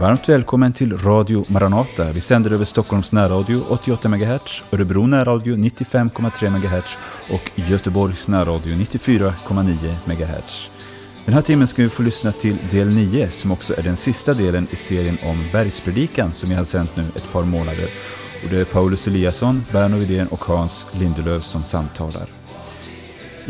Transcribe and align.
Varmt 0.00 0.28
välkommen 0.28 0.72
till 0.72 0.98
Radio 0.98 1.44
Maranata. 1.48 2.12
Vi 2.12 2.20
sänder 2.20 2.50
över 2.50 2.64
Stockholms 2.64 3.12
närradio 3.12 3.64
88 3.68 4.08
MHz, 4.08 4.62
Örebro 4.72 5.06
närradio 5.06 5.56
95,3 5.56 6.50
MHz 6.50 6.98
och 7.30 7.50
Göteborgs 7.54 8.28
närradio 8.28 8.74
94,9 8.74 9.96
MHz. 10.04 10.70
Den 11.24 11.34
här 11.34 11.42
timmen 11.42 11.66
ska 11.66 11.82
vi 11.82 11.88
få 11.88 12.02
lyssna 12.02 12.32
till 12.32 12.56
del 12.70 12.88
9 12.88 13.30
som 13.30 13.52
också 13.52 13.78
är 13.78 13.82
den 13.82 13.96
sista 13.96 14.34
delen 14.34 14.66
i 14.70 14.76
serien 14.76 15.18
om 15.24 15.44
bergspredikan 15.52 16.32
som 16.32 16.48
vi 16.48 16.54
har 16.54 16.64
sänt 16.64 16.96
nu 16.96 17.06
ett 17.16 17.32
par 17.32 17.44
månader. 17.44 17.88
Och 18.44 18.50
det 18.50 18.60
är 18.60 18.64
Paulus 18.64 19.06
Eliasson, 19.06 19.64
Berno 19.72 19.96
Widén 19.96 20.26
och 20.26 20.44
Hans 20.44 20.86
Lindelöf 20.92 21.42
som 21.44 21.64
samtalar. 21.64 22.39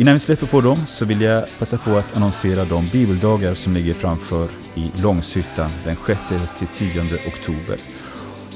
Innan 0.01 0.15
vi 0.15 0.21
släpper 0.21 0.47
på 0.47 0.61
dem 0.61 0.87
så 0.87 1.05
vill 1.05 1.21
jag 1.21 1.45
passa 1.59 1.79
på 1.79 1.97
att 1.97 2.17
annonsera 2.17 2.65
de 2.65 2.87
bibeldagar 2.87 3.55
som 3.55 3.75
ligger 3.75 3.95
framför 3.95 4.49
i 4.75 4.91
Långshyttan 5.03 5.71
den 5.85 5.97
6-10 5.97 7.29
oktober. 7.29 7.77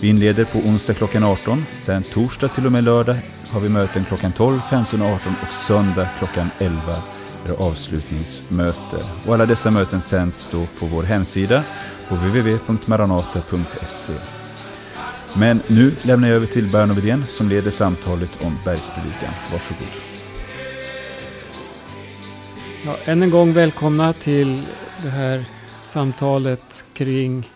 Vi 0.00 0.08
inleder 0.08 0.44
på 0.44 0.58
onsdag 0.58 0.94
klockan 0.94 1.24
18, 1.24 1.64
sen 1.72 2.02
torsdag 2.02 2.48
till 2.48 2.66
och 2.66 2.72
med 2.72 2.84
lördag 2.84 3.16
har 3.50 3.60
vi 3.60 3.68
möten 3.68 4.04
klockan 4.04 4.32
12, 4.32 4.60
15 4.70 5.02
och 5.02 5.08
18 5.08 5.34
och 5.42 5.54
söndag 5.54 6.08
klockan 6.18 6.50
11 6.58 7.02
är 7.44 7.48
det 7.48 7.54
avslutningsmöte. 7.54 9.04
Och 9.26 9.34
alla 9.34 9.46
dessa 9.46 9.70
möten 9.70 10.00
sänds 10.00 10.48
då 10.52 10.66
på 10.78 10.86
vår 10.86 11.02
hemsida 11.02 11.64
på 12.08 12.14
www.maranata.se. 12.14 14.14
Men 15.34 15.60
nu 15.66 15.94
lämnar 16.02 16.28
jag 16.28 16.36
över 16.36 16.46
till 16.46 16.70
Berno 16.70 16.94
Widén 16.94 17.24
som 17.28 17.48
leder 17.48 17.70
samtalet 17.70 18.44
om 18.44 18.58
bergspredikan. 18.64 19.30
Varsågod. 19.52 20.13
Ja, 22.86 22.96
än 23.04 23.22
en 23.22 23.30
gång 23.30 23.52
välkomna 23.52 24.12
till 24.12 24.62
det 25.02 25.08
här 25.08 25.44
samtalet 25.80 26.84
kring 26.92 27.50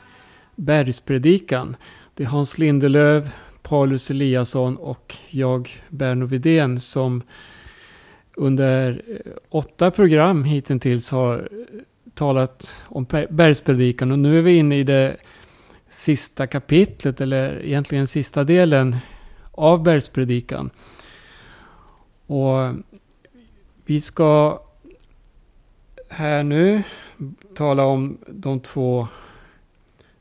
bergspredikan. 0.57 1.77
Det 2.15 2.23
är 2.23 2.27
Hans 2.27 2.59
Lindelöv, 2.59 3.31
Paulus 3.62 4.11
Eliasson 4.11 4.77
och 4.77 5.17
jag, 5.29 5.70
Berno 5.89 6.27
Widén, 6.27 6.81
som 6.81 7.23
under 8.37 9.03
eh, 9.09 9.33
åtta 9.48 9.91
program 9.91 10.45
hittills 10.45 11.11
har 11.11 11.48
talat 12.15 12.85
om 12.87 13.07
bergspredikan. 13.31 14.13
Och 14.13 14.19
nu 14.19 14.39
är 14.39 14.42
vi 14.42 14.57
inne 14.57 14.79
i 14.79 14.85
det 14.85 15.17
sista 15.89 16.47
kapitlet, 16.47 17.20
eller 17.20 17.65
egentligen 17.65 18.07
sista 18.07 18.45
delen 18.45 18.97
av 19.53 19.83
bergspredikan. 19.83 20.70
Och 22.27 22.75
vi 23.85 24.01
ska 24.01 24.61
här 26.09 26.42
nu 26.42 26.83
tala 27.55 27.84
om 27.84 28.19
de 28.27 28.61
två 28.61 29.09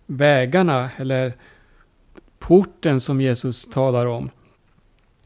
vägarna 0.05 0.89
eller 0.97 1.33
porten 2.39 2.99
som 2.99 3.21
Jesus 3.21 3.66
talar 3.66 4.05
om. 4.05 4.30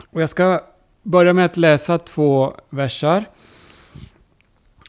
Och 0.10 0.22
jag 0.22 0.30
ska 0.30 0.64
börja 1.04 1.34
med 1.34 1.46
att 1.46 1.58
läsa 1.58 1.98
två 1.98 2.54
versar. 2.70 3.26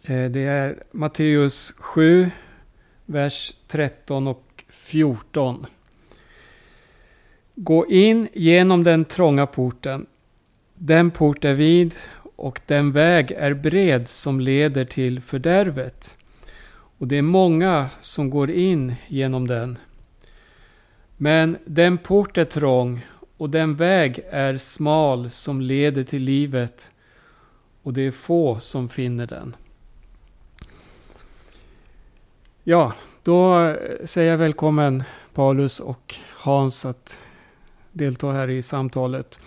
Eh, 0.03 0.25
det 0.31 0.41
är 0.41 0.83
Matteus 0.91 1.75
7, 1.79 2.31
vers 3.07 3.55
13 3.69 4.27
och 4.27 4.65
14. 4.69 5.67
Gå 7.55 7.87
in 7.87 8.29
genom 8.33 8.85
den 8.85 9.05
trånga 9.05 9.47
porten. 9.47 10.07
Den 10.75 11.11
port 11.11 11.45
är 11.45 11.55
vid 11.55 11.95
och 12.43 12.61
den 12.67 12.93
väg 12.93 13.31
är 13.31 13.55
bred 13.55 14.09
som 14.09 14.41
leder 14.41 14.85
till 14.85 15.21
fördärvet. 15.21 16.17
Och 16.99 17.09
det 17.09 17.19
är 17.19 17.23
många 17.23 17.89
som 18.01 18.31
går 18.31 18.51
in 18.51 18.95
genom 19.07 19.47
den. 19.47 19.79
Men 21.17 21.57
den 21.65 21.99
port 21.99 22.39
är 22.39 22.45
trång 22.45 23.07
och 23.37 23.51
den 23.51 23.75
väg 23.75 24.21
är 24.31 24.57
smal 24.57 25.31
som 25.31 25.61
leder 25.61 26.03
till 26.03 26.23
livet 26.23 26.91
och 27.83 27.93
det 27.93 28.03
är 28.03 28.11
få 28.11 28.59
som 28.59 28.89
finner 28.89 29.27
den. 29.27 29.57
Ja, 32.65 32.93
då 33.23 33.75
säger 34.05 34.31
jag 34.31 34.39
välkommen 34.39 35.03
Paulus 35.35 35.81
och 35.81 36.15
Hans 36.31 36.85
att 36.85 37.21
delta 37.93 38.33
här 38.33 38.51
i 38.51 38.63
samtalet. 38.63 39.41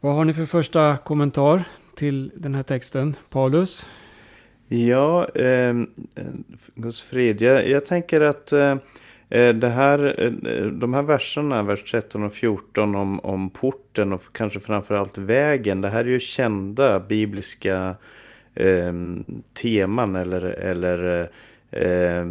Vad 0.00 0.14
har 0.14 0.24
ni 0.24 0.34
för 0.34 0.44
första 0.44 0.96
kommentar 0.96 1.64
till 1.94 2.30
den 2.34 2.54
här 2.54 2.62
texten, 2.62 3.16
Paulus? 3.30 3.90
Ja, 4.68 5.28
eh, 5.28 5.74
Guds 6.74 7.02
frid. 7.02 7.42
Jag, 7.42 7.68
jag 7.68 7.86
tänker 7.86 8.20
att 8.20 8.52
eh, 8.52 8.76
eh 9.28 9.54
det 9.54 9.68
här, 9.68 10.20
eh, 10.20 10.52
eh, 10.52 10.66
de 10.66 10.94
här 10.94 11.02
verserna, 11.02 11.62
vers 11.62 11.90
13 11.90 12.22
och 12.22 12.32
14 12.32 12.94
om, 12.94 13.20
om 13.20 13.50
porten 13.50 14.12
och 14.12 14.22
kanske 14.32 14.60
framförallt 14.60 15.18
vägen. 15.18 15.80
Det 15.80 15.88
här 15.88 16.04
är 16.04 16.08
ju 16.08 16.20
kända 16.20 17.00
bibliska 17.00 17.94
eh, 18.54 18.92
teman 19.62 20.16
eller, 20.16 20.42
eller 20.42 21.30
eh, 21.70 22.26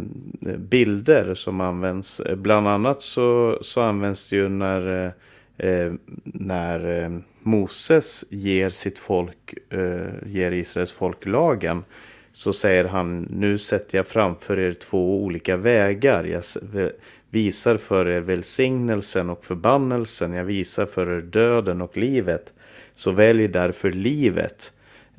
bilder 0.58 1.34
som 1.34 1.60
används. 1.60 2.22
Bland 2.36 2.68
annat 2.68 3.02
så, 3.02 3.58
så 3.62 3.80
används 3.80 4.30
det 4.30 4.36
ju 4.36 4.48
när, 4.48 5.12
när 6.24 7.22
Moses 7.48 8.24
ger 8.30 8.68
sitt 8.68 8.98
folk, 8.98 9.54
eh, 9.70 10.26
ger 10.26 10.52
Israels 10.52 10.92
folk 10.92 11.26
lagen 11.26 11.84
så 12.32 12.52
säger 12.52 12.84
han 12.84 13.22
nu 13.22 13.58
sätter 13.58 13.98
jag 13.98 14.06
framför 14.06 14.58
er 14.58 14.72
två 14.72 15.22
olika 15.22 15.56
vägar. 15.56 16.24
Jag 16.24 16.42
visar 17.30 17.76
för 17.76 18.08
er 18.08 18.20
välsignelsen 18.20 19.30
och 19.30 19.44
förbannelsen. 19.44 20.32
Jag 20.32 20.44
visar 20.44 20.86
för 20.86 21.16
er 21.16 21.20
döden 21.20 21.82
och 21.82 21.96
livet. 21.96 22.54
Så 22.94 23.10
välj 23.10 23.48
därför 23.48 23.90
livet. 23.90 24.72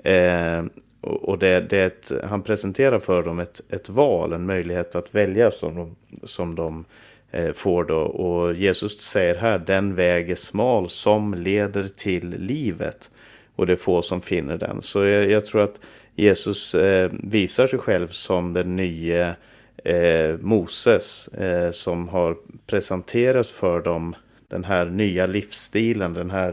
Eh, 0.04 0.64
och 1.02 1.40
det, 1.40 1.60
det 1.60 1.82
ett, 1.82 2.12
han 2.24 2.42
presenterar 2.42 3.00
för 3.00 3.24
dem 3.24 3.40
ett, 3.40 3.62
ett 3.70 3.90
val, 3.90 4.34
en 4.34 4.46
möjlighet 4.46 4.96
att 4.96 5.16
välja 5.16 5.52
som 5.52 5.76
de, 5.76 5.96
som 6.24 6.56
de 6.56 6.86
Eh, 6.86 7.09
Eh, 7.32 7.54
får 7.54 7.84
då. 7.84 8.00
Och 8.00 8.54
Jesus 8.54 9.02
säger 9.02 9.36
här, 9.36 9.60
den 9.60 9.96
väg 9.96 10.32
är 10.32 10.36
smal 10.36 10.90
som 10.90 11.34
leder 11.34 11.84
till 11.84 12.30
livet. 12.30 13.12
Och 13.56 13.68
det 13.68 13.74
är 13.74 13.78
få 13.78 14.02
som 14.02 14.22
finner 14.22 14.58
den. 14.58 14.82
Så 14.82 15.06
jag, 15.06 15.30
jag 15.30 15.46
tror 15.46 15.62
att 15.62 15.80
Jesus 16.16 16.76
eh, 16.76 17.12
visar 17.24 17.68
sig 17.68 17.80
själv 17.80 18.08
som 18.08 18.54
den 18.54 18.76
nya 18.76 19.36
eh, 19.84 20.38
Moses 20.40 21.28
eh, 21.28 21.72
som 21.72 22.10
har 22.10 22.38
presenterat 22.68 23.48
för 23.48 23.82
dem 23.82 24.16
den 24.48 24.64
här 24.64 24.86
nya 24.86 25.28
livsstilen, 25.28 26.14
den 26.14 26.32
här, 26.32 26.50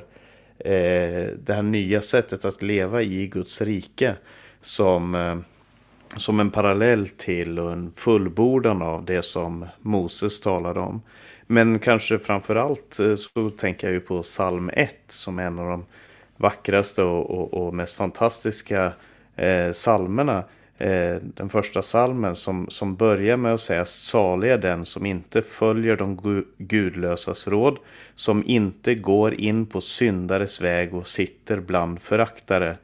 eh, 0.59 1.31
det 1.45 1.55
här 1.55 1.63
nya 1.63 2.01
sättet 2.01 2.45
att 2.45 2.63
leva 2.63 3.03
i 3.03 3.27
Guds 3.27 3.63
rike 3.63 4.15
som 4.61 5.15
eh, 5.15 5.37
som 6.16 6.41
en 6.41 6.50
parallell 6.50 7.09
till 7.09 7.59
och 7.59 7.72
en 7.72 7.93
fullbordan 7.97 8.82
av 8.82 9.04
det 9.04 9.22
som 9.22 9.66
Moses 9.81 10.41
talade 10.41 10.81
om. 10.81 11.03
Men 11.47 11.78
kanske 11.78 12.19
framför 12.19 12.56
allt 12.56 12.99
eh, 12.99 13.15
så 13.15 13.50
tänker 13.50 13.87
jag 13.87 13.94
ju 13.94 14.00
på 14.00 14.22
psalm 14.22 14.71
1 14.75 14.94
som 15.09 15.38
är 15.38 15.43
en 15.43 15.59
av 15.59 15.66
de 15.71 15.84
vackraste 16.37 17.03
och, 17.03 17.31
och, 17.31 17.66
och 17.66 17.75
mest 17.75 17.94
fantastiska 17.94 18.93
eh, 19.37 19.71
psalmerna. 19.72 20.44
Eh, 20.78 21.16
den 21.22 21.49
första 21.49 21.82
salmen 21.82 22.37
som, 22.37 22.66
som 22.69 22.97
börjar 22.97 23.37
med 23.37 23.54
att 23.54 23.60
säga 23.60 23.84
salig 23.84 24.50
är 24.50 24.59
den 24.59 24.84
som 24.84 25.06
inte 25.06 25.43
följer 25.43 25.97
de 25.97 26.44
gudlösas 26.59 27.47
råd, 27.47 27.78
som 28.15 28.43
inte 28.47 28.94
går 28.94 29.34
in 29.34 29.66
på 29.66 29.81
syndares 29.81 30.60
väg 30.60 30.94
och 30.94 31.06
sitter 31.06 31.60
bland 31.60 32.03
föraktare 32.03 32.77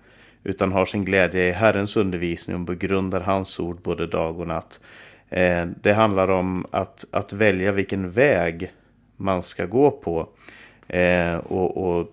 utan 0.44 0.72
har 0.72 0.84
sin 0.84 1.04
glädje 1.04 1.48
i 1.48 1.52
Herrens 1.52 1.96
undervisning 1.96 2.56
och 2.56 2.62
begrundar 2.62 3.20
hans 3.20 3.60
ord 3.60 3.82
både 3.82 4.06
dag 4.06 4.40
och 4.40 4.46
natt. 4.46 4.80
Eh, 5.28 5.66
det 5.82 5.92
handlar 5.92 6.30
om 6.30 6.66
att, 6.70 7.04
att 7.10 7.32
välja 7.32 7.72
vilken 7.72 8.10
väg 8.10 8.72
man 9.16 9.42
ska 9.42 9.66
gå 9.66 9.90
på. 9.90 10.28
Eh, 10.88 11.36
och, 11.36 11.76
och 11.76 12.12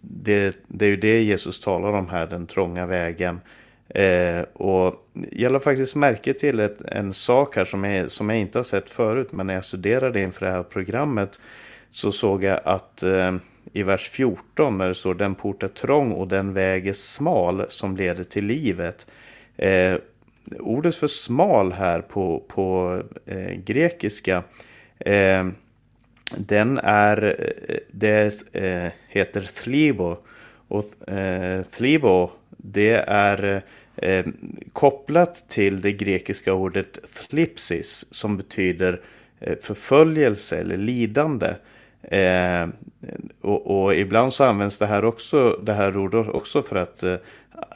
det, 0.00 0.56
det, 0.68 0.84
är 0.84 0.90
ju 0.90 0.96
det 0.96 1.22
Jesus 1.22 1.60
talar 1.60 1.88
om 1.88 2.08
här, 2.08 2.26
den 2.26 2.46
trånga 2.46 2.86
vägen. 2.86 3.40
Eh, 3.88 4.42
och 4.52 4.94
jag 5.32 5.52
lade 5.52 5.64
faktiskt 5.64 5.96
märke 5.96 6.32
till 6.32 6.60
ett, 6.60 6.80
en 6.80 7.12
sak 7.12 7.56
här 7.56 7.64
som 7.64 7.84
jag, 7.84 8.10
som 8.10 8.30
jag 8.30 8.38
inte 8.38 8.58
har 8.58 8.64
sett 8.64 8.90
förut, 8.90 9.32
men 9.32 9.46
när 9.46 9.54
jag 9.54 9.64
studerade 9.64 10.20
inför 10.20 10.46
det 10.46 10.52
här 10.52 10.62
programmet 10.62 11.40
så 11.90 12.12
såg 12.12 12.44
jag 12.44 12.60
att 12.64 13.02
eh, 13.02 13.32
i 13.72 13.82
vers 13.82 14.08
14 14.10 14.78
när 14.78 14.88
det 14.88 14.94
står 14.94 15.14
den 15.14 15.34
port 15.34 15.62
är 15.62 15.68
trång 15.68 16.12
och 16.12 16.28
den 16.28 16.52
väg 16.52 16.88
är 16.88 16.92
smal 16.92 17.64
som 17.68 17.96
leder 17.96 18.24
till 18.24 18.44
livet. 18.44 19.06
Eh, 19.56 19.94
ordet 20.60 20.96
för 20.96 21.06
smal 21.06 21.72
här 21.72 22.00
på, 22.00 22.44
på 22.48 23.02
eh, 23.26 23.52
grekiska 23.52 24.42
eh, 24.98 25.46
den 26.36 26.78
är, 26.78 27.36
eh, 27.68 27.76
det 27.90 28.42
eh, 28.52 28.92
heter 29.08 29.40
thlibo 29.40 30.16
och 30.68 31.08
eh, 31.08 31.62
thlibo 31.62 32.30
det 32.56 33.04
är 33.06 33.62
eh, 33.96 34.26
kopplat 34.72 35.48
till 35.48 35.80
det 35.80 35.92
grekiska 35.92 36.52
ordet 36.54 36.98
thlipsis 37.14 38.06
som 38.10 38.36
betyder 38.36 39.00
eh, 39.40 39.56
förföljelse 39.62 40.56
eller 40.56 40.76
lidande. 40.76 41.54
Eh, 42.02 42.68
och, 43.40 43.82
och, 43.82 43.94
ibland 43.94 44.32
så 44.32 44.44
används 44.44 44.78
det 44.78 44.86
här 44.86 45.04
också, 45.04 45.58
det 45.62 45.72
här 45.72 45.96
ordet 45.96 46.28
också 46.28 46.62
för 46.62 46.76
att 46.76 47.02
eh, 47.02 47.16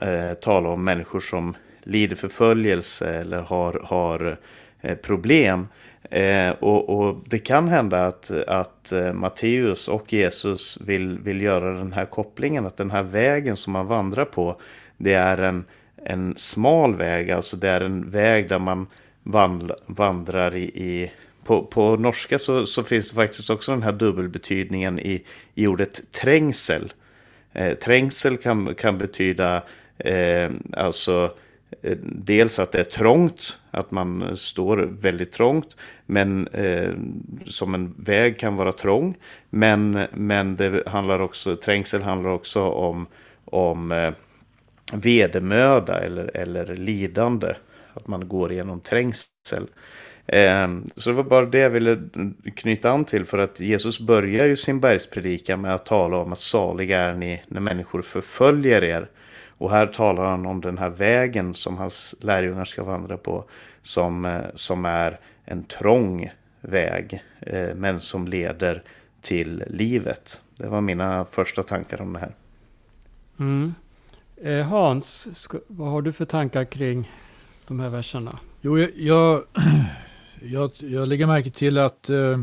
eh, 0.01 0.35
tala 0.35 0.69
om 0.69 0.85
människor 0.85 1.21
som 1.21 1.57
lider 1.83 2.17
förföljelse 2.17 3.15
eller 3.15 3.39
har, 3.39 3.81
har 3.85 4.39
eh, 4.81 4.97
problem. 4.97 5.69
Eh, 6.11 6.51
och, 6.51 6.99
och, 6.99 7.17
det 7.27 7.39
kan 7.39 7.69
hända 7.69 8.07
att, 8.07 8.31
att 8.47 8.93
eh, 8.93 9.13
Matteus 9.13 9.89
och 9.89 10.13
Jesus 10.13 10.79
vill, 10.81 11.19
vill 11.19 11.43
göra 11.43 11.73
den 11.73 11.93
här 11.93 12.05
kopplingen, 12.05 12.67
att 12.67 12.77
den 12.77 12.91
här 12.91 13.03
vägen 13.03 13.57
som 13.57 13.73
man 13.73 13.87
vandrar 13.87 14.25
på, 14.25 14.61
det 14.97 15.15
är 15.15 15.39
en, 15.39 15.65
en 16.05 16.35
smal 16.37 16.95
väg, 16.95 17.31
alltså 17.31 17.57
det 17.57 17.69
är 17.69 17.81
en 17.81 18.11
väg 18.11 18.49
där 18.49 18.59
man 18.59 18.87
vandrar 19.87 20.57
i, 20.57 20.65
i 20.65 21.13
på, 21.47 21.63
på 21.63 21.97
norska 21.97 22.39
så, 22.39 22.67
så, 22.67 22.85
finns 22.85 23.11
det 23.11 23.17
faktiskt 23.17 23.51
också 23.51 23.73
den 23.73 23.83
här 23.83 23.93
dubbelbetydningen 23.93 24.99
i, 24.99 25.25
i 25.55 25.67
ordet 25.67 26.13
trängsel. 26.13 26.93
Eh, 27.53 27.75
trängsel 27.75 28.37
kan, 28.37 28.75
kan 28.75 28.99
betyda 28.99 29.63
eh, 29.99 30.51
alltså 30.73 31.35
eh, 31.83 31.97
dels 32.03 32.59
att 32.59 32.73
det 32.73 32.79
är 32.79 32.85
trångt, 32.85 33.59
att 33.71 33.91
man 33.91 34.37
står 34.37 34.77
väldigt 34.77 35.33
trångt, 35.33 35.77
men 36.07 36.49
eh, 36.49 36.93
som 37.47 37.75
en 37.75 37.95
väg 37.99 38.39
kan 38.39 38.57
vara 38.57 38.73
trång. 38.73 39.17
Men, 39.51 40.07
men 40.13 40.57
det 40.57 40.89
handlar 40.89 41.21
också, 41.21 41.57
trängsel 41.57 42.03
handlar 42.03 42.31
också 42.31 42.63
om, 42.63 43.07
om 43.45 43.93
eh, 43.93 44.13
vedermöda 44.93 46.01
eller, 46.01 46.37
eller 46.37 46.77
lidande. 46.77 47.55
Att 47.95 48.07
man 48.07 48.29
går 48.29 48.53
igenom 48.53 48.81
trängsel. 48.81 49.67
Ehm, 50.27 50.85
så 50.97 51.11
det 51.11 51.17
var 51.17 51.25
bara 51.25 51.47
det 51.47 51.59
jag 51.59 51.71
ville 51.71 52.03
knyta 52.55 52.91
an 52.91 53.05
till 53.05 53.25
för 53.25 53.39
att 53.39 53.61
Jesus 53.61 54.01
börjar 54.01 54.47
ju 54.47 54.57
sin 54.57 54.81
bergspredikan 54.81 55.61
med 55.61 55.75
att 55.75 55.87
tala 55.87 56.17
om 56.17 56.33
att 56.33 56.39
saliga 56.39 57.01
är 57.01 57.15
ni 57.15 57.43
när 57.49 57.61
människor 57.61 58.03
förföljer 58.03 58.85
er. 58.85 59.09
Och 59.59 59.71
här 59.71 59.87
talar 59.87 60.25
han 60.25 60.47
om 60.47 60.61
den 60.61 60.79
här 60.79 60.91
vägen 60.91 61.55
som 61.55 61.77
hans 61.77 62.15
lärjungar 62.21 62.65
ska 62.65 62.85
vandra 62.85 63.17
på 63.17 63.45
som, 63.83 64.25
eh, 64.25 64.41
som 64.55 64.85
är 64.85 65.21
en 65.45 65.65
trång 65.65 66.31
väg 66.61 67.23
eh, 67.41 67.75
men 67.75 68.01
som 68.01 68.29
leder 68.29 68.83
till 69.21 69.65
livet. 69.67 70.43
Det 70.57 70.67
var 70.67 70.81
mina 70.81 71.25
första 71.25 71.63
tankar 71.63 72.01
om 72.01 72.13
det 72.13 72.19
här. 72.19 72.35
Mm. 73.39 73.75
Eh, 74.43 74.67
Hans, 74.67 75.39
ska, 75.39 75.59
vad 75.67 75.91
har 75.91 76.03
du 76.03 76.13
för 76.13 76.25
tankar 76.25 76.65
kring 76.65 77.11
de 77.67 77.81
här 77.81 77.89
verserna? 77.89 78.39
Jo, 78.61 78.79
jag, 78.79 78.91
jag 78.95 79.43
jag, 80.43 80.73
jag 80.79 81.09
lägger 81.09 81.27
märke 81.27 81.51
till 81.51 81.79
att 81.79 82.11
eh, 82.11 82.39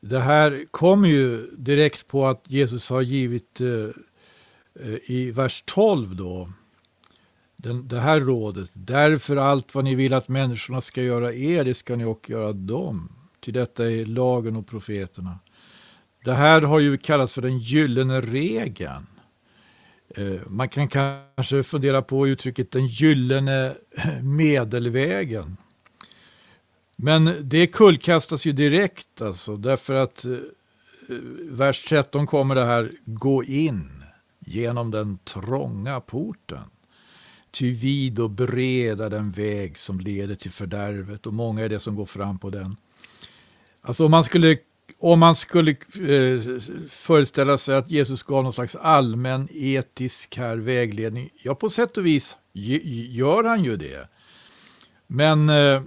det 0.00 0.20
här 0.20 0.64
kommer 0.70 1.08
ju 1.08 1.46
direkt 1.56 2.06
på 2.06 2.26
att 2.26 2.44
Jesus 2.46 2.90
har 2.90 3.02
givit 3.02 3.60
eh, 3.60 3.68
eh 4.86 4.98
i 5.06 5.30
vers 5.30 5.62
12 5.66 6.16
då, 6.16 6.52
den, 7.56 7.88
det 7.88 8.00
här 8.00 8.20
rådet. 8.20 8.70
Därför 8.72 9.36
allt 9.36 9.74
vad 9.74 9.84
ni 9.84 9.94
vill 9.94 10.14
att 10.14 10.28
människorna 10.28 10.80
ska 10.80 11.02
göra 11.02 11.34
er, 11.34 11.64
det 11.64 11.74
ska 11.74 11.96
ni 11.96 12.04
också 12.04 12.32
göra 12.32 12.52
dem. 12.52 13.12
Till 13.40 13.54
detta 13.54 13.90
är 13.90 14.06
lagen 14.06 14.56
och 14.56 14.66
profeterna. 14.66 15.38
Det 16.24 16.32
här 16.32 16.62
har 16.62 16.80
ju 16.80 16.98
kallats 16.98 17.32
för 17.32 17.42
den 17.42 17.58
gyllene 17.58 18.20
regeln. 18.20 19.06
Eh, 20.16 20.40
man 20.46 20.68
kan 20.68 20.88
kanske 20.88 21.62
fundera 21.62 22.02
på 22.02 22.28
uttrycket 22.28 22.70
den 22.70 22.86
gyllene 22.86 23.74
medelvägen. 24.22 25.56
Men 27.04 27.36
det 27.42 27.66
kullkastas 27.66 28.44
ju 28.44 28.52
direkt 28.52 29.22
alltså, 29.22 29.56
därför 29.56 29.94
att 29.94 30.24
eh, 30.24 30.36
vers 31.50 31.84
13 31.88 32.26
kommer 32.26 32.54
det 32.54 32.64
här 32.64 32.92
gå 33.04 33.44
in 33.44 34.02
genom 34.38 34.90
den 34.90 35.18
trånga 35.18 36.00
porten. 36.00 36.64
Ty 37.50 37.74
vid 37.74 38.18
och 38.18 38.30
bred 38.30 39.00
är 39.00 39.10
den 39.10 39.30
väg 39.30 39.78
som 39.78 40.00
leder 40.00 40.34
till 40.34 40.50
fördärvet 40.50 41.26
och 41.26 41.34
många 41.34 41.64
är 41.64 41.68
det 41.68 41.80
som 41.80 41.96
går 41.96 42.06
fram 42.06 42.38
på 42.38 42.50
den. 42.50 42.76
Alltså 43.80 44.04
om 44.04 44.10
man 44.10 44.24
skulle, 44.24 44.56
om 44.98 45.18
man 45.18 45.36
skulle 45.36 45.70
eh, 45.70 46.60
föreställa 46.88 47.58
sig 47.58 47.76
att 47.76 47.90
Jesus 47.90 48.22
gav 48.22 48.44
någon 48.44 48.52
slags 48.52 48.76
allmän 48.76 49.48
etisk 49.50 50.36
här 50.36 50.56
vägledning, 50.56 51.30
ja 51.42 51.54
på 51.54 51.70
sätt 51.70 51.96
och 51.96 52.06
vis 52.06 52.36
gör 52.52 53.44
han 53.44 53.64
ju 53.64 53.76
det. 53.76 54.08
Men 55.06 55.48
eh, 55.48 55.82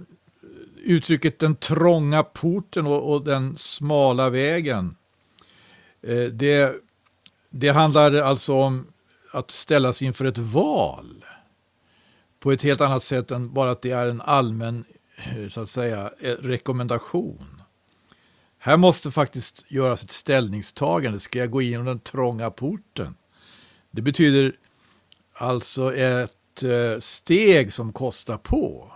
uttrycket 0.86 1.38
den 1.38 1.56
trånga 1.56 2.22
porten 2.22 2.86
och, 2.86 3.12
och 3.12 3.24
den 3.24 3.56
smala 3.56 4.30
vägen. 4.30 4.96
Eh, 6.02 6.24
det, 6.24 6.74
det 7.50 7.68
handlar 7.68 8.14
alltså 8.14 8.54
om 8.54 8.86
att 9.32 9.50
ställas 9.50 10.02
inför 10.02 10.24
ett 10.24 10.38
val 10.38 11.24
på 12.40 12.52
ett 12.52 12.62
helt 12.62 12.80
annat 12.80 13.02
sätt 13.02 13.30
än 13.30 13.52
bara 13.52 13.70
att 13.70 13.82
det 13.82 13.90
är 13.90 14.06
en 14.06 14.20
allmän 14.20 14.84
eh, 15.16 15.48
så 15.48 15.60
att 15.60 15.70
säga, 15.70 16.10
eh, 16.20 16.32
rekommendation. 16.32 17.62
Här 18.58 18.76
måste 18.76 19.10
faktiskt 19.10 19.64
göras 19.68 20.04
ett 20.04 20.12
ställningstagande. 20.12 21.20
Ska 21.20 21.38
jag 21.38 21.50
gå 21.50 21.62
igenom 21.62 21.86
den 21.86 22.00
trånga 22.00 22.50
porten? 22.50 23.16
Det 23.90 24.02
betyder 24.02 24.56
alltså 25.32 25.94
ett 25.94 26.62
eh, 26.62 26.98
steg 27.00 27.72
som 27.72 27.92
kostar 27.92 28.38
på. 28.38 28.92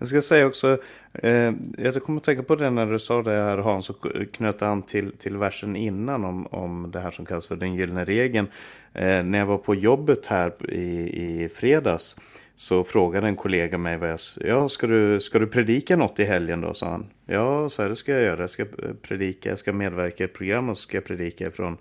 Jag 0.00 0.08
ska 0.08 0.22
säga 0.22 0.46
också, 0.46 0.78
eh, 1.12 1.52
jag 1.78 1.94
kommer 1.94 2.20
att 2.20 2.24
tänka 2.24 2.42
på 2.42 2.56
det 2.56 2.70
när 2.70 2.86
du 2.86 2.98
sa 2.98 3.22
det 3.22 3.30
här 3.30 3.58
Hans 3.58 3.90
och 3.90 4.06
knöt 4.32 4.62
an 4.62 4.82
till, 4.82 5.12
till 5.12 5.36
versen 5.36 5.76
innan 5.76 6.24
om, 6.24 6.46
om 6.46 6.90
det 6.90 7.00
här 7.00 7.10
som 7.10 7.26
kallas 7.26 7.46
för 7.46 7.56
den 7.56 7.74
gyllene 7.74 8.04
regeln. 8.04 8.46
Eh, 8.92 9.22
när 9.22 9.38
jag 9.38 9.46
var 9.46 9.58
på 9.58 9.74
jobbet 9.74 10.26
här 10.26 10.70
i, 10.70 11.44
i 11.44 11.48
fredags 11.48 12.16
så 12.56 12.84
frågade 12.84 13.26
en 13.26 13.36
kollega 13.36 13.78
mig 13.78 13.96
vad 13.96 14.10
jag, 14.10 14.18
ja, 14.36 14.68
ska 14.68 14.86
du, 14.86 15.20
ska 15.20 15.38
du 15.38 15.46
predika 15.46 15.96
något 15.96 16.20
i 16.20 16.24
helgen 16.24 16.60
då, 16.60 16.74
sa 16.74 16.86
han. 16.90 17.06
Ja, 17.26 17.68
så 17.68 17.82
här, 17.82 17.88
det 17.88 17.96
ska 17.96 18.12
jag 18.12 18.22
göra. 18.22 18.40
Jag 18.40 18.50
ska 18.50 18.62
eh, 18.62 18.68
predika, 19.02 19.48
jag 19.48 19.58
ska 19.58 19.72
medverka 19.72 20.24
i 20.24 20.26
ett 20.26 20.34
program 20.34 20.68
och 20.68 20.76
så 20.76 20.82
ska 20.82 20.96
jag 20.96 21.04
predika 21.04 21.46
ifrån, 21.46 21.76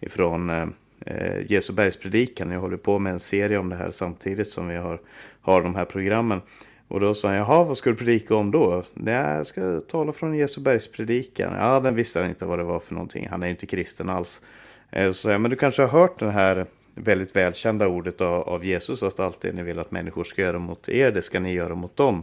ifrån 0.00 0.50
eh, 0.50 0.66
eh, 1.06 1.52
Jesu 1.52 1.72
bergspredikan. 1.72 2.50
Jag 2.50 2.60
håller 2.60 2.76
på 2.76 2.98
med 2.98 3.12
en 3.12 3.20
serie 3.20 3.58
om 3.58 3.68
det 3.68 3.76
här 3.76 3.90
samtidigt 3.90 4.48
som 4.48 4.68
vi 4.68 4.76
har, 4.76 5.00
har 5.40 5.62
de 5.62 5.74
här 5.74 5.84
programmen. 5.84 6.40
Och 6.88 7.00
då 7.00 7.14
sa 7.14 7.28
han, 7.28 7.36
jaha, 7.36 7.64
vad 7.64 7.76
ska 7.78 7.90
du 7.90 7.96
predika 7.96 8.36
om 8.36 8.50
då? 8.50 8.82
Nej, 8.94 9.36
jag 9.36 9.46
ska 9.46 9.80
tala 9.80 10.12
från 10.12 10.34
Jesu 10.34 10.60
bergspredikan. 10.60 11.54
Ja, 11.58 11.80
den 11.80 11.94
visste 11.94 12.20
han 12.20 12.28
inte 12.28 12.44
vad 12.44 12.58
det 12.58 12.64
var 12.64 12.80
för 12.80 12.94
någonting. 12.94 13.28
Han 13.30 13.42
är 13.42 13.46
ju 13.46 13.50
inte 13.50 13.66
kristen 13.66 14.08
alls. 14.08 14.42
Eh, 14.90 15.08
så 15.08 15.14
sa 15.14 15.32
jag, 15.32 15.40
men 15.40 15.50
du 15.50 15.56
kanske 15.56 15.82
har 15.82 15.88
hört 15.88 16.18
det 16.18 16.30
här 16.30 16.66
väldigt 16.94 17.36
välkända 17.36 17.88
ordet 17.88 18.20
av, 18.20 18.48
av 18.48 18.64
Jesus, 18.64 19.02
att 19.02 19.20
allt 19.20 19.40
det 19.40 19.52
ni 19.52 19.62
vill 19.62 19.78
att 19.78 19.90
människor 19.90 20.24
ska 20.24 20.42
göra 20.42 20.58
mot 20.58 20.88
er, 20.88 21.10
det 21.10 21.22
ska 21.22 21.40
ni 21.40 21.52
göra 21.52 21.74
mot 21.74 21.96
dem. 21.96 22.22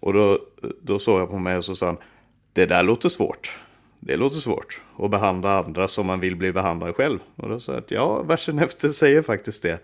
Och 0.00 0.12
då, 0.12 0.38
då 0.82 0.98
såg 0.98 1.20
jag 1.20 1.30
på 1.30 1.38
mig 1.38 1.56
och 1.56 1.64
så 1.64 1.76
sa 1.76 1.86
han, 1.86 1.98
det 2.52 2.66
där 2.66 2.82
låter 2.82 3.08
svårt. 3.08 3.60
Det 4.00 4.16
låter 4.16 4.38
svårt 4.38 4.82
att 4.98 5.10
behandla 5.10 5.58
andra 5.58 5.88
som 5.88 6.06
man 6.06 6.20
vill 6.20 6.36
bli 6.36 6.52
behandlad 6.52 6.96
själv. 6.96 7.18
Och 7.36 7.48
då 7.48 7.60
sa 7.60 7.72
jag 7.72 7.78
att 7.78 7.90
ja, 7.90 8.22
versen 8.22 8.58
efter 8.58 8.88
säger 8.88 9.22
faktiskt 9.22 9.62
det 9.62 9.78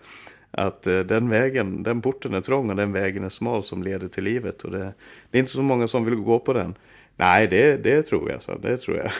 att 0.51 0.87
eh, 0.87 0.99
den 0.99 1.29
vägen, 1.29 1.83
den 1.83 2.01
porten 2.01 2.33
är 2.33 2.41
trång 2.41 2.69
och 2.69 2.75
den 2.75 2.91
vägen 2.91 3.23
är 3.23 3.29
smal 3.29 3.63
som 3.63 3.83
leder 3.83 4.07
till 4.07 4.23
livet. 4.23 4.63
Och 4.63 4.71
det, 4.71 4.93
det 5.31 5.37
är 5.37 5.39
inte 5.39 5.51
så 5.51 5.61
många 5.61 5.87
som 5.87 6.05
vill 6.05 6.15
gå 6.15 6.39
på 6.39 6.53
den. 6.53 6.75
Nej, 7.15 7.47
det, 7.47 7.77
det 7.83 8.01
tror 8.01 8.31
jag, 8.31 8.41
så 8.41 8.57
det 8.57 8.77
tror 8.77 8.97
jag. 8.97 9.11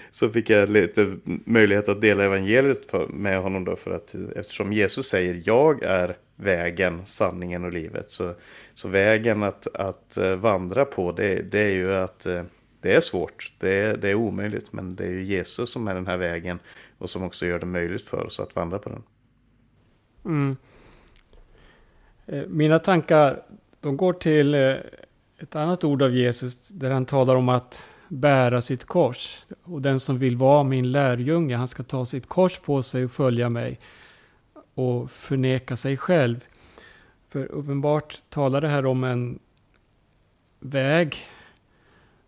så 0.10 0.28
fick 0.28 0.50
jag 0.50 0.68
lite 0.68 1.16
möjlighet 1.24 1.88
att 1.88 2.00
dela 2.00 2.24
evangeliet 2.24 2.90
för, 2.90 3.06
med 3.08 3.42
honom 3.42 3.64
då 3.64 3.76
för 3.76 3.90
att 3.90 4.14
eh, 4.14 4.20
eftersom 4.36 4.72
Jesus 4.72 5.08
säger 5.08 5.42
jag 5.44 5.82
är 5.82 6.16
vägen, 6.36 7.06
sanningen 7.06 7.64
och 7.64 7.72
livet. 7.72 8.10
Så, 8.10 8.34
så 8.74 8.88
vägen 8.88 9.42
att, 9.42 9.76
att 9.76 10.16
eh, 10.16 10.34
vandra 10.34 10.84
på 10.84 11.12
det, 11.12 11.42
det 11.42 11.60
är 11.60 11.70
ju 11.70 11.94
att 11.94 12.26
det 12.80 12.94
är 12.94 13.00
svårt, 13.00 13.52
det 13.58 13.74
är, 13.74 13.96
det 13.96 14.08
är 14.08 14.14
omöjligt, 14.14 14.72
men 14.72 14.96
det 14.96 15.04
är 15.04 15.10
ju 15.10 15.22
Jesus 15.22 15.70
som 15.70 15.88
är 15.88 15.94
den 15.94 16.06
här 16.06 16.16
vägen 16.16 16.58
och 16.98 17.10
som 17.10 17.22
också 17.22 17.46
gör 17.46 17.58
det 17.58 17.66
möjligt 17.66 18.02
för 18.02 18.26
oss 18.26 18.40
att 18.40 18.56
vandra 18.56 18.78
på 18.78 18.88
den. 18.88 19.02
Mm. 20.24 20.56
Eh, 22.26 22.42
mina 22.48 22.78
tankar 22.78 23.42
de 23.80 23.96
går 23.96 24.12
till 24.12 24.54
eh, 24.54 24.76
ett 25.38 25.56
annat 25.56 25.84
ord 25.84 26.02
av 26.02 26.14
Jesus 26.14 26.68
där 26.68 26.90
han 26.90 27.04
talar 27.04 27.36
om 27.36 27.48
att 27.48 27.88
bära 28.08 28.60
sitt 28.60 28.84
kors. 28.84 29.42
Och 29.62 29.82
den 29.82 30.00
som 30.00 30.18
vill 30.18 30.36
vara 30.36 30.62
min 30.62 30.92
lärjunge, 30.92 31.56
han 31.56 31.68
ska 31.68 31.82
ta 31.82 32.04
sitt 32.04 32.28
kors 32.28 32.58
på 32.58 32.82
sig 32.82 33.04
och 33.04 33.12
följa 33.12 33.48
mig 33.48 33.78
och 34.74 35.10
förneka 35.10 35.76
sig 35.76 35.96
själv. 35.96 36.44
För 37.28 37.44
uppenbart 37.44 38.16
talar 38.28 38.60
det 38.60 38.68
här 38.68 38.86
om 38.86 39.04
en 39.04 39.38
väg 40.60 41.16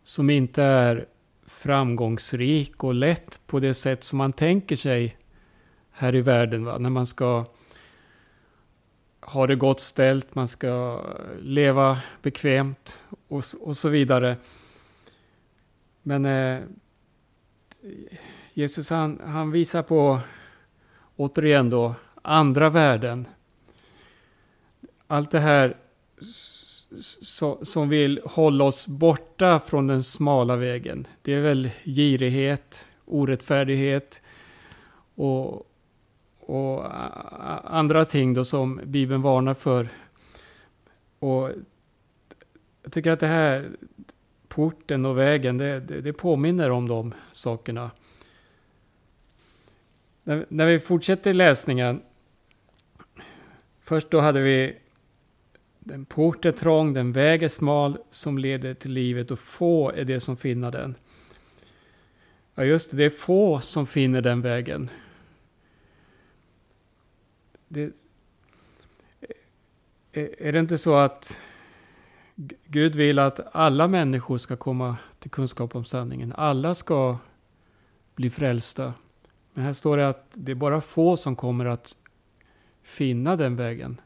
som 0.03 0.31
inte 0.31 0.63
är 0.63 1.07
framgångsrik 1.47 2.85
och 2.85 2.95
lätt 2.95 3.41
på 3.47 3.61
det 3.61 3.75
sätt 3.75 4.05
som 4.05 4.19
man 4.19 4.33
tänker 4.33 4.77
sig 4.77 5.17
här 5.91 6.15
i 6.15 6.21
världen. 6.21 6.65
Va? 6.65 6.79
När 6.79 6.91
man 6.91 7.07
ska 7.07 7.45
ha 9.27 9.47
det 9.47 9.57
gott 9.57 9.81
ställt, 9.81 10.35
man 10.35 10.49
ska 10.49 11.05
leva 11.41 11.99
bekvämt 12.23 12.99
och, 13.29 13.45
och 13.61 13.77
så 13.77 13.89
vidare. 13.89 14.37
Men 16.03 16.25
eh, 16.25 16.61
Jesus 18.55 18.91
han, 18.91 19.21
han 19.25 19.51
visar 19.51 19.83
på, 19.83 20.21
återigen 21.17 21.71
då, 21.71 21.95
andra 22.23 22.71
värden. 22.71 23.29
Allt 25.07 25.31
det 25.31 25.41
här 25.41 25.77
som 27.63 27.89
vill 27.89 28.21
hålla 28.25 28.65
oss 28.65 28.87
borta 28.87 29.61
från 29.61 29.87
den 29.87 30.03
smala 30.03 30.57
vägen. 30.57 31.07
Det 31.23 31.35
är 31.35 31.41
väl 31.41 31.71
girighet, 31.85 32.87
orättfärdighet 33.05 34.23
och, 35.15 35.67
och 36.47 36.87
andra 37.77 38.05
ting 38.05 38.35
då 38.35 38.45
som 38.45 38.81
Bibeln 38.85 39.23
varnar 39.23 39.55
för. 39.55 39.89
Och 41.19 41.51
jag 42.83 42.93
tycker 42.93 43.11
att 43.11 43.21
det 43.21 43.27
här 43.27 43.71
porten 44.49 45.07
och 45.07 45.19
vägen, 45.19 45.59
det, 45.59 45.81
det, 45.81 46.01
det 46.01 46.13
påminner 46.13 46.71
om 46.71 46.89
de 46.89 47.15
sakerna. 47.33 47.91
När, 50.23 50.47
när 50.49 50.67
vi 50.67 50.81
fortsätter 50.81 51.35
läsningen. 51.35 52.01
Först 53.83 54.11
då 54.11 54.21
hade 54.21 54.41
vi 54.41 54.77
den 55.79 56.05
port 56.05 56.45
är 56.45 56.53
trång, 56.53 56.95
den 56.95 57.13
väg 57.13 57.43
är 57.43 57.49
smal 57.49 57.99
som 58.11 58.39
leder 58.39 58.75
till 58.75 58.93
livet 58.93 59.31
och 59.31 59.39
få 59.39 59.91
är 59.91 60.05
det 60.05 60.21
som 60.21 60.37
finner 60.37 60.71
den. 60.71 60.95
Ja 62.55 62.65
just 62.65 62.91
det, 62.91 62.97
det 62.97 63.05
är 63.05 63.11
få 63.11 63.61
som 63.61 63.87
finner 63.87 64.23
den 64.23 64.41
vägen. 64.41 64.91
Det, 67.75 67.93
eh, 70.13 70.27
är 70.39 70.53
det 70.53 70.59
inte 70.59 70.79
så 70.79 70.97
att 70.97 71.41
Gud 72.67 72.97
vill 72.97 73.19
att 73.19 73.41
alla 73.57 73.89
människor 73.89 74.39
ska 74.39 74.57
komma 74.57 74.97
till 75.19 75.31
kunskap 75.31 75.75
om 75.77 75.85
sanningen? 75.85 76.33
Alla 76.37 76.75
ska 76.75 77.19
bli 78.15 78.31
frälsta. 78.31 78.95
Men 79.53 79.65
här 79.65 79.73
står 79.73 79.97
det 79.97 80.09
att 80.09 80.27
det 80.33 80.53
är 80.53 80.57
bara 80.57 80.81
få 80.81 81.17
som 81.17 81.37
kommer 81.37 81.65
att 81.65 81.97
finna 82.83 83.37
den 83.37 83.57
vägen. 83.57 84.01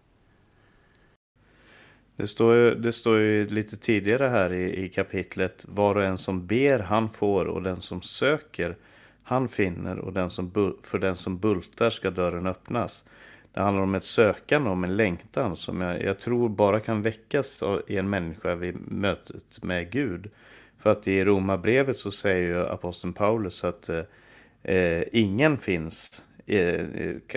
Det 2.16 2.26
står, 2.26 2.54
ju, 2.54 2.74
det 2.74 2.92
står 2.92 3.18
ju 3.18 3.48
lite 3.48 3.76
tidigare 3.76 4.28
här 4.28 4.52
i, 4.52 4.84
i 4.84 4.88
kapitlet. 4.88 5.64
Var 5.68 5.94
och 5.94 6.04
en 6.04 6.18
som 6.18 6.46
ber 6.46 6.78
han 6.78 7.10
får 7.10 7.44
och 7.44 7.62
den 7.62 7.76
som 7.76 8.02
söker 8.02 8.76
han 9.22 9.48
finner 9.48 9.98
och 9.98 10.12
den 10.12 10.30
som, 10.30 10.74
för 10.82 10.98
den 10.98 11.16
som 11.16 11.38
bultar 11.38 11.90
ska 11.90 12.10
dörren 12.10 12.46
öppnas. 12.46 13.04
Det 13.52 13.60
handlar 13.60 13.82
om 13.82 13.94
ett 13.94 14.04
sökande, 14.04 14.70
om 14.70 14.84
en 14.84 14.96
längtan 14.96 15.56
som 15.56 15.80
jag, 15.80 16.02
jag 16.02 16.18
tror 16.18 16.48
bara 16.48 16.80
kan 16.80 17.02
väckas 17.02 17.62
i 17.86 17.96
en 17.96 18.10
människa 18.10 18.54
vid 18.54 18.92
mötet 18.92 19.62
med 19.62 19.90
Gud. 19.90 20.30
För 20.78 20.90
att 20.90 21.08
i 21.08 21.24
Romarbrevet 21.24 21.96
så 21.96 22.10
säger 22.10 22.48
ju 22.48 22.66
aposteln 22.66 23.12
Paulus 23.12 23.64
att 23.64 23.88
eh, 23.88 24.02
eh 24.62 25.02
ingen 25.12 25.58
finns 25.58 26.26
eh, 26.46 26.86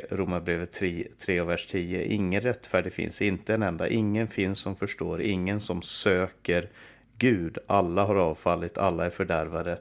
Romarbrevet 0.10 0.72
3, 0.72 1.08
3 1.26 1.42
och 1.42 1.50
vers 1.50 1.68
10. 1.68 2.04
Ingen 2.04 2.42
rättfärdig 2.42 2.94
finns, 2.94 3.22
inte 3.22 3.54
en 3.54 3.64
enda. 3.64 3.88
Ingen 3.88 4.28
finns 4.28 4.60
som 4.60 4.76
förstår, 4.76 5.22
ingen 5.22 5.60
som 5.60 5.82
söker 5.82 6.70
Gud. 7.18 7.58
Alla 7.68 8.04
har 8.04 8.16
avfallit, 8.16 8.78
alla 8.78 9.06
är 9.06 9.10
fördärvade. 9.10 9.80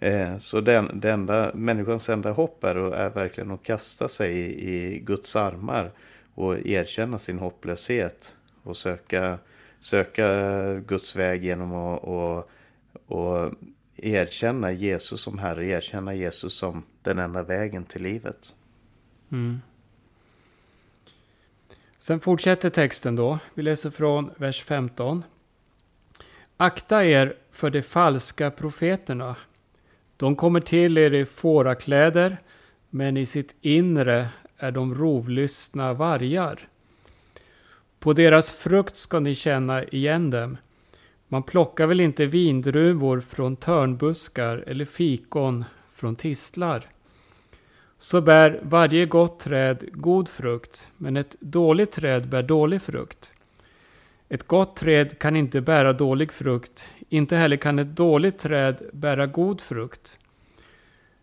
Eh, 0.00 0.38
så 0.38 0.60
den, 0.60 1.00
det 1.00 1.10
enda, 1.10 1.50
människans 1.54 2.08
enda 2.08 2.30
hopp 2.30 2.64
är, 2.64 2.94
är 2.94 3.10
verkligen 3.10 3.50
att 3.50 3.62
kasta 3.62 4.08
sig 4.08 4.32
i, 4.36 4.70
i 4.70 4.98
Guds 4.98 5.36
armar 5.36 5.90
och 6.34 6.66
erkänna 6.66 7.18
sin 7.18 7.38
hopplöshet 7.38 8.36
och 8.62 8.76
söka, 8.76 9.38
söka 9.80 10.28
Guds 10.74 11.16
väg 11.16 11.44
genom 11.44 11.72
att 11.72 12.04
och, 12.04 12.50
och 13.06 13.52
erkänna 13.96 14.72
Jesus 14.72 15.20
som 15.20 15.38
Herre, 15.38 15.66
erkänna 15.66 16.14
Jesus 16.14 16.54
som 16.54 16.82
den 17.02 17.18
enda 17.18 17.42
vägen 17.42 17.84
till 17.84 18.02
livet. 18.02 18.54
Mm. 19.32 19.60
Sen 21.98 22.20
fortsätter 22.20 22.70
texten 22.70 23.16
då. 23.16 23.38
Vi 23.54 23.62
läser 23.62 23.90
från 23.90 24.30
vers 24.36 24.64
15. 24.64 25.24
Akta 26.56 27.04
er 27.04 27.36
för 27.50 27.70
de 27.70 27.82
falska 27.82 28.50
profeterna. 28.50 29.36
De 30.18 30.36
kommer 30.36 30.60
till 30.60 30.98
er 30.98 31.14
i 31.14 31.24
fårakläder, 31.24 32.36
men 32.90 33.16
i 33.16 33.26
sitt 33.26 33.54
inre 33.60 34.28
är 34.56 34.70
de 34.70 34.94
rovlystna 34.94 35.92
vargar. 35.92 36.68
På 37.98 38.12
deras 38.12 38.54
frukt 38.54 38.96
ska 38.96 39.20
ni 39.20 39.34
känna 39.34 39.84
igen 39.84 40.30
dem. 40.30 40.56
Man 41.28 41.42
plockar 41.42 41.86
väl 41.86 42.00
inte 42.00 42.26
vindruvor 42.26 43.20
från 43.20 43.56
törnbuskar 43.56 44.64
eller 44.66 44.84
fikon 44.84 45.64
från 45.92 46.16
tistlar 46.16 46.86
så 47.98 48.20
bär 48.20 48.60
varje 48.62 49.06
gott 49.06 49.40
träd 49.40 49.84
god 49.92 50.28
frukt, 50.28 50.88
men 50.96 51.16
ett 51.16 51.36
dåligt 51.40 51.92
träd 51.92 52.28
bär 52.28 52.42
dålig 52.42 52.82
frukt. 52.82 53.34
Ett 54.28 54.46
gott 54.46 54.76
träd 54.76 55.18
kan 55.18 55.36
inte 55.36 55.60
bära 55.60 55.92
dålig 55.92 56.32
frukt, 56.32 56.90
inte 57.08 57.36
heller 57.36 57.56
kan 57.56 57.78
ett 57.78 57.96
dåligt 57.96 58.38
träd 58.38 58.82
bära 58.92 59.26
god 59.26 59.60
frukt. 59.60 60.18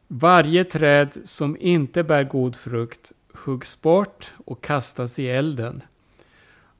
Varje 0.08 0.64
träd 0.64 1.18
som 1.24 1.58
inte 1.60 2.04
bär 2.04 2.24
god 2.24 2.56
frukt 2.56 3.12
huggs 3.34 3.82
bort 3.82 4.34
och 4.46 4.64
kastas 4.64 5.20
i 5.20 5.28
elden. 5.28 5.84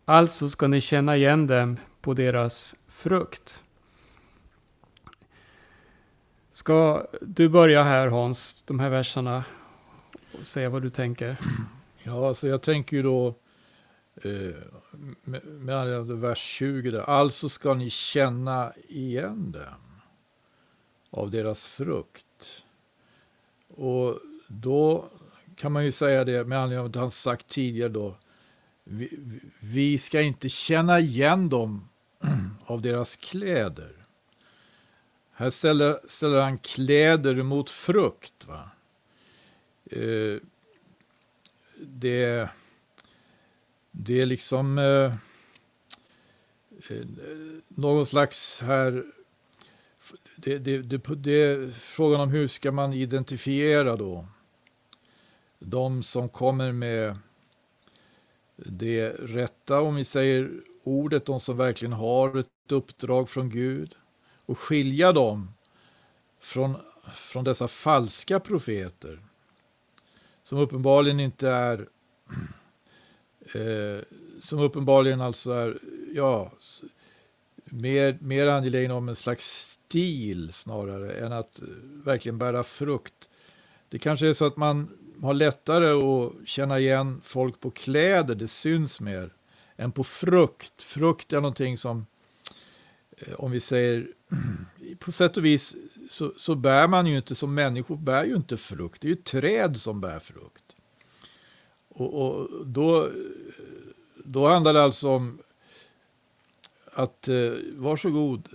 Alltså 0.06 0.50
ska 0.50 0.68
ni 0.68 0.82
känna 0.82 1.16
igen 1.16 1.48
dem 1.48 1.78
på 2.02 2.14
deras 2.14 2.76
frukt. 2.88 3.64
Ska 6.50 7.08
du 7.22 7.50
börja 7.50 7.84
här 7.84 8.08
Hans, 8.08 8.64
de 8.66 8.80
här 8.80 8.90
verserna 8.90 9.44
och 10.40 10.48
säga 10.48 10.70
vad 10.70 10.82
du 10.82 10.90
tänker. 10.90 11.38
Ja, 12.04 12.34
så 12.34 12.48
jag 12.48 12.62
tänker 12.62 12.98
ju 12.98 13.04
då 13.04 13.28
eh, 14.24 14.56
med, 15.24 15.76
anledning 15.76 16.12
av 16.12 16.20
vers 16.20 16.40
20 16.40 16.92
där. 16.92 17.00
Alltså 17.00 17.50
ska 17.50 17.74
ni 17.74 17.90
känna 17.90 18.74
igen 18.88 19.52
dem 19.52 20.02
av 21.10 21.32
deras 21.32 21.68
frukt. 21.68 22.64
Och 23.68 24.20
då 24.48 25.10
kan 25.56 25.72
man 25.72 25.86
ju 25.86 25.92
säga 25.92 26.24
det 26.24 26.46
med 26.46 26.60
anledning 26.60 26.86
av 26.86 26.92
det 26.92 27.00
han 27.00 27.12
sagt 27.12 27.48
tidigare 27.48 27.90
då. 27.90 28.16
Vi, 28.84 29.20
vi 29.60 29.98
ska 29.98 30.22
inte 30.22 30.50
känna 30.50 31.00
igen 31.00 31.50
dem 31.50 31.90
av 32.66 32.82
deras 32.82 33.16
kläder. 33.16 33.92
Här 35.32 35.50
ställer, 35.50 36.00
ställer 36.08 36.42
han 36.42 36.58
kläder 36.58 37.44
mot 37.44 37.70
frukt. 37.70 38.48
Va? 38.48 38.70
Eh, 39.92 40.38
det, 41.80 42.50
det 43.98 44.22
är 44.22 44.26
liksom 44.26 44.78
eh, 44.78 45.14
eh, 46.90 47.06
någon 47.68 48.06
slags 48.06 48.62
här 48.62 49.06
det, 50.36 50.58
det, 50.58 50.82
det, 50.82 51.16
det 51.16 51.44
är 51.44 51.72
frågan 51.72 52.22
om 52.22 52.30
hur 52.30 52.48
ska 52.48 52.72
man 52.72 52.94
identifiera 52.94 53.96
då 53.96 54.26
de 55.60 56.04
som 56.04 56.30
kommer 56.30 56.72
med 56.72 57.18
det 58.56 59.10
rätta, 59.10 59.82
om 59.82 59.96
vi 59.96 60.04
säger 60.04 60.52
ordet, 60.84 61.26
de 61.26 61.40
som 61.40 61.58
verkligen 61.58 61.94
har 61.94 62.38
ett 62.38 62.72
uppdrag 62.72 63.30
från 63.30 63.50
Gud 63.50 63.96
och 64.46 64.60
skilja 64.60 65.12
dem 65.12 65.54
från, 66.40 66.76
från 67.16 67.44
dessa 67.44 67.68
falska 67.68 68.40
profeter 68.40 69.20
som 70.44 70.60
uppenbarligen 70.60 71.20
inte 71.20 71.50
är 71.50 71.88
eh, 73.56 74.02
som 74.42 74.60
uppenbarligen 74.60 75.22
alltså 75.22 75.52
är 75.52 75.80
ja, 76.14 76.52
mer, 77.66 78.18
mer 78.22 78.48
angelägen 78.48 78.92
om 78.92 79.10
en 79.10 79.16
slags 79.16 79.78
stil 79.88 80.54
snarare 80.54 81.12
än 81.12 81.34
att 81.34 81.62
eh, 81.62 81.68
verkligen 82.06 82.38
bära 82.38 82.64
frukt. 82.64 83.30
Det 83.90 84.00
kanske 84.00 84.28
är 84.28 84.34
så 84.34 84.46
att 84.46 84.58
man 84.58 84.90
har 85.22 85.34
lättare 85.34 85.88
att 85.88 86.48
känna 86.48 86.80
igen 86.80 87.22
folk 87.24 87.60
på 87.60 87.72
kläder, 87.72 88.36
det 88.36 88.48
syns 88.48 89.00
mer, 89.00 89.34
än 89.76 89.92
på 89.92 90.04
frukt. 90.04 90.82
Frukt 90.82 91.34
är 91.34 91.38
någonting 91.38 91.78
som, 91.78 92.06
eh, 93.18 93.34
om 93.34 93.52
vi 93.52 93.60
säger, 93.60 94.08
på 95.00 95.12
sätt 95.12 95.38
och 95.38 95.46
vis 95.46 95.76
så, 96.10 96.34
så 96.38 96.56
bär 96.56 96.88
man 96.88 97.08
ju 97.08 97.18
inte, 97.18 97.36
som 97.36 97.54
människor 97.54 97.98
bär 97.98 98.26
ju 98.26 98.36
inte 98.36 98.58
frukt. 98.58 99.02
Det 99.02 99.08
är 99.08 99.10
ju 99.10 99.16
träd 99.16 99.78
som 99.78 100.02
bär 100.02 100.20
frukt. 100.20 100.65
Och, 101.98 102.26
och 102.26 102.66
då, 102.66 103.12
då 104.26 104.48
handlar 104.48 104.74
det 104.74 104.84
alltså 104.84 105.10
om 105.10 105.40
att 106.94 107.28
eh, 107.28 107.52
varsågod, 107.74 108.50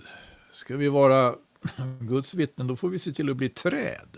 ska 0.51 0.77
vi 0.77 0.89
vara 0.89 1.35
Guds 1.99 2.33
vittnen, 2.33 2.67
då 2.67 2.75
får 2.75 2.89
vi 2.89 2.99
se 2.99 3.11
till 3.11 3.29
att 3.29 3.37
bli 3.37 3.49
träd 3.49 4.17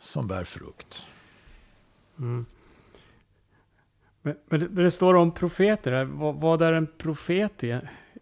som 0.00 0.28
bär 0.28 0.44
frukt. 0.44 1.06
Mm. 2.18 2.46
Men, 4.22 4.36
men 4.48 4.74
det 4.74 4.90
står 4.90 5.14
om 5.14 5.34
profeter 5.34 5.92
här. 5.92 6.04
Vad, 6.04 6.34
vad 6.34 6.62
är 6.62 6.72
en 6.72 6.86
profet 6.86 7.64
i, 7.64 7.80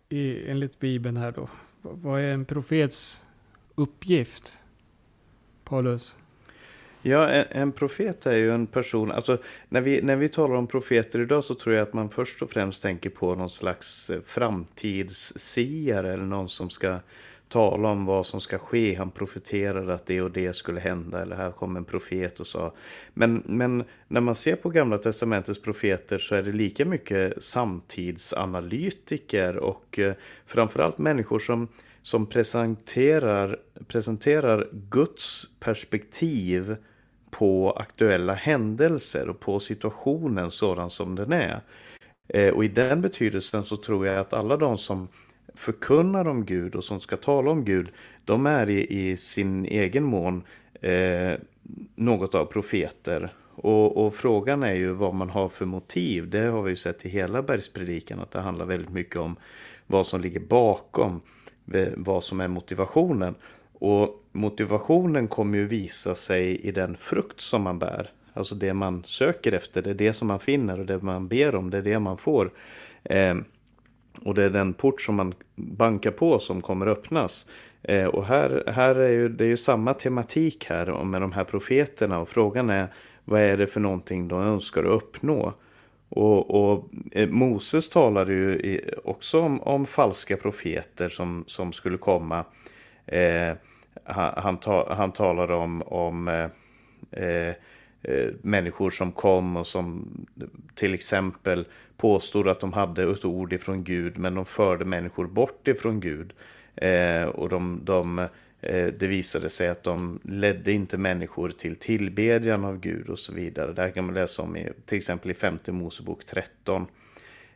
i, 0.08 0.50
enligt 0.50 0.78
Bibeln 0.78 1.16
här 1.16 1.32
då? 1.32 1.48
Vad 1.82 2.20
är 2.20 2.32
en 2.32 2.44
profets 2.44 3.24
uppgift? 3.74 4.58
Paulus? 5.64 6.16
Ja, 7.08 7.28
en, 7.28 7.44
en, 7.50 7.72
profet 7.72 8.26
är 8.26 8.36
ju 8.36 8.50
en 8.50 8.66
person, 8.66 9.12
alltså 9.12 9.38
när 9.68 9.80
vi, 9.80 10.02
när 10.02 10.16
vi 10.16 10.28
talar 10.28 10.54
om 10.54 10.66
profeter 10.66 11.20
idag 11.20 11.44
så 11.44 11.54
tror 11.54 11.74
jag 11.74 11.82
att 11.82 11.92
man 11.92 12.10
först 12.10 12.42
och 12.42 12.50
främst 12.50 12.82
tänker 12.82 13.10
på 13.10 13.34
någon 13.34 13.50
slags 13.50 14.10
eh, 14.10 14.20
framtidssiare 14.24 16.12
eller 16.12 16.24
någon 16.24 16.48
som 16.48 16.70
ska 16.70 16.98
tala 17.48 17.88
om 17.88 18.06
vad 18.06 18.26
som 18.26 18.40
ska 18.40 18.58
ske. 18.58 18.94
Han 18.94 19.10
profeterade 19.10 19.94
att 19.94 20.06
det 20.06 20.22
och 20.22 20.30
det 20.30 20.52
skulle 20.52 20.80
hända 20.80 21.22
eller 21.22 21.36
här 21.36 21.50
kom 21.50 21.76
en 21.76 21.84
profet 21.84 22.40
och 22.40 22.46
sa. 22.46 22.74
Men, 23.14 23.42
men 23.46 23.84
när 24.08 24.20
man 24.20 24.34
ser 24.34 24.56
på 24.56 24.70
gamla 24.70 24.98
testamentets 24.98 25.62
profeter 25.62 26.18
så 26.18 26.34
är 26.34 26.42
det 26.42 26.52
lika 26.52 26.84
mycket 26.84 27.42
samtidsanalytiker 27.42 29.56
och 29.56 29.98
eh, 29.98 30.14
framförallt 30.46 30.98
människor 30.98 31.38
som 31.38 31.68
som 32.06 32.26
presenterar, 32.26 33.58
presenterar 33.88 34.68
Guds 34.72 35.48
perspektiv 35.60 36.76
på 37.38 37.70
aktuella 37.70 38.32
händelser 38.32 39.28
och 39.28 39.40
på 39.40 39.60
situationen 39.60 40.50
sådan 40.50 40.90
som 40.90 41.14
den 41.14 41.32
är. 41.32 41.60
Eh, 42.28 42.54
och 42.54 42.64
i 42.64 42.68
den 42.68 43.00
betydelsen 43.00 43.64
så 43.64 43.76
tror 43.76 44.06
jag 44.06 44.18
att 44.18 44.34
alla 44.34 44.56
de 44.56 44.78
som 44.78 45.08
förkunnar 45.54 46.28
om 46.28 46.44
Gud 46.44 46.74
och 46.74 46.84
som 46.84 47.00
ska 47.00 47.16
tala 47.16 47.50
om 47.50 47.64
Gud, 47.64 47.88
de 48.24 48.46
är 48.46 48.70
i, 48.70 49.10
i 49.10 49.16
sin 49.16 49.66
egen 49.66 50.04
mån 50.04 50.42
eh, 50.80 51.32
något 51.94 52.34
av 52.34 52.44
profeter. 52.44 53.32
Och, 53.54 54.06
och, 54.06 54.14
frågan 54.14 54.62
är 54.62 54.74
ju 54.74 54.92
vad 54.92 55.14
man 55.14 55.30
har 55.30 55.48
för 55.48 55.64
motiv. 55.64 56.30
Det 56.30 56.46
har 56.46 56.62
vi 56.62 56.70
ju 56.70 56.76
sett 56.76 57.06
i 57.06 57.08
hela 57.08 57.42
bergspredikan 57.42 58.20
att 58.20 58.30
det 58.30 58.40
handlar 58.40 58.66
väldigt 58.66 58.92
mycket 58.92 59.16
om 59.16 59.36
vad 59.86 60.06
som 60.06 60.20
ligger 60.20 60.40
bakom 60.40 61.20
eh, 61.72 61.88
vad 61.96 62.24
som 62.24 62.40
är 62.40 62.48
motivationen. 62.48 63.34
Och 63.78 64.24
motivationen 64.32 65.28
kommer 65.28 65.58
ju 65.58 65.66
visa 65.66 66.14
sig 66.14 66.60
i 66.60 66.72
den 66.72 66.96
frukt 66.96 67.40
som 67.40 67.62
man 67.62 67.78
bär. 67.78 68.10
Alltså 68.32 68.54
det 68.54 68.74
man 68.74 69.04
söker 69.04 69.52
efter, 69.52 69.82
det 69.82 69.90
är 69.90 69.94
det 69.94 70.12
som 70.12 70.28
man 70.28 70.40
finner 70.40 70.80
och 70.80 70.86
det 70.86 71.02
man 71.02 71.28
ber 71.28 71.54
om, 71.54 71.70
det 71.70 71.78
är 71.78 71.82
det 71.82 71.98
man 71.98 72.16
får. 72.16 72.50
Eh, 73.04 73.34
och 74.22 74.34
det 74.34 74.44
är 74.44 74.50
den 74.50 74.74
port 74.74 75.00
som 75.00 75.14
man 75.14 75.34
bankar 75.56 76.10
på 76.10 76.38
som 76.38 76.62
kommer 76.62 76.86
öppnas. 76.86 77.46
Eh, 77.82 78.04
och 78.04 78.24
här, 78.24 78.64
här 78.66 78.94
är 78.94 79.10
ju, 79.10 79.28
det 79.28 79.44
är 79.44 79.48
ju 79.48 79.56
samma 79.56 79.94
tematik 79.94 80.64
här 80.64 81.04
med 81.04 81.20
de 81.20 81.32
här 81.32 81.44
profeterna 81.44 82.18
och 82.18 82.28
frågan 82.28 82.70
är 82.70 82.86
vad 83.24 83.40
är 83.40 83.56
det 83.56 83.66
för 83.66 83.80
någonting 83.80 84.28
de 84.28 84.40
önskar 84.40 84.84
att 84.84 84.90
uppnå? 84.90 85.52
Och, 86.08 86.50
och 86.50 86.84
eh, 87.12 87.28
Moses 87.28 87.90
talade 87.90 88.32
ju 88.32 88.80
också 89.04 89.40
om, 89.40 89.60
om, 89.60 89.86
falska 89.86 90.36
profeter 90.36 91.08
som, 91.08 91.44
som 91.46 91.72
skulle 91.72 91.98
komma. 91.98 92.44
Eh, 93.06 93.54
han, 94.04 94.32
han, 94.36 94.56
ta, 94.56 94.94
han 94.94 95.12
talar 95.12 95.52
om, 95.52 95.82
om 95.82 96.28
eh, 96.28 96.48
eh, 97.10 97.54
eh, 98.02 98.28
människor 98.42 98.90
som 98.90 99.12
kom 99.12 99.56
och 99.56 99.66
som 99.66 100.08
till 100.74 100.94
exempel 100.94 101.66
påstod 101.96 102.48
att 102.48 102.60
de 102.60 102.72
hade 102.72 103.10
ett 103.10 103.24
ord 103.24 103.52
ifrån 103.52 103.84
Gud 103.84 104.18
men 104.18 104.34
de 104.34 104.44
förde 104.44 104.84
människor 104.84 105.26
bort 105.26 105.68
ifrån 105.68 106.00
Gud. 106.00 106.32
Eh, 106.76 107.24
och 107.24 107.48
de, 107.48 107.80
de 107.84 108.28
Eh, 108.66 108.86
det 108.86 109.06
visade 109.06 109.50
sig 109.50 109.68
att 109.68 109.82
de 109.82 110.20
ledde 110.24 110.72
inte 110.72 110.98
människor 110.98 111.50
till 111.50 111.76
tillbedjan 111.76 112.64
av 112.64 112.80
Gud 112.80 113.08
och 113.08 113.18
så 113.18 113.32
vidare. 113.32 113.72
Det 113.72 113.82
här 113.82 113.90
kan 113.90 114.04
man 114.06 114.14
läsa 114.14 114.42
om 114.42 114.56
i, 114.56 114.68
till 114.86 114.98
exempel 114.98 115.30
i 115.30 115.34
femte 115.34 115.72
Mosebok 115.72 116.24
13. 116.24 116.86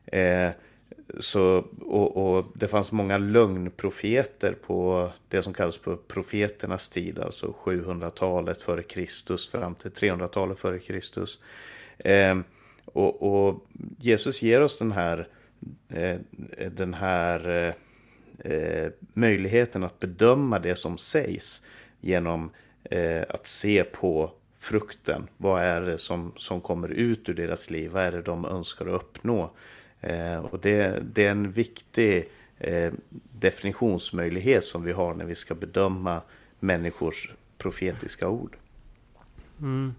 Eh, 0.07 0.51
så, 1.19 1.65
och, 1.81 2.37
och, 2.37 2.47
det 2.55 2.69
fanns 2.69 2.93
många 2.93 3.19
lögnprofeter 3.19 4.53
på 4.53 5.11
det 5.29 5.43
som 5.43 5.53
kallas 5.53 5.79
för 5.79 5.97
profeternas 5.97 6.89
tid, 6.89 7.19
alltså 7.19 7.55
700-talet 7.63 8.63
före 8.63 8.83
Kristus 8.83 9.49
fram 9.49 9.75
till 9.75 9.91
300-talet 9.91 10.59
före 10.59 10.79
Kristus. 10.79 11.41
Eh, 11.99 12.39
och, 12.85 13.23
och, 13.23 13.67
Jesus 13.99 14.43
ger 14.43 14.61
oss 14.61 14.79
den 14.79 14.93
här, 14.93 15.29
eh, 15.89 16.19
den 16.71 16.95
här 16.95 17.49
eh, 17.49 18.53
eh, 18.53 18.93
möjligheten 19.15 19.85
att 19.85 19.99
bedöma 19.99 20.59
det 20.59 20.77
som 20.77 20.99
sägs 20.99 21.63
genom 22.01 22.51
eh, 22.85 23.23
att 23.29 23.47
se 23.47 23.85
på 23.85 24.33
frukten. 24.59 25.29
Vad 25.37 25.63
är 25.63 25.81
det 25.81 25.99
som, 25.99 26.33
som 26.37 26.61
kommer 26.61 26.89
ut 26.89 27.29
ur 27.29 27.35
deras 27.35 27.71
liv? 27.71 27.91
Vad 27.91 28.03
är 28.03 28.13
det 28.13 28.23
de 28.23 28.45
önskar 28.45 28.89
uppnå? 28.89 29.51
Eh, 30.01 30.37
och 30.37 30.61
det, 30.61 31.03
det, 31.15 31.27
är 31.27 31.31
en 31.31 31.53
viktig 31.53 32.29
eh, 32.59 32.93
definitionsmöjlighet 33.33 34.65
som 34.65 34.85
vi 34.85 34.93
har 34.93 35.15
när 35.15 35.25
vi 35.25 35.35
ska 35.35 35.55
bedöma 35.55 36.21
människors 36.61 37.31
profetiska 37.59 38.29
ord. 38.29 38.57
Mm. 39.61 39.95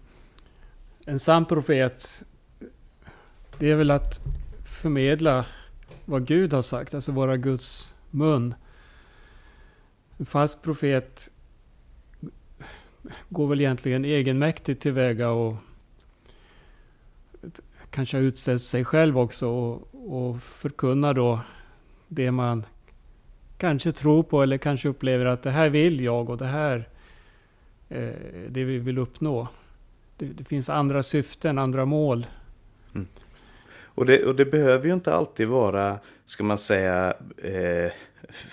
En 1.06 1.20
sann 1.20 1.46
profet, 1.46 2.24
det 3.60 3.70
är 3.70 3.76
väl 3.76 3.92
att 3.92 4.20
förmedla 4.66 5.46
vad 6.06 6.28
Gud 6.28 6.54
har 6.54 6.62
sagt, 6.62 6.94
alltså 6.94 7.12
vara 7.12 7.38
Guds 7.38 7.96
mun. 8.12 8.56
En 10.18 10.26
falsk 10.26 10.62
profet 10.62 11.32
går 13.30 13.48
väl 13.48 13.62
egentligen 13.62 14.06
egenmäktigt 14.06 14.82
tillväga 14.82 15.30
och 15.30 15.56
kanske 17.90 18.18
har 18.18 18.58
sig 18.58 18.86
själv 18.86 19.20
också 19.20 19.48
och, 19.48 19.91
och 20.08 20.42
förkunnar 20.44 21.14
då 21.14 21.40
det 22.08 22.32
man 22.32 22.66
kanske 23.58 23.92
tror 23.92 24.24
på 24.24 24.44
eller 24.44 24.58
kanske 24.58 24.90
upplever 24.90 25.26
att 25.26 25.44
det 25.44 25.52
här 25.52 25.70
vill 25.70 26.02
jag 26.02 26.30
och 26.30 26.38
det 26.38 26.46
här 26.46 26.90
eh, 27.90 28.10
det 28.50 28.64
vi 28.64 28.78
vill 28.78 28.98
uppnå. 28.98 29.48
Det, 30.18 30.26
det, 30.26 30.44
finns 30.44 30.70
andra 30.70 31.04
syften, 31.04 31.58
andra 31.58 31.86
mål. 31.86 32.28
Mm. 32.96 33.08
Och, 33.86 34.06
det, 34.06 34.26
och 34.26 34.36
det 34.36 34.46
behöver 34.46 34.88
ju 34.88 34.94
inte 34.94 35.14
alltid 35.14 35.48
vara, 35.48 36.00
ska 36.26 36.44
man 36.44 36.58
säga, 36.58 37.14
eh, 37.38 37.92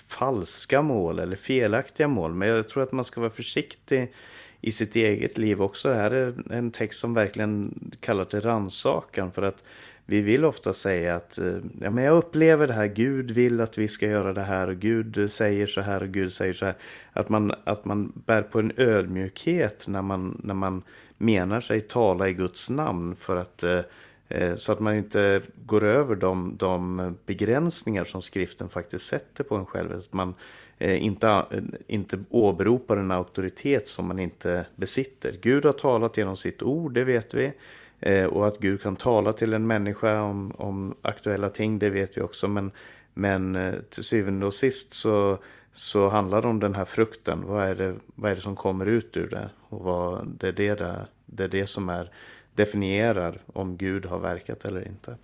falska 0.06 0.82
mål 0.82 1.18
eller 1.18 1.36
felaktiga 1.36 2.08
mål. 2.08 2.32
Men 2.32 2.48
jag 2.48 2.68
tror 2.68 2.82
att 2.82 2.92
man 2.92 3.04
ska 3.04 3.20
vara 3.20 3.30
försiktig 3.30 4.12
i 4.60 4.72
sitt 4.72 4.96
eget 4.96 5.38
liv 5.38 5.62
också. 5.62 5.88
Det 5.88 5.96
här 5.96 6.10
är 6.10 6.34
en 6.50 6.70
text 6.70 7.00
som 7.00 7.14
verkligen 7.14 7.90
kallar 8.00 8.24
till 8.24 8.40
ransakan 8.40 9.32
för 9.32 9.42
att 9.42 9.64
vi 10.10 10.20
vill 10.20 10.44
ofta 10.44 10.72
säga 10.72 11.14
att 11.14 11.38
eh, 11.38 11.56
ja, 11.80 11.90
men 11.90 12.04
jag 12.04 12.16
upplever 12.16 12.66
det 12.66 12.72
här, 12.72 12.86
Gud 12.86 13.30
vill 13.30 13.60
att 13.60 13.78
vi 13.78 13.88
ska 13.88 14.06
göra 14.06 14.32
det 14.32 14.42
här 14.42 14.68
och 14.68 14.76
Gud 14.76 15.32
säger 15.32 15.66
så 15.66 15.80
här 15.80 16.02
och 16.02 16.08
Gud 16.08 16.32
säger 16.32 16.52
så 16.52 16.64
här. 16.64 16.74
Att 17.12 17.28
man, 17.28 17.52
att 17.64 17.84
man 17.84 18.12
bär 18.26 18.42
på 18.42 18.58
en 18.58 18.72
ödmjukhet 18.76 19.84
när 19.88 20.02
man, 20.02 20.40
när 20.44 20.54
man 20.54 20.82
menar 21.18 21.60
sig 21.60 21.80
tala 21.80 22.28
i 22.28 22.32
Guds 22.32 22.70
namn 22.70 23.16
för 23.16 23.36
att 23.36 23.62
eh, 23.62 23.80
eh, 24.28 24.54
så 24.54 24.72
att 24.72 24.80
man 24.80 24.94
inte 24.94 25.40
går 25.66 25.84
över 25.84 26.16
de, 26.16 26.56
de 26.58 27.16
begränsningar 27.26 28.04
som 28.04 28.22
skriften 28.22 28.68
faktiskt 28.68 29.06
sätter 29.06 29.44
på 29.44 29.56
en 29.56 29.66
själv. 29.66 29.96
Att 29.96 30.12
man 30.12 30.34
inte, 30.80 31.44
inte 31.86 32.18
åberopar 32.30 32.96
en 32.96 33.10
auktoritet 33.10 33.88
som 33.88 34.08
man 34.08 34.18
inte 34.18 34.66
besitter. 34.76 35.34
Gud 35.40 35.64
har 35.64 35.72
talat 35.72 36.16
genom 36.16 36.36
sitt 36.36 36.62
ord, 36.62 36.94
det 36.94 37.04
vet 37.04 37.34
vi. 37.34 37.52
Eh, 38.00 38.24
och 38.24 38.46
att 38.46 38.58
Gud 38.58 38.82
kan 38.82 38.96
tala 38.96 39.32
till 39.32 39.52
en 39.52 39.66
människa 39.66 40.22
om, 40.22 40.52
om 40.58 40.94
aktuella 41.02 41.48
ting, 41.48 41.78
det 41.78 41.90
vet 41.90 42.16
vi 42.16 42.20
också. 42.20 42.48
Men, 42.48 42.70
men 43.14 43.74
till 43.90 44.04
syvende 44.04 44.46
och 44.46 44.54
sist 44.54 44.92
så, 44.92 45.38
så 45.72 46.08
handlar 46.08 46.42
det 46.42 46.48
om 46.48 46.60
den 46.60 46.74
här 46.74 46.84
frukten. 46.84 47.42
Vad 47.46 47.64
är 47.64 47.74
det, 47.74 47.96
vad 48.14 48.30
är 48.30 48.34
det 48.34 48.40
som 48.40 48.56
kommer 48.56 48.86
ut 48.86 49.16
ur 49.16 49.28
det? 49.28 49.50
Och 49.68 49.80
vad, 49.80 50.26
det, 50.26 50.48
är 50.48 50.76
det, 50.76 51.06
det 51.26 51.44
är 51.44 51.48
det 51.48 51.66
som 51.66 51.88
är 51.88 52.10
definierar 52.58 53.40
om 53.46 53.76
Gud 53.76 54.06
har 54.06 54.18
verkat 54.18 54.64
eller 54.64 54.88
inte. 54.88 55.16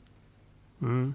Mm. 0.83 1.15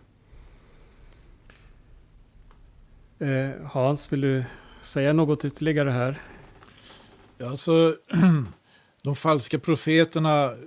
Eh, 3.20 3.66
Hans, 3.66 4.14
vill 4.14 4.22
du 4.22 4.44
säga 4.82 5.14
något 5.14 5.46
ytterligare 5.46 5.90
här? 5.90 6.22
Alltså, 7.44 7.96
de 9.02 9.16
falska 9.16 9.60
profeterna 9.60 10.46
eh, 10.46 10.58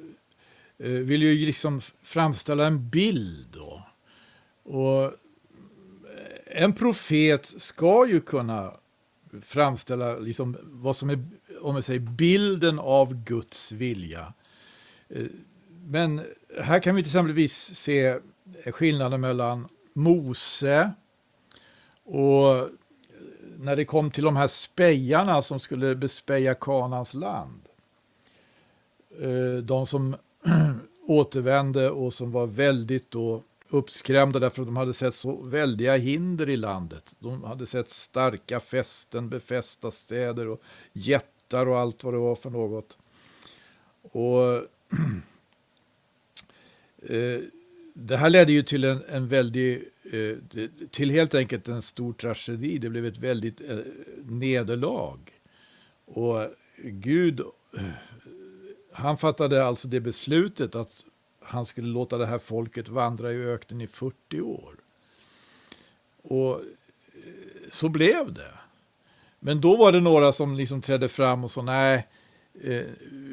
Eh, 0.82 0.90
vill 0.90 1.22
ju 1.22 1.46
liksom 1.46 1.80
framställa 2.02 2.66
en 2.66 2.88
bild. 2.88 3.46
Då. 3.52 3.82
Och 4.62 5.04
eh, 5.04 5.10
en 6.46 6.72
profet 6.72 7.46
ska 7.46 8.06
ju 8.08 8.20
kunna 8.20 8.72
framställa 9.42 10.18
liksom 10.18 10.56
vad 10.62 10.96
som 10.96 11.10
är 11.10 11.24
om 11.60 11.72
man 11.72 11.82
säger, 11.82 12.00
bilden 12.00 12.78
av 12.78 13.24
Guds 13.24 13.72
vilja. 13.72 14.32
Eh, 15.08 15.26
men 15.86 16.22
här 16.60 16.80
kan 16.80 16.94
vi 16.94 17.02
till 17.02 17.08
exempelvis 17.08 17.74
se 17.74 18.18
skillnaden 18.66 19.20
mellan 19.20 19.68
Mose 19.92 20.92
och 22.04 22.68
när 23.58 23.76
det 23.76 23.84
kom 23.84 24.10
till 24.10 24.24
de 24.24 24.36
här 24.36 24.48
spejarna 24.48 25.42
som 25.42 25.60
skulle 25.60 25.94
bespeja 25.94 26.54
Kanans 26.54 27.14
land. 27.14 27.60
De 29.62 29.86
som 29.86 30.16
återvände 31.06 31.90
och 31.90 32.14
som 32.14 32.32
var 32.32 32.46
väldigt 32.46 33.10
då 33.10 33.42
uppskrämda 33.68 34.38
därför 34.38 34.62
att 34.62 34.68
de 34.68 34.76
hade 34.76 34.94
sett 34.94 35.14
så 35.14 35.42
väldiga 35.42 35.96
hinder 35.96 36.48
i 36.48 36.56
landet. 36.56 37.14
De 37.18 37.44
hade 37.44 37.66
sett 37.66 37.90
starka 37.90 38.60
fästen, 38.60 39.28
befästa 39.28 39.90
städer 39.90 40.48
och 40.48 40.62
jättar 40.92 41.66
och 41.66 41.78
allt 41.78 42.04
vad 42.04 42.14
det 42.14 42.18
var 42.18 42.36
för 42.36 42.50
något. 42.50 42.98
Och 44.02 44.56
eh, 47.02 47.40
det 47.94 48.16
här 48.16 48.30
ledde 48.30 48.52
ju 48.52 48.62
till 48.62 48.84
en, 48.84 49.02
en 49.08 49.28
väldig, 49.28 49.84
eh, 50.12 50.36
till 50.90 51.10
helt 51.10 51.34
enkelt 51.34 51.68
en 51.68 51.82
stor 51.82 52.12
tragedi. 52.12 52.78
Det 52.78 52.90
blev 52.90 53.06
ett 53.06 53.18
väldigt 53.18 53.60
eh, 53.70 53.78
nederlag. 54.24 55.18
Och 56.04 56.46
Gud, 56.84 57.40
eh, 57.40 57.84
han 58.92 59.18
fattade 59.18 59.64
alltså 59.64 59.88
det 59.88 60.00
beslutet 60.00 60.74
att 60.74 61.04
han 61.40 61.66
skulle 61.66 61.88
låta 61.88 62.18
det 62.18 62.26
här 62.26 62.38
folket 62.38 62.88
vandra 62.88 63.32
i 63.32 63.44
öknen 63.44 63.80
i 63.80 63.86
40 63.86 64.40
år. 64.40 64.74
Och 66.22 66.50
eh, 66.50 66.60
så 67.70 67.88
blev 67.88 68.32
det. 68.32 68.52
Men 69.40 69.60
då 69.60 69.76
var 69.76 69.92
det 69.92 70.00
några 70.00 70.32
som 70.32 70.54
liksom 70.54 70.82
trädde 70.82 71.08
fram 71.08 71.44
och 71.44 71.50
sa 71.50 71.62
nej, 71.62 72.08
eh, 72.62 72.82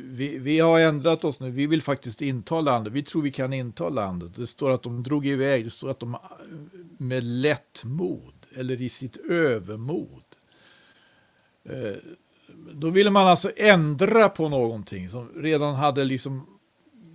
vi, 0.06 0.38
vi, 0.38 0.60
har 0.60 0.80
ändrat 0.80 1.24
oss 1.24 1.39
nu, 1.39 1.52
vi 1.52 1.67
vill 1.67 1.82
faktiskt 1.82 2.22
inta 2.22 2.62
landet, 2.62 2.93
vi 2.93 3.04
tror 3.04 3.22
vi 3.22 3.32
kan 3.32 3.54
inta 3.54 3.89
landet. 3.89 4.36
Det 4.36 4.48
står 4.48 4.69
att 4.69 4.84
de 4.84 5.04
drog 5.04 5.28
iväg, 5.28 5.65
det 5.65 5.69
står 5.69 5.89
att 5.89 6.00
de 6.00 6.13
eh, 6.13 6.19
med 6.98 7.24
lätt 7.24 7.84
mod, 7.86 8.34
eller 8.56 8.82
i 8.82 8.89
sitt 8.89 9.17
övermod. 9.17 10.24
Då 12.73 12.89
ville 12.89 13.10
man 13.10 13.27
alltså 13.27 13.51
ändra 13.55 14.29
på 14.29 14.49
någonting 14.49 15.10
som 15.10 15.29
redan 15.36 15.75
hade 15.75 16.03
liksom, 16.03 16.60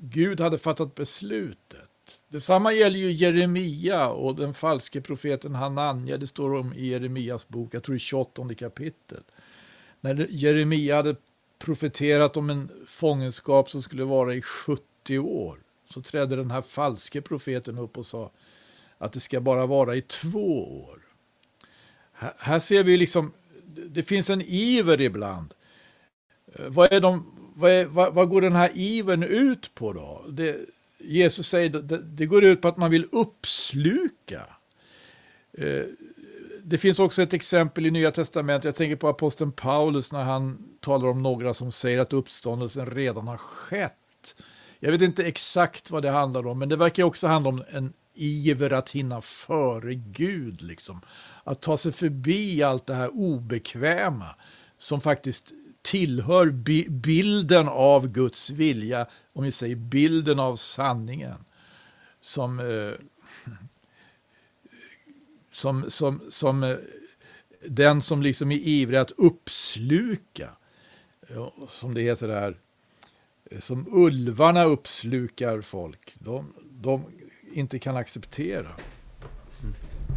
Gud 0.00 0.40
hade 0.40 0.58
fattat 0.58 0.94
beslutet. 0.94 2.20
Detsamma 2.28 2.72
gäller 2.72 2.98
ju 2.98 3.12
Jeremia 3.12 4.08
och 4.08 4.36
den 4.36 4.54
falske 4.54 5.00
profeten 5.00 5.54
Hananja, 5.54 6.16
det 6.16 6.26
står 6.26 6.54
om 6.54 6.74
i 6.74 6.86
Jeremias 6.86 7.48
bok, 7.48 7.74
jag 7.74 7.82
tror 7.82 7.96
i 7.96 8.00
28 8.00 8.54
kapitel. 8.54 9.22
När 10.00 10.26
Jeremia 10.30 10.96
hade 10.96 11.16
profeterat 11.58 12.36
om 12.36 12.50
en 12.50 12.70
fångenskap 12.86 13.70
som 13.70 13.82
skulle 13.82 14.04
vara 14.04 14.34
i 14.34 14.42
70 14.42 15.18
år. 15.18 15.58
Så 15.90 16.02
trädde 16.02 16.36
den 16.36 16.50
här 16.50 16.62
falske 16.62 17.20
profeten 17.20 17.78
upp 17.78 17.98
och 17.98 18.06
sa 18.06 18.30
att 18.98 19.12
det 19.12 19.20
ska 19.20 19.40
bara 19.40 19.66
vara 19.66 19.96
i 19.96 20.00
två 20.00 20.84
år. 20.84 20.98
Här, 22.12 22.32
här 22.38 22.58
ser 22.58 22.84
vi 22.84 22.96
liksom, 22.96 23.32
det 23.74 24.02
finns 24.02 24.30
en 24.30 24.42
iver 24.42 25.00
ibland. 25.00 25.54
Eh, 26.54 26.68
vad, 26.68 26.92
är 26.92 27.00
de, 27.00 27.26
vad, 27.54 27.70
är, 27.70 27.84
vad, 27.84 28.14
vad 28.14 28.28
går 28.28 28.40
den 28.40 28.56
här 28.56 28.70
ivern 28.74 29.22
ut 29.22 29.74
på 29.74 29.92
då? 29.92 30.24
Det, 30.28 30.56
Jesus 30.98 31.48
säger 31.48 31.70
det, 31.70 31.98
det 31.98 32.26
går 32.26 32.44
ut 32.44 32.62
på 32.62 32.68
att 32.68 32.76
man 32.76 32.90
vill 32.90 33.06
uppsluka. 33.12 34.42
Eh, 35.58 35.84
det 36.62 36.78
finns 36.78 36.98
också 36.98 37.22
ett 37.22 37.32
exempel 37.32 37.87
i 37.87 37.90
Nya 37.90 38.10
Testamentet, 38.10 38.64
jag 38.64 38.74
tänker 38.74 38.96
på 38.96 39.08
aposteln 39.08 39.52
Paulus 39.52 40.12
när 40.12 40.22
han 40.24 40.68
talar 40.80 41.08
om 41.08 41.22
några 41.22 41.54
som 41.54 41.72
säger 41.72 41.98
att 41.98 42.12
uppståndelsen 42.12 42.90
redan 42.90 43.28
har 43.28 43.37
skett. 43.37 44.42
Jag 44.78 44.92
vet 44.92 45.02
inte 45.02 45.24
exakt 45.24 45.90
vad 45.90 46.02
det 46.02 46.10
handlar 46.10 46.46
om, 46.46 46.58
men 46.58 46.68
det 46.68 46.76
verkar 46.76 47.02
också 47.02 47.26
handla 47.26 47.48
om 47.48 47.64
en 47.68 47.92
iver 48.14 48.70
att 48.70 48.90
hinna 48.90 49.20
före 49.20 49.94
Gud, 49.94 50.62
liksom. 50.62 51.00
Att 51.44 51.61
ta 51.61 51.76
sig 51.76 51.92
förbi 51.92 52.62
allt 52.62 52.87
det 52.87 52.94
här 52.94 53.11
obekväma 53.14 54.35
som 54.78 55.00
faktiskt 55.00 55.52
tillhör 55.83 56.50
bi 56.50 56.87
bilden 56.88 57.68
av 57.68 58.09
Guds 58.09 58.50
vilja, 58.50 59.07
om 59.33 59.44
vi 59.44 59.52
säger 59.52 59.76
bilden 59.76 60.40
av 60.40 60.57
sanningen. 60.57 61.44
Som 62.20 62.61
eh, 62.61 62.92
som, 65.54 65.90
som, 65.90 66.20
som 66.28 66.62
eh, 66.62 66.76
den 67.68 68.02
som 68.02 68.22
liksom 68.22 68.52
är 68.52 68.59
ivrig 68.59 68.98
att 68.98 69.11
uppsluka, 69.11 70.50
som 71.68 71.94
det 71.94 72.00
heter 72.00 72.28
där, 72.28 72.57
eh, 73.50 73.61
som 73.61 73.87
ulvarna 73.90 74.64
uppslukar 74.64 75.61
folk, 75.61 76.16
de, 76.18 76.52
de 76.70 77.04
inte 77.52 77.78
kan 77.78 77.96
acceptera. 77.96 78.72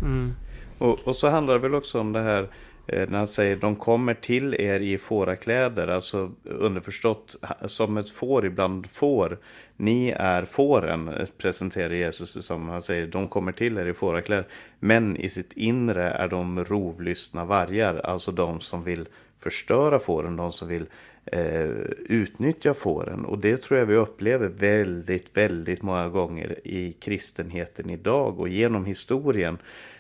Mm. 0.02 0.34
Och, 0.78 1.08
och, 1.08 1.16
så 1.16 1.28
handlar 1.28 1.54
det 1.54 1.60
väl 1.60 1.76
också 1.76 2.00
om 2.00 2.14
det 2.14 2.20
här 2.20 2.48
eh, 2.88 3.10
när 3.10 3.18
han 3.18 3.28
säger 3.28 3.56
de 3.56 3.76
kommer 3.76 4.14
till 4.14 4.54
er 4.54 4.80
i 4.80 4.98
fårakläder, 4.98 5.88
alltså 5.88 6.32
underförstått 6.44 7.36
som 7.66 7.98
ett 7.98 8.10
får 8.10 8.46
ibland 8.46 8.90
får. 8.90 9.38
Ni 9.78 10.10
är 10.18 10.46
fåren, 10.46 11.08
eh, 11.08 11.28
presenterar 11.38 11.94
Jesus 11.94 12.34
det 12.34 12.42
som. 12.42 12.70
Han 12.70 12.82
säger 12.82 13.08
de 13.08 13.28
kommer 13.28 13.52
till 13.52 13.78
er 13.78 13.86
i 13.86 13.94
fårakläder. 13.94 14.46
Men 14.80 15.18
i 15.18 15.30
sitt 15.30 15.54
inre 15.54 16.10
är 16.10 16.28
de 16.28 16.66
rovlystna 16.66 17.46
vargar, 17.46 18.02
alltså 18.04 18.32
de 18.32 18.60
som 18.60 18.84
vill 18.84 19.08
förstöra 19.40 20.00
fåren, 20.00 20.36
de 20.36 20.52
som 20.52 20.68
vill 20.68 20.86
eh, 21.26 21.70
utnyttja 22.10 22.74
fåren. 22.74 23.26
Och 23.26 23.38
det 23.38 23.58
tror 23.58 23.80
jag 23.80 23.86
vi 23.86 23.96
upplever 23.96 24.48
väldigt, 24.48 25.38
väldigt 25.38 25.82
många 25.82 26.10
gånger 26.10 26.60
i 26.64 26.94
kristenheten 26.94 27.90
idag 27.90 28.40
och 28.40 28.50
genom 28.50 28.86
historien. 28.86 29.58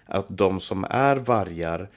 Att 0.08 0.26
de 0.30 0.60
som 0.60 0.86
är 0.90 1.16
vargar 1.16 1.90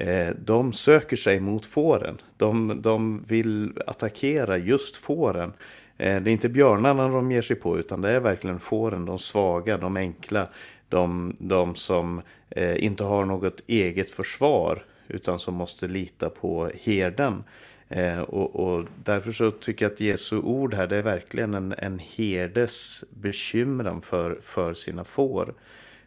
Eh, 0.00 0.34
de 0.44 0.72
söker 0.72 1.16
sig 1.16 1.40
mot 1.40 1.66
fåren. 1.66 2.20
De, 2.36 2.82
de 2.82 3.24
vill 3.28 3.72
attackera 3.86 4.58
just 4.58 4.96
fåren. 4.96 5.52
Eh, 5.98 6.22
det 6.22 6.30
är 6.30 6.32
inte 6.32 6.48
björnarna 6.48 7.08
de 7.08 7.32
ger 7.32 7.42
sig 7.42 7.56
på 7.56 7.78
utan 7.78 8.00
det 8.00 8.10
är 8.10 8.20
verkligen 8.20 8.60
fåren, 8.60 9.04
de 9.04 9.18
svaga, 9.18 9.78
de 9.78 9.96
enkla. 9.96 10.48
De, 10.88 11.36
de 11.38 11.74
som 11.74 12.22
eh, 12.50 12.84
inte 12.84 13.04
har 13.04 13.24
något 13.24 13.62
eget 13.66 14.10
försvar 14.10 14.84
utan 15.08 15.38
som 15.38 15.54
måste 15.54 15.88
lita 15.88 16.30
på 16.30 16.70
herden. 16.82 17.44
Eh, 17.88 18.20
och, 18.20 18.56
och, 18.56 18.84
därför 19.04 19.32
så 19.32 19.50
tycker 19.50 19.84
jag 19.84 19.92
att 19.92 20.00
Jesu 20.00 20.38
ord 20.38 20.74
här 20.74 20.86
det 20.86 20.96
är 20.96 21.02
verkligen 21.02 21.54
en, 21.54 21.74
en 21.78 21.98
herdes 21.98 23.04
bekymran 23.10 24.02
för, 24.02 24.38
för 24.42 24.74
sina 24.74 25.04
får. 25.04 25.54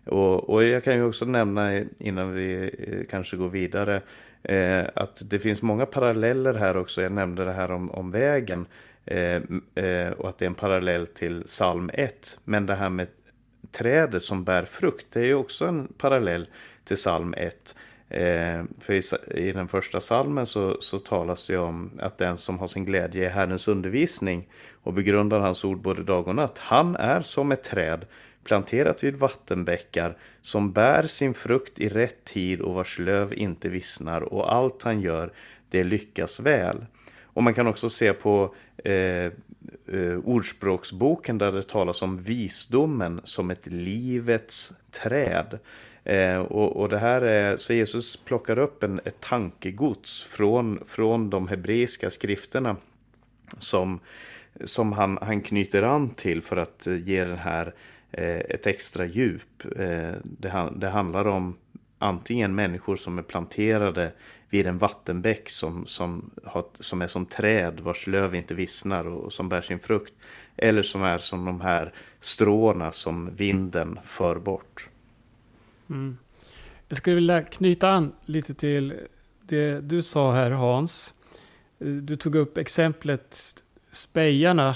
Och, 0.10 0.50
och, 0.50 0.63
jag 0.63 0.84
kan 0.84 0.95
ju 0.95 1.04
också 1.04 1.26
nämna 1.26 1.74
eh, 1.74 1.86
innan 2.00 2.34
vi 2.34 2.72
eh, 2.80 3.08
kanske 3.10 3.38
går 3.38 3.50
vidare 3.50 4.02
eh, 4.43 4.84
att 4.95 5.22
det 5.30 5.39
finns 5.39 5.62
många 5.62 5.86
paralleller 5.86 6.54
här 6.54 6.78
också. 6.78 7.02
Jag 7.02 7.12
nämnde 7.12 7.45
det 7.45 7.52
här 7.52 7.72
om, 7.72 7.91
om 7.91 8.12
vägen 8.12 8.67
eh, 9.06 9.41
eh, 9.76 10.12
och 10.12 10.30
att 10.30 10.38
det 10.38 10.45
är 10.45 10.50
en 10.50 10.56
parallell 10.56 11.08
till 11.08 11.43
psalm 11.43 11.89
1. 11.93 12.39
Men 12.43 12.65
det 12.65 12.76
här 12.76 12.89
med 12.89 13.08
trädet 13.72 14.24
som 14.24 14.43
bär 14.43 14.65
frukt, 14.65 15.06
det 15.10 15.19
är 15.19 15.26
ju 15.26 15.36
också 15.36 15.65
en 15.65 15.88
parallell 15.98 16.48
till 16.84 16.98
psalm 16.98 17.34
1. 17.38 17.76
Eh, 18.10 18.63
för 18.80 18.93
i, 18.93 19.02
i, 19.48 19.52
den 19.52 19.67
första 19.67 20.02
salmen 20.02 20.45
så, 20.45 20.82
så 20.82 21.00
talas 21.00 21.48
det 21.48 21.58
om 21.58 21.91
att 22.00 22.17
den 22.17 22.38
som 22.38 22.60
har 22.60 22.67
sin 22.67 22.86
glädje 22.86 23.26
i 23.26 23.30
Herrens 23.30 23.67
undervisning 23.67 24.48
och 24.84 24.93
begrundar 24.93 25.39
hans 25.39 25.65
ord 25.65 25.82
både 25.82 26.04
dag 26.04 26.28
och 26.28 26.36
natt, 26.36 26.60
han 26.60 26.95
är 26.95 27.22
som 27.22 27.52
ett 27.52 27.63
träd 27.63 28.06
planterat 28.50 29.04
vid 29.04 29.16
vattenbäckar, 29.16 30.18
som 30.42 30.72
bär 30.72 31.08
sin 31.08 31.34
frukt 31.34 31.80
i 31.80 31.90
rätt 31.90 32.26
tid 32.26 32.62
och 32.62 32.74
vars 32.74 33.00
löv 33.00 33.34
inte 33.34 33.70
vissnar 33.70 34.22
och 34.22 34.54
allt 34.54 34.84
han 34.84 35.02
gör, 35.02 35.32
det 35.70 35.84
lyckas 35.84 36.40
väl. 36.40 36.86
Och 37.24 37.44
man 37.44 37.54
kan 37.54 37.68
också 37.68 37.90
se 37.90 38.14
på 38.14 38.56
eh, 38.84 38.94
eh, 38.94 39.32
Ordspråksboken 40.24 41.38
där 41.38 41.52
det 41.52 41.64
talas 41.64 42.02
om 42.02 42.22
visdomen 42.22 43.22
som 43.24 43.52
ett 43.52 43.68
livets 43.68 44.74
träd. 44.92 45.60
Eh, 46.04 46.38
och, 46.38 46.78
och, 46.78 46.90
det 46.90 47.00
här 47.00 47.22
är, 47.22 47.58
så 47.58 47.74
Jesus 47.74 48.18
plockar 48.18 48.60
upp 48.60 48.84
en, 48.84 49.00
ett 49.06 49.20
tankegods 49.20 50.24
från, 50.24 50.80
från 50.86 51.30
de 51.30 51.48
hebreiska 51.48 52.10
skrifterna 52.10 52.76
som, 53.58 54.00
som 54.64 54.94
han, 54.94 55.18
han 55.22 55.42
knyter 55.42 55.84
an 55.84 56.10
till 56.10 56.42
för 56.42 56.58
att 56.58 56.88
eh, 56.88 56.96
ge 56.96 57.24
den 57.24 57.38
här 57.38 57.74
Eh, 58.12 58.39
ett 58.39 58.67
extra 58.67 59.06
djup. 59.06 59.65
Eh, 59.76 60.13
det, 60.24 60.69
det 60.76 60.89
handlar 60.89 61.28
om 61.28 61.58
antingen 61.98 62.56
människor 62.56 62.95
som 62.95 63.17
är 63.17 63.22
planterade 63.22 64.12
vid 64.50 64.67
en 64.67 64.78
vattenbäck 64.78 65.50
som, 65.50 65.86
som, 65.86 66.32
har, 66.43 66.63
som 66.80 67.02
är 67.02 67.08
som 67.08 67.26
träd 67.26 67.80
vars 67.80 68.08
löv 68.08 68.36
inte 68.36 68.54
vissnar 68.54 69.08
och, 69.08 69.24
och, 69.24 69.34
som 69.34 69.50
bär 69.50 69.62
sin 69.62 69.80
frukt. 69.80 70.13
Eller 70.58 70.84
som 70.84 71.04
är 71.04 71.17
som 71.17 71.45
de 71.45 71.62
här 71.62 71.93
stråna 72.19 72.91
som 72.91 73.36
vinden 73.36 74.00
för 74.04 74.39
bort. 74.39 74.89
Mm. 75.89 76.17
Jag 76.88 76.98
skulle 76.98 77.15
vilja 77.15 77.43
knyta 77.43 77.89
an 77.89 78.12
lite 78.26 78.54
till 78.54 78.93
det 79.41 79.80
du 79.82 80.02
sa 80.02 80.34
här 80.34 80.52
Hans. 80.52 81.13
Du 81.78 82.17
tog 82.17 82.36
upp 82.36 82.58
exemplet 82.58 83.63
spejarna 83.91 84.76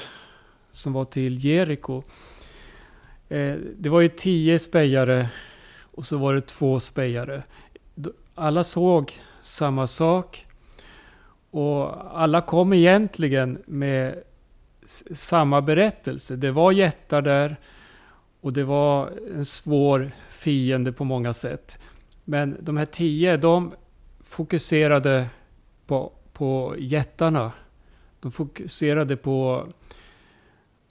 som 0.71 0.93
var 0.93 1.05
till 1.05 1.45
Jeriko. 1.45 2.03
Eh, 3.33 3.55
det 3.77 3.89
var 3.89 4.01
ju 4.01 4.07
tio 4.07 4.59
spejare 4.59 5.29
och 5.81 6.05
så 6.05 6.17
var 6.17 6.33
det 6.33 6.41
två 6.41 6.79
spejare. 6.79 7.43
Alla 8.35 8.63
såg 8.63 9.13
samma 9.41 9.87
sak. 9.87 10.47
Och 11.51 12.19
alla 12.21 12.41
kom 12.41 12.73
egentligen 12.73 13.61
med 13.65 14.23
samma 15.11 15.61
berättelse. 15.61 16.35
Det 16.35 16.51
var 16.51 16.71
jättar 16.71 17.21
där 17.21 17.55
och 18.41 18.53
det 18.53 18.63
var 18.63 19.11
en 19.35 19.45
svår 19.45 20.11
fiende 20.29 20.91
på 20.91 21.03
många 21.03 21.33
sätt. 21.33 21.79
Men 22.23 22.57
de 22.59 22.77
här 22.77 22.85
tio, 22.85 23.37
de 23.37 23.73
fokuserade 24.23 25.27
på, 25.85 26.11
på 26.33 26.75
jättarna. 26.77 27.51
De 28.19 28.31
fokuserade 28.31 29.17
på, 29.17 29.67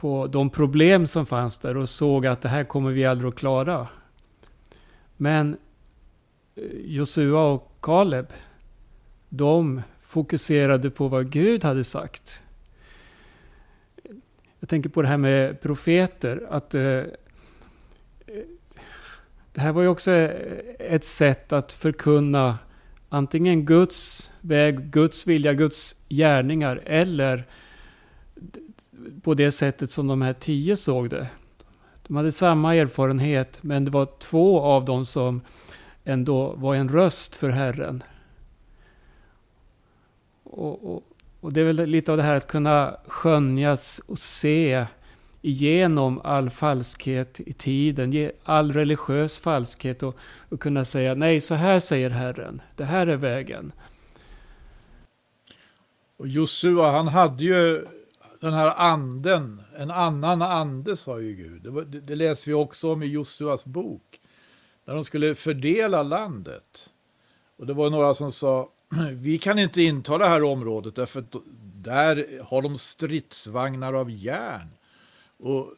på 0.03 0.27
de 0.27 0.51
problem 0.51 1.07
som 1.07 1.27
fanns 1.27 1.59
där 1.59 1.77
och 1.77 1.89
såg 1.89 2.27
att 2.27 2.41
det 2.41 2.49
här 2.49 2.65
kommer 2.65 2.91
vi 2.91 3.05
aldrig 3.05 3.29
att 3.29 3.35
klara. 3.39 3.89
Men 5.17 5.57
eh, 6.55 6.65
Josua 6.85 7.45
och 7.45 7.77
Kaleb, 7.81 8.27
de 9.29 9.83
fokuserade 10.03 10.91
på 10.91 11.09
vad 11.09 11.31
Gud 11.31 11.65
hade 11.65 11.85
sagt. 11.85 12.43
Jag 14.61 14.69
tänker 14.69 14.89
på 14.89 15.03
det 15.03 15.09
här 15.09 15.17
med 15.17 15.61
profeter. 15.61 16.47
Att 16.51 16.75
eh, 16.75 16.83
eh 16.83 17.05
Det 19.53 19.61
här 19.61 19.73
var 19.73 19.83
ju 19.83 19.89
också 19.89 20.11
eh, 20.11 20.31
ett 20.79 21.05
sätt 21.05 21.53
att 21.53 21.73
förkunna 21.73 22.59
antingen 23.09 23.65
Guds 23.65 24.31
väg, 24.41 24.91
Guds 24.91 25.27
vilja, 25.27 25.53
Guds 25.53 25.95
gärningar 26.09 26.83
eller 26.87 27.47
på 29.23 29.35
det 29.35 29.51
sättet 29.51 29.91
som 29.91 30.07
de 30.07 30.23
här 30.23 30.33
tio 30.33 30.77
såg 30.77 31.11
det. 31.11 31.29
De 32.07 32.17
hade 32.17 32.33
samma 32.33 32.75
erfarenhet 32.75 33.63
men 33.63 33.85
det 33.85 33.91
var 33.91 34.09
två 34.19 34.61
av 34.61 34.85
dem 34.85 35.07
som 35.07 35.41
ändå 36.05 36.53
var 36.53 36.75
en 36.75 36.89
röst 36.89 37.37
för 37.37 37.49
Herren. 37.49 38.03
Och, 40.43 40.95
och, 40.95 41.03
och 41.41 41.53
det 41.53 41.61
är 41.61 41.65
väl 41.65 41.87
lite 41.87 42.11
av 42.11 42.17
det 42.17 42.23
här 42.23 42.35
att 42.35 42.47
kunna 42.47 42.97
skönjas 43.07 44.01
och 44.07 44.19
se 44.19 44.87
igenom 45.43 46.21
all 46.25 46.51
falskhet 46.51 47.41
i 47.41 47.53
tiden, 47.53 48.31
all 48.45 48.73
religiös 48.73 49.39
falskhet 49.39 50.03
och, 50.03 50.17
och 50.49 50.61
kunna 50.61 50.85
säga 50.85 51.15
nej, 51.15 51.41
så 51.41 51.55
här 51.55 51.81
säger 51.81 52.11
Herren, 52.11 52.63
det 52.77 52.85
här 52.85 53.07
är 53.07 53.17
vägen. 53.17 53.73
Och 56.17 56.29
Josua, 56.29 56.91
han 56.91 57.09
hade 57.09 57.45
ju 57.45 57.87
den 58.43 58.55
här 58.55 58.75
anden, 58.77 59.63
en 59.77 59.91
annan 59.91 60.43
ande 60.43 60.97
sa 60.97 61.21
ju 61.21 61.35
Gud. 61.35 61.63
Det, 61.63 61.85
det, 61.85 62.01
det 62.01 62.15
läser 62.15 62.47
vi 62.47 62.55
också 62.55 62.93
om 62.93 63.03
i 63.03 63.07
Josuas 63.07 63.65
bok. 63.65 64.21
När 64.85 64.95
de 64.95 65.05
skulle 65.05 65.35
fördela 65.35 66.03
landet. 66.03 66.91
Och 67.57 67.67
det 67.67 67.75
var 67.75 67.91
några 67.91 68.15
som 68.15 68.33
sa, 68.33 68.69
vi 69.13 69.39
kan 69.39 69.59
inte 69.59 69.83
inta 69.83 70.19
det 70.19 70.29
här 70.29 70.43
området 70.43 70.95
därför 70.95 71.21
att 71.21 71.37
där 71.75 72.43
har 72.43 72.63
de 72.63 72.79
stridsvagnar 72.79 73.93
av 73.93 74.11
järn. 74.11 74.69
Och 75.37 75.75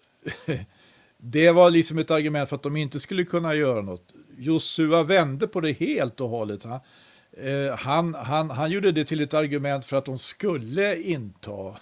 det 1.19 1.51
var 1.51 1.71
liksom 1.71 1.99
ett 1.99 2.11
argument 2.11 2.49
för 2.49 2.57
att 2.57 2.63
de 2.63 2.77
inte 2.77 3.01
skulle 3.01 3.25
kunna 3.25 3.55
göra 3.55 3.83
något. 3.83 4.15
Josua 4.39 5.03
vände 5.03 5.47
på 5.47 5.61
det 5.61 5.73
helt 5.73 6.21
och 6.21 6.29
hållet. 6.29 6.63
Han, 6.63 6.81
eh, 7.33 7.77
han, 7.77 8.15
han, 8.15 8.51
han 8.51 8.71
gjorde 8.71 8.93
det 8.93 9.05
till 9.05 9.21
ett 9.21 9.35
argument 9.35 9.87
för 9.87 9.97
att 9.97 10.05
de 10.05 10.19
skulle 10.19 11.03
inta. 11.03 11.77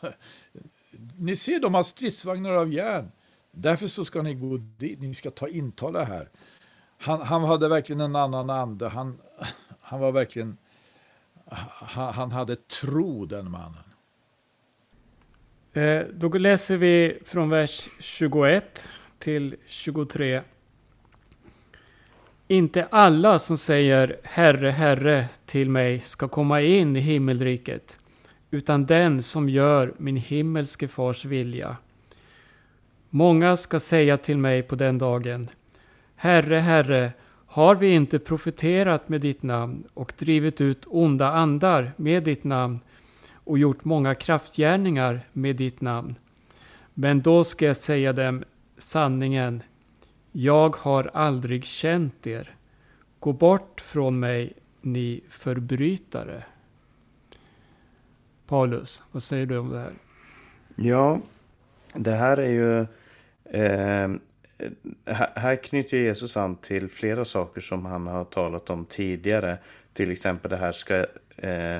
Ni 1.19 1.37
ser, 1.37 1.61
de 1.61 1.75
har 1.75 1.83
stridsvagnar 1.83 2.53
av 2.53 2.73
järn. 2.73 3.13
Därför 3.51 3.87
så 3.87 4.05
ska 4.05 4.23
ni 4.23 4.35
gå 4.35 4.57
dit, 4.57 5.01
ni 5.01 5.15
ska 5.15 5.31
ta 5.31 5.49
intala 5.49 6.05
här. 6.05 6.29
Han, 6.99 7.23
han 7.23 7.45
hade 7.45 7.69
verkligen 7.69 8.01
en 8.01 8.17
annan 8.17 8.51
ande. 8.51 8.89
Han, 8.89 9.19
han 9.81 10.01
var 10.01 10.13
verkligen, 10.13 10.57
han, 11.71 12.15
han 12.15 12.33
hade 12.33 12.57
tro 12.57 13.27
den 13.27 13.51
mannen. 13.51 13.85
Eh, 15.73 16.03
då 16.13 16.29
läser 16.29 16.77
vi 16.77 17.19
från 17.25 17.51
vers 17.51 17.89
21 18.01 18.91
till 19.19 19.57
23. 19.67 20.43
Inte 22.49 22.87
alla 22.91 23.39
som 23.39 23.57
säger 23.57 24.21
Herre, 24.23 24.71
Herre 24.71 25.29
till 25.47 25.71
mig 25.71 26.01
ska 26.01 26.29
komma 26.29 26.61
in 26.61 26.97
i 26.97 27.01
himmelriket, 27.01 27.99
utan 28.53 28.87
den 28.87 29.23
som 29.23 29.49
gör 29.49 29.95
min 29.99 30.17
himmelske 30.17 30.89
fars 30.89 31.25
vilja. 31.25 31.77
Många 33.11 33.57
ska 33.57 33.81
säga 33.81 34.17
till 34.17 34.39
mig 34.39 34.63
på 34.63 34.75
den 34.75 34.99
dagen, 34.99 35.51
Herre, 36.17 36.59
Herre, 36.59 37.13
har 37.47 37.75
vi 37.75 37.89
inte 37.89 38.19
profeterat 38.19 39.09
med 39.09 39.21
ditt 39.21 39.43
namn 39.43 39.85
och 39.95 40.13
drivit 40.19 40.61
ut 40.61 40.87
onda 40.87 41.29
andar 41.29 41.93
med 41.97 42.23
ditt 42.23 42.45
namn 42.45 42.81
och 43.35 43.59
gjort 43.59 43.85
många 43.85 44.15
kraftgärningar 44.15 45.21
med 45.33 45.57
ditt 45.57 45.81
namn. 45.81 46.15
Men 46.95 47.23
då 47.23 47.45
ska 47.45 47.67
jag 47.67 47.77
säga 47.77 48.13
dem 48.13 48.45
sanningen. 48.79 49.63
Jag 50.33 50.77
har 50.77 51.11
aldrig 51.15 51.65
känt 51.65 52.27
er. 52.27 52.55
Gå 53.19 53.33
bort 53.33 53.81
från 53.81 54.21
mig, 54.21 54.53
ni 54.81 55.21
förbrytare. 55.29 56.45
Paulus, 58.53 59.03
vad 59.13 59.23
säger 59.23 59.47
du 59.47 59.59
om 59.59 59.71
det 59.71 59.79
här? 59.79 59.93
Ja, 60.77 61.21
det 61.95 62.11
här 62.11 62.37
är 62.37 62.51
ju... 62.51 62.81
Eh, 63.61 64.11
här 65.35 65.57
knyter 65.57 65.97
Jesus 65.97 66.37
an 66.37 66.57
till 66.57 66.89
flera 66.89 67.25
saker 67.25 67.61
som 67.61 67.87
han 67.87 68.07
har 68.07 68.25
talat 68.25 68.71
om 68.71 68.85
tidigare. 68.85 69.59
Till 69.93 70.11
exempel 70.11 70.51
det 70.51 70.57
här 70.57 70.73
ska... 70.73 71.07
Eh, 71.37 71.79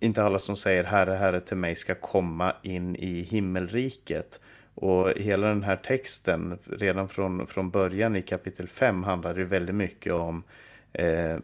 inte 0.00 0.22
alla 0.22 0.38
som 0.38 0.56
säger 0.56 0.84
Herre, 0.84 1.14
Herre 1.14 1.40
till 1.40 1.56
mig 1.56 1.76
ska 1.76 1.94
komma 1.94 2.52
in 2.62 2.96
i 2.96 3.22
himmelriket. 3.22 4.40
Och 4.74 5.10
hela 5.10 5.48
den 5.48 5.62
här 5.62 5.76
texten, 5.76 6.58
redan 6.64 7.08
från, 7.08 7.46
från 7.46 7.70
början 7.70 8.16
i 8.16 8.22
kapitel 8.22 8.68
5, 8.68 9.02
handlar 9.02 9.36
ju 9.36 9.44
väldigt 9.44 9.74
mycket 9.74 10.12
om 10.12 10.42
eh, 10.98 11.36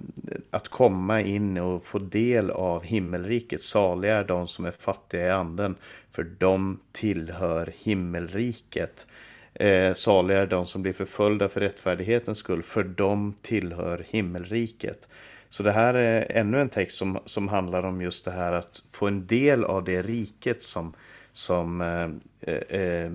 att 0.51 0.69
komma 0.69 1.21
in 1.21 1.59
och 1.59 1.85
få 1.85 1.99
del 1.99 2.51
av 2.51 2.83
himmelriket. 2.83 3.61
Saliga 3.61 4.17
är 4.17 4.25
de 4.25 4.49
som 4.49 4.65
är 4.65 4.71
fattiga 4.71 5.27
i 5.27 5.31
anden, 5.31 5.77
för 6.11 6.27
de 6.39 6.81
tillhör 6.93 7.73
himmelriket. 7.83 9.07
Eh, 9.55 9.95
saliga 9.95 10.39
är 10.39 10.47
de 10.47 10.67
som 10.67 10.83
blir 10.83 10.93
förföljda 10.93 11.49
för 11.49 11.61
rättfärdighetens 11.61 12.39
skull, 12.39 12.63
för 12.63 12.83
de 12.85 13.35
tillhör 13.43 14.05
himmelriket. 14.09 15.09
Så 15.49 15.63
det 15.63 15.73
här 15.73 15.95
är 15.95 16.27
ännu 16.31 16.61
en 16.61 16.69
text 16.69 16.99
som, 16.99 17.19
som 17.25 17.49
handlar 17.49 17.83
om 17.83 18.03
just 18.03 18.25
det 18.25 18.31
här 18.31 18.53
att 18.53 18.83
få 18.93 19.07
en 19.07 19.27
del 19.27 19.65
av 19.65 19.85
det 19.85 20.03
riket 20.03 20.63
som, 20.63 20.95
som 21.33 21.81
eh, 21.81 22.55
eh, 22.55 22.81
eh 22.81 23.11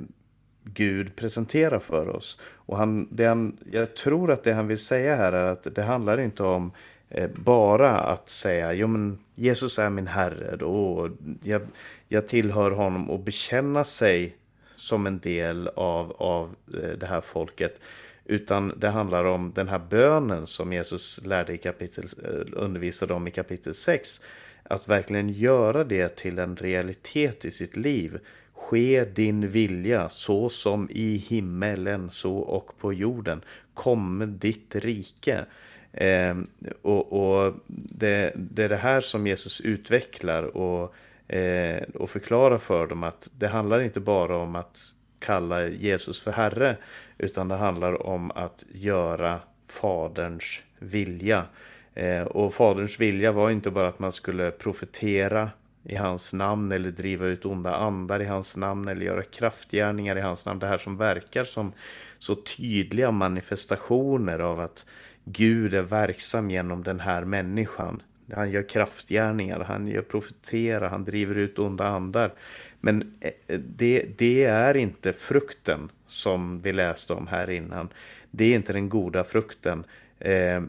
Gud 0.74 1.16
presenterar 1.16 1.80
för 1.80 2.10
oss. 2.10 2.40
Och 2.42 2.78
han, 2.78 3.08
det 3.12 3.26
han, 3.26 3.58
jag 3.72 3.96
tror 3.96 4.32
att 4.32 4.44
det 4.44 4.54
han 4.54 4.68
vill 4.68 4.78
säga 4.78 5.16
här 5.16 5.34
är 5.34 5.46
att 5.46 5.76
det 5.76 5.84
handlar 5.84 6.20
inte 6.20 6.44
om 6.44 6.72
eh, 7.10 7.30
bara 7.36 7.92
att 7.92 8.30
säga 8.30 8.74
jo 8.74 8.88
men 8.88 9.20
Jesus 9.36 9.80
är 9.80 9.90
min 9.90 10.08
Herre 10.08 10.56
då, 10.56 10.68
och 10.68 11.10
jag, 11.44 11.62
jag 12.08 12.28
tillhör 12.28 12.72
honom 12.72 13.10
och 13.10 13.20
bekänna 13.20 13.84
sig 13.84 14.36
som 14.76 15.08
en 15.08 15.20
del 15.20 15.68
av, 15.68 16.12
av 16.18 16.56
eh, 16.74 16.90
det 16.90 17.06
här 17.06 17.22
folket. 17.22 17.82
Utan 18.26 18.74
det 18.78 18.90
handlar 18.90 19.24
om 19.24 19.52
den 19.56 19.68
här 19.68 19.82
bönen 19.90 20.48
som 20.48 20.74
Jesus 20.74 21.26
lärde 21.26 21.54
i 21.54 21.58
kapitel, 21.58 22.06
eh, 22.24 22.62
undervisade 22.62 23.14
om 23.14 23.28
i 23.28 23.32
kapitel 23.32 23.74
6. 23.74 24.22
Att 24.64 24.88
verkligen 24.88 25.30
göra 25.30 25.84
det 25.84 26.16
till 26.16 26.40
en 26.40 26.56
realitet 26.56 27.46
i 27.46 27.52
sitt 27.52 27.76
liv. 27.76 28.20
Ske 28.58 29.06
din 29.06 29.48
vilja 29.48 30.10
så 30.10 30.50
som 30.50 30.88
i 30.92 31.18
himmelen 31.18 32.10
så 32.10 32.38
och 32.38 32.78
på 32.78 32.94
jorden. 32.94 33.42
Kom 33.74 34.38
ditt 34.40 34.76
rike. 34.76 35.46
Eh, 35.92 36.38
och, 36.82 37.14
och 37.14 37.54
det, 37.68 38.34
det, 38.36 38.64
är 38.64 38.70
det 38.70 38.78
här 38.78 39.02
som 39.02 39.28
Jesus 39.28 39.62
utvecklar 39.62 40.58
och, 40.58 40.96
eh, 41.28 41.84
och 41.94 42.10
förklarar 42.10 42.58
för 42.58 42.88
dem 42.88 43.04
att 43.04 43.30
det 43.38 43.48
handlar 43.48 43.82
inte 43.82 44.00
bara 44.00 44.38
om 44.38 44.56
att 44.56 44.80
kalla 45.20 45.68
Jesus 45.68 46.22
för 46.22 46.32
Herre 46.32 46.78
utan 47.18 47.48
det 47.48 47.56
handlar 47.56 48.08
om 48.08 48.32
att 48.32 48.66
göra 48.72 49.40
Faderns 49.68 50.64
vilja. 50.80 51.46
Eh, 51.94 52.22
och 52.22 52.54
Faderns 52.54 53.00
vilja 53.00 53.32
var 53.32 53.52
inte 53.52 53.72
bara 53.72 53.88
att 53.88 54.00
man 54.00 54.12
skulle 54.12 54.52
profetera 54.52 55.50
i 55.90 55.96
hans 55.96 56.34
namn 56.34 56.72
eller 56.72 56.92
driva 56.92 57.26
ut 57.26 57.46
onda 57.46 57.76
andar 57.76 58.22
i 58.22 58.26
hans 58.26 58.58
namn 58.58 58.88
eller 58.88 59.06
göra 59.06 59.24
kraftgärningar 59.24 60.18
i 60.18 60.22
hans 60.22 60.46
namn. 60.46 60.60
Det 60.60 60.68
här 60.68 60.78
som 60.78 60.98
verkar 60.98 61.44
som 61.44 61.74
så 62.20 62.36
tydliga 62.36 63.12
manifestationer 63.12 64.40
av 64.40 64.60
att 64.60 64.86
Gud 65.26 65.74
är 65.74 65.82
verksam 65.82 66.52
genom 66.52 66.84
den 66.84 67.00
här 67.00 67.24
människan. 67.24 68.02
Han 68.34 68.52
gör 68.52 68.70
kraftgärningar, 68.70 69.60
han 69.60 69.88
gör 69.88 70.02
profetera, 70.02 70.90
han 70.90 71.06
driver 71.06 71.38
ut 71.38 71.60
onda 71.60 71.88
andar. 71.88 72.34
Men 72.80 73.18
eh, 73.20 73.60
det, 73.60 74.06
det 74.18 74.44
är 74.44 74.78
inte 74.78 75.14
frukten 75.14 75.90
som 76.08 76.62
vi 76.62 76.74
läste 76.74 77.14
om 77.14 77.28
här 77.28 77.50
innan. 77.50 77.90
Det 78.32 78.46
är 78.46 78.56
inte 78.56 78.74
den 78.74 78.90
goda 78.90 79.24
frukten. 79.24 79.84
Eh, 80.20 80.62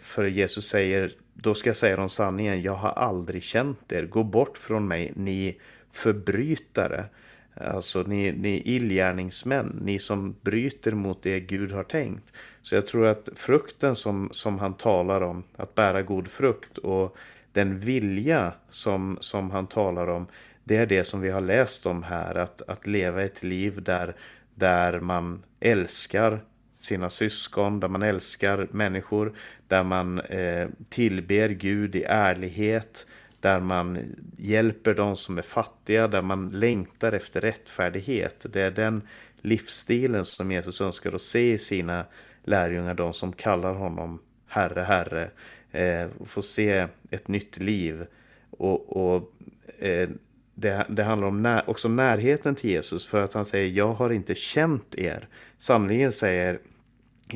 för 0.00 0.24
Jesus 0.24 0.68
säger, 0.68 1.12
då 1.34 1.54
ska 1.54 1.68
jag 1.68 1.76
säga 1.76 1.96
dem 1.96 2.08
sanningen, 2.08 2.62
jag 2.62 2.74
har 2.74 2.90
aldrig 2.90 3.42
känt 3.42 3.92
er, 3.92 4.06
gå 4.06 4.24
bort 4.24 4.58
från 4.58 4.88
mig, 4.88 5.12
ni 5.16 5.60
förbrytare. 5.90 7.04
Alltså 7.56 8.02
ni, 8.02 8.32
ni 8.32 8.62
illgärningsmän, 8.64 9.80
ni 9.82 9.98
som 9.98 10.36
bryter 10.42 10.92
mot 10.92 11.22
det 11.22 11.40
Gud 11.40 11.72
har 11.72 11.84
tänkt. 11.84 12.32
Så 12.62 12.74
jag 12.74 12.86
tror 12.86 13.06
att 13.06 13.28
frukten 13.34 13.96
som, 13.96 14.28
som 14.32 14.58
han 14.58 14.74
talar 14.74 15.20
om, 15.20 15.44
att 15.56 15.74
bära 15.74 16.02
god 16.02 16.28
frukt 16.28 16.78
och 16.78 17.16
den 17.52 17.78
vilja 17.78 18.52
som, 18.68 19.18
som 19.20 19.50
han 19.50 19.66
talar 19.66 20.06
om, 20.06 20.26
det 20.64 20.76
är 20.76 20.86
det 20.86 21.04
som 21.04 21.20
vi 21.20 21.30
har 21.30 21.40
läst 21.40 21.86
om 21.86 22.02
här. 22.02 22.34
Att, 22.34 22.62
att 22.62 22.86
leva 22.86 23.22
ett 23.22 23.42
liv 23.42 23.82
där, 23.82 24.16
där 24.54 25.00
man 25.00 25.42
älskar 25.60 26.40
sina 26.84 27.10
syskon, 27.10 27.80
där 27.80 27.88
man 27.88 28.02
älskar 28.02 28.68
människor, 28.70 29.32
där 29.68 29.82
man 29.82 30.20
eh, 30.20 30.68
tillber 30.88 31.48
Gud 31.48 31.96
i 31.96 32.04
ärlighet, 32.08 33.06
där 33.40 33.60
man 33.60 33.98
hjälper 34.36 34.94
de 34.94 35.16
som 35.16 35.38
är 35.38 35.42
fattiga, 35.42 36.08
där 36.08 36.22
man 36.22 36.50
längtar 36.50 37.12
efter 37.12 37.40
rättfärdighet. 37.40 38.46
Det 38.52 38.62
är 38.62 38.70
den 38.70 39.02
livsstilen 39.40 40.24
som 40.24 40.52
Jesus 40.52 40.80
önskar 40.80 41.12
att 41.12 41.22
se 41.22 41.52
i 41.52 41.58
sina 41.58 42.04
lärjungar, 42.44 42.94
de 42.94 43.12
som 43.12 43.32
kallar 43.32 43.74
honom 43.74 44.18
Herre, 44.46 44.82
Herre, 44.82 45.30
eh, 45.72 46.10
få 46.26 46.42
se 46.42 46.86
ett 47.10 47.28
nytt 47.28 47.58
liv. 47.58 48.06
Och, 48.50 48.96
och 48.96 49.32
eh, 49.78 50.08
det, 50.54 50.86
det, 50.88 51.02
handlar 51.02 51.28
om 51.28 51.42
när, 51.42 51.70
också 51.70 51.88
närheten 51.88 52.54
till 52.54 52.70
Jesus 52.70 53.06
för 53.06 53.20
att 53.20 53.34
han 53.34 53.44
säger 53.44 53.68
jag 53.68 53.92
har 53.92 54.10
inte 54.10 54.34
känt 54.34 54.94
er. 54.94 55.28
Sanningen 55.58 56.12
säger 56.12 56.58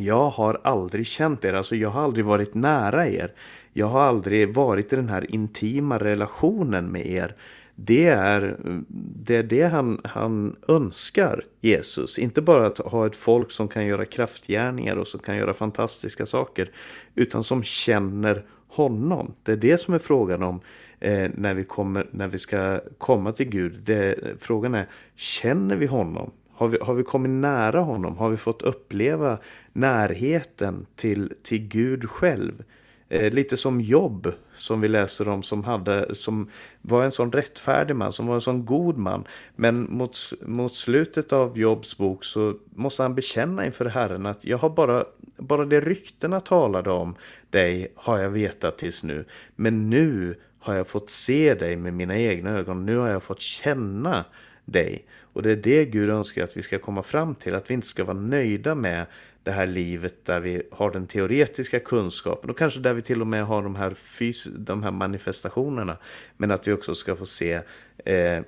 jag 0.05 0.31
har 0.31 0.61
aldrig 0.65 1.07
känt 1.07 1.45
er, 1.45 1.53
alltså 1.53 1.77
jag 1.77 1.91
har 1.91 2.03
aldrig 2.03 2.25
varit 2.25 2.55
nära 2.55 3.09
er. 3.09 3.33
Jag 3.73 3.87
har 3.87 4.01
aldrig 4.01 4.55
varit 4.55 4.93
i 4.93 4.97
den 4.97 5.09
här 5.09 5.35
intima 5.35 5.99
relationen 5.99 6.93
med 6.93 7.07
er. 7.07 7.37
Det 7.75 8.07
är 8.07 8.57
det, 8.89 9.37
är 9.37 9.43
det 9.43 9.63
han, 9.63 10.01
han 10.05 10.57
önskar, 10.69 11.45
Jesus. 11.61 12.19
Inte 12.19 12.43
bara 12.43 12.67
att 12.67 12.79
ha 12.79 13.07
ett 13.07 13.17
folk 13.17 13.51
som 13.51 13.69
kan 13.69 13.87
göra 13.87 14.05
kraftgärningar 14.05 14.97
och 14.97 15.07
som 15.07 15.21
kan 15.21 15.37
göra 15.37 15.55
fantastiska 15.55 16.27
saker. 16.27 16.71
Utan 17.15 17.45
som 17.45 17.63
känner 17.63 18.45
honom. 18.69 19.35
Det 19.43 19.53
är 19.53 19.57
det 19.57 19.79
som 19.79 19.95
är 19.95 19.99
frågan 19.99 20.43
om 20.43 20.61
eh, 21.01 21.31
när, 21.35 21.55
vi 21.55 21.65
kommer, 21.65 22.07
när 22.11 22.29
vi 22.29 22.39
ska 22.39 22.81
komma 22.99 23.33
till 23.33 23.49
Gud. 23.49 23.81
Det, 23.85 24.19
frågan 24.41 24.75
är, 24.75 24.87
känner 25.17 25.77
vi 25.77 25.87
honom? 25.87 26.31
Har 26.59 26.69
vi, 26.69 26.79
har 26.81 26.95
vi 26.95 27.03
kommit 27.03 27.31
nära 27.31 27.81
honom? 27.81 28.17
Har 28.17 28.31
vi 28.31 28.37
fått 28.37 28.63
uppleva 28.63 29.39
närheten 29.73 30.87
till, 30.97 31.33
till 31.43 31.69
Gud 31.69 32.11
själv? 32.11 32.65
Eh, 33.09 33.33
lite 33.33 33.57
som 33.57 33.81
Jobb 33.81 34.33
som 34.55 34.81
vi 34.81 34.89
läser 34.89 35.29
om 35.29 35.43
som, 35.43 35.65
hade, 35.65 36.15
som 36.15 36.51
var 36.83 37.05
en 37.05 37.11
sån 37.11 37.33
rättfärdig 37.33 37.97
man, 37.97 38.13
som 38.13 38.27
var 38.27 38.35
en 38.35 38.41
sån 38.41 38.65
god 38.65 38.99
man. 38.99 39.25
Men 39.57 39.87
mot, 39.91 40.17
mot 40.41 40.75
slutet 40.75 41.33
av 41.33 41.59
Jobs 41.59 41.99
bok 41.99 42.25
så 42.25 42.55
måste 42.75 43.03
han 43.03 43.15
bekänna 43.15 43.67
inför 43.67 43.85
Herren 43.85 44.27
att 44.27 44.45
jag 44.45 44.59
har 44.59 44.71
bara, 44.71 45.05
bara 45.37 45.65
det 45.65 45.81
ryktena 45.81 46.41
talade 46.41 46.91
om 46.91 47.15
dig 47.51 47.93
har 47.97 48.19
jag 48.19 48.31
vetat 48.31 48.79
tills 48.79 49.03
nu. 49.03 49.25
Men 49.57 49.91
nu 49.91 50.35
har 50.59 50.75
jag 50.75 50.89
fått 50.89 51.11
se 51.11 51.55
dig 51.55 51.77
med 51.77 51.95
mina 51.95 52.19
egna 52.19 52.51
ögon. 52.51 52.87
Nu 52.87 52.97
har 52.97 53.09
jag 53.09 53.23
fått 53.23 53.41
känna 53.41 54.25
dig. 54.65 55.07
Och 55.33 55.43
det 55.43 55.51
är 55.51 55.57
det 55.57 55.85
Gud 55.85 56.11
önskar 56.11 56.45
att 56.45 56.57
vi 56.57 56.63
ska 56.63 56.79
komma 56.79 57.03
fram 57.03 57.35
till. 57.35 57.55
Att 57.55 57.71
vi 57.71 57.75
inte 57.75 57.87
ska 57.87 58.05
vara 58.05 58.19
nöjda 58.19 58.75
med 58.75 59.07
det 59.43 59.53
här 59.53 59.67
livet 59.67 60.25
där 60.25 60.41
vi 60.41 60.63
har 60.71 60.91
den 60.91 61.07
teoretiska 61.07 61.81
kunskapen 61.81 62.51
och 62.51 62.59
kanske 62.59 62.81
där 62.81 62.95
vi 62.95 63.01
till 63.01 63.21
och 63.21 63.27
med 63.27 63.47
har 63.47 63.63
de 63.63 63.77
här, 63.77 63.95
fys 63.95 64.45
de 64.45 64.83
här 64.83 64.91
manifestationerna. 64.91 65.97
Men 66.37 66.51
att 66.51 66.69
vi 66.69 66.73
också 66.73 66.95
ska 66.95 67.17
få 67.17 67.27
se 67.27 67.61
eh, 68.05 68.15
eh 68.15 68.43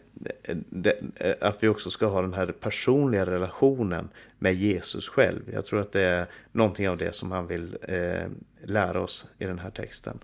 att 1.41 1.63
vi 1.63 1.69
också 1.69 1.91
ska 1.91 2.07
ha 2.07 2.23
den 2.23 2.35
här 2.35 2.47
personliga 2.47 3.27
relationen 3.27 4.09
med 4.39 4.55
Jesus 4.55 5.09
själv. 5.09 5.43
Jag 5.53 5.67
tror 5.67 5.81
att 5.81 5.93
det 5.93 6.03
är 6.03 6.27
någonting 6.53 6.89
av 6.89 6.97
det 6.97 7.15
som 7.15 7.33
han 7.33 7.47
vill 7.47 7.77
eh, 7.83 8.27
lära 8.65 9.01
oss 9.01 9.27
i 9.39 9.45
den 9.45 9.59
här 9.59 9.71
texten. 9.71 10.19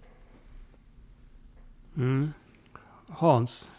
Mm. 1.97 2.33
Hans, 3.09 3.71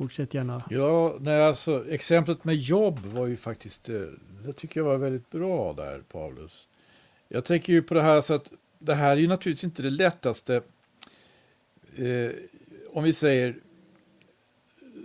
fortsätt 0.00 0.34
gärna. 0.34 0.62
Ja, 0.70 1.16
nej, 1.20 1.42
alltså, 1.42 1.90
exemplet 1.90 2.44
med 2.44 2.56
jobb 2.56 3.06
var 3.06 3.26
ju 3.26 3.36
faktiskt, 3.36 3.88
eh, 3.88 4.00
det 4.46 4.52
tycker 4.52 4.80
jag 4.80 4.84
var 4.84 4.96
väldigt 4.96 5.30
bra 5.30 5.72
där, 5.72 6.02
Paulus. 6.12 6.68
Jag 7.28 7.44
tänker 7.44 7.72
ju 7.72 7.82
på 7.82 7.94
det 7.94 8.02
här 8.02 8.20
så 8.20 8.34
att 8.34 8.52
det 8.78 8.94
här 8.94 9.12
är 9.12 9.16
ju 9.16 9.28
naturligtvis 9.28 9.64
inte 9.64 9.82
det 9.82 9.90
lättaste. 9.90 10.62
Eh, 11.96 12.30
om 12.90 13.04
vi 13.04 13.12
säger 13.12 13.56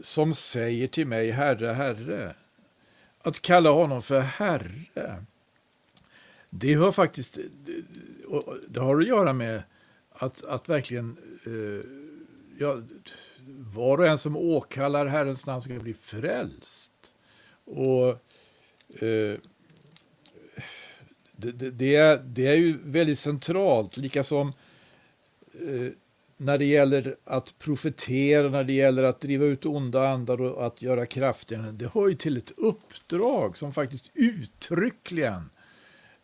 som 0.04 0.36
säger 0.36 0.88
till 0.88 1.08
mig 1.08 1.32
Herre, 1.32 1.68
Herre. 1.68 2.36
Att 3.22 3.42
kalla 3.42 3.70
honom 3.70 4.02
för 4.02 4.20
Herre. 4.20 5.26
Det 6.50 6.74
har 6.74 6.92
faktiskt, 6.92 7.40
det 8.68 8.80
har 8.80 9.02
att 9.02 9.08
göra 9.08 9.34
med 9.34 9.64
att, 10.12 10.44
att 10.44 10.70
verkligen 10.70 11.18
eh, 11.46 11.86
ja, 12.58 12.82
var 13.48 13.98
och 13.98 14.08
en 14.08 14.18
som 14.18 14.38
åkallar 14.38 15.06
Herrens 15.06 15.46
namn 15.46 15.62
ska 15.62 15.74
bli 15.74 15.94
frälst. 15.94 17.14
Och 17.66 18.10
eh, 19.04 19.40
det, 21.32 21.52
det, 21.52 21.72
det, 21.72 21.96
är, 21.96 22.18
det 22.18 22.48
är 22.48 22.56
ju 22.56 22.78
väldigt 22.84 23.20
centralt, 23.20 23.98
likasom 23.98 24.54
eh, 25.54 25.92
när 26.38 26.58
det 26.58 26.66
gäller 26.66 27.16
att 27.24 27.60
profetera, 27.60 28.50
när 28.50 28.64
det 28.64 28.74
gäller 28.74 29.04
att 29.04 29.22
driva 29.22 29.46
ut 29.46 29.66
onda 29.66 30.10
andar 30.10 30.42
och 30.42 30.66
att 30.66 30.82
göra 30.82 31.06
krafter. 31.06 31.72
Det 31.72 31.94
hör 31.94 32.08
ju 32.08 32.16
till 32.16 32.38
ett 32.38 32.52
uppdrag 32.58 33.58
som 33.58 33.74
faktiskt 33.74 34.12
uttryckligen 34.14 35.50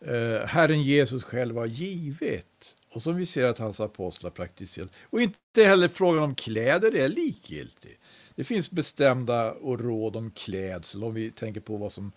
eh, 0.00 0.46
Herren 0.46 0.82
Jesus 0.82 1.24
själv 1.24 1.56
har 1.56 1.66
givit 1.66 2.76
och 2.92 3.02
som 3.02 3.16
vi 3.16 3.26
ser 3.26 3.44
att 3.44 3.58
hans 3.58 3.80
apostlar 3.80 4.30
praktiserar. 4.30 4.88
Och 5.02 5.22
inte 5.22 5.64
heller 5.64 5.88
frågan 5.88 6.22
om 6.22 6.34
kläder 6.34 6.96
är 6.96 7.08
likgiltig. 7.08 7.98
Det 8.34 8.44
finns 8.44 8.70
bestämda 8.70 9.52
och 9.52 9.80
råd 9.80 10.16
om 10.16 10.30
klädsel 10.30 11.04
om 11.04 11.14
vi 11.14 11.30
tänker 11.30 11.60
på 11.60 11.76
vad 11.76 11.92
som 11.92 12.12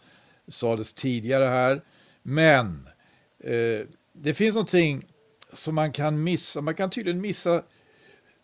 sades 0.48 0.94
tidigare 0.94 1.46
här. 1.46 1.82
Men 2.24 2.90
eh, 3.40 3.82
det 4.14 4.34
finns 4.34 4.56
någonting 4.56 5.06
som 5.54 5.76
man 5.76 5.92
kan 5.92 6.24
missa. 6.24 6.62
Man 6.62 6.76
kan 6.76 6.90
tydligen 6.90 7.22
missa 7.22 7.64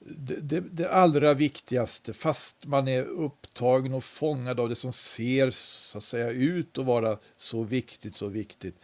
det, 0.05 0.35
det, 0.35 0.59
det, 0.59 0.89
allra 0.89 1.33
viktigaste 1.33 2.13
fast 2.13 2.65
man 2.65 2.87
är 2.87 3.03
upptagen 3.03 3.93
och 3.93 4.03
fångad 4.03 4.59
av 4.59 4.69
det 4.69 4.75
som 4.75 4.93
ser 4.93 5.51
så 5.51 5.97
att 5.97 6.03
säga 6.03 6.29
ut 6.29 6.77
att 6.77 6.85
vara 6.85 7.17
så 7.35 7.63
viktigt, 7.63 8.15
så 8.15 8.27
viktigt. 8.27 8.75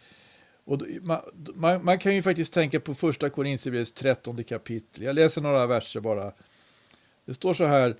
Och 0.68 0.82
man, 1.02 1.20
man, 1.54 1.84
man, 1.84 1.98
kan 1.98 2.14
ju 2.14 2.22
faktiskt 2.22 2.52
tänka 2.52 2.80
på 2.80 2.94
första 2.94 3.30
Korinthierbrevets 3.30 3.92
trettonde 3.92 4.44
kapitel. 4.44 5.02
Jag 5.02 5.14
läser 5.14 5.40
några 5.40 5.66
verser 5.66 6.00
bara. 6.00 6.32
Det 7.24 7.34
står 7.34 7.54
så 7.54 7.66
här. 7.66 7.96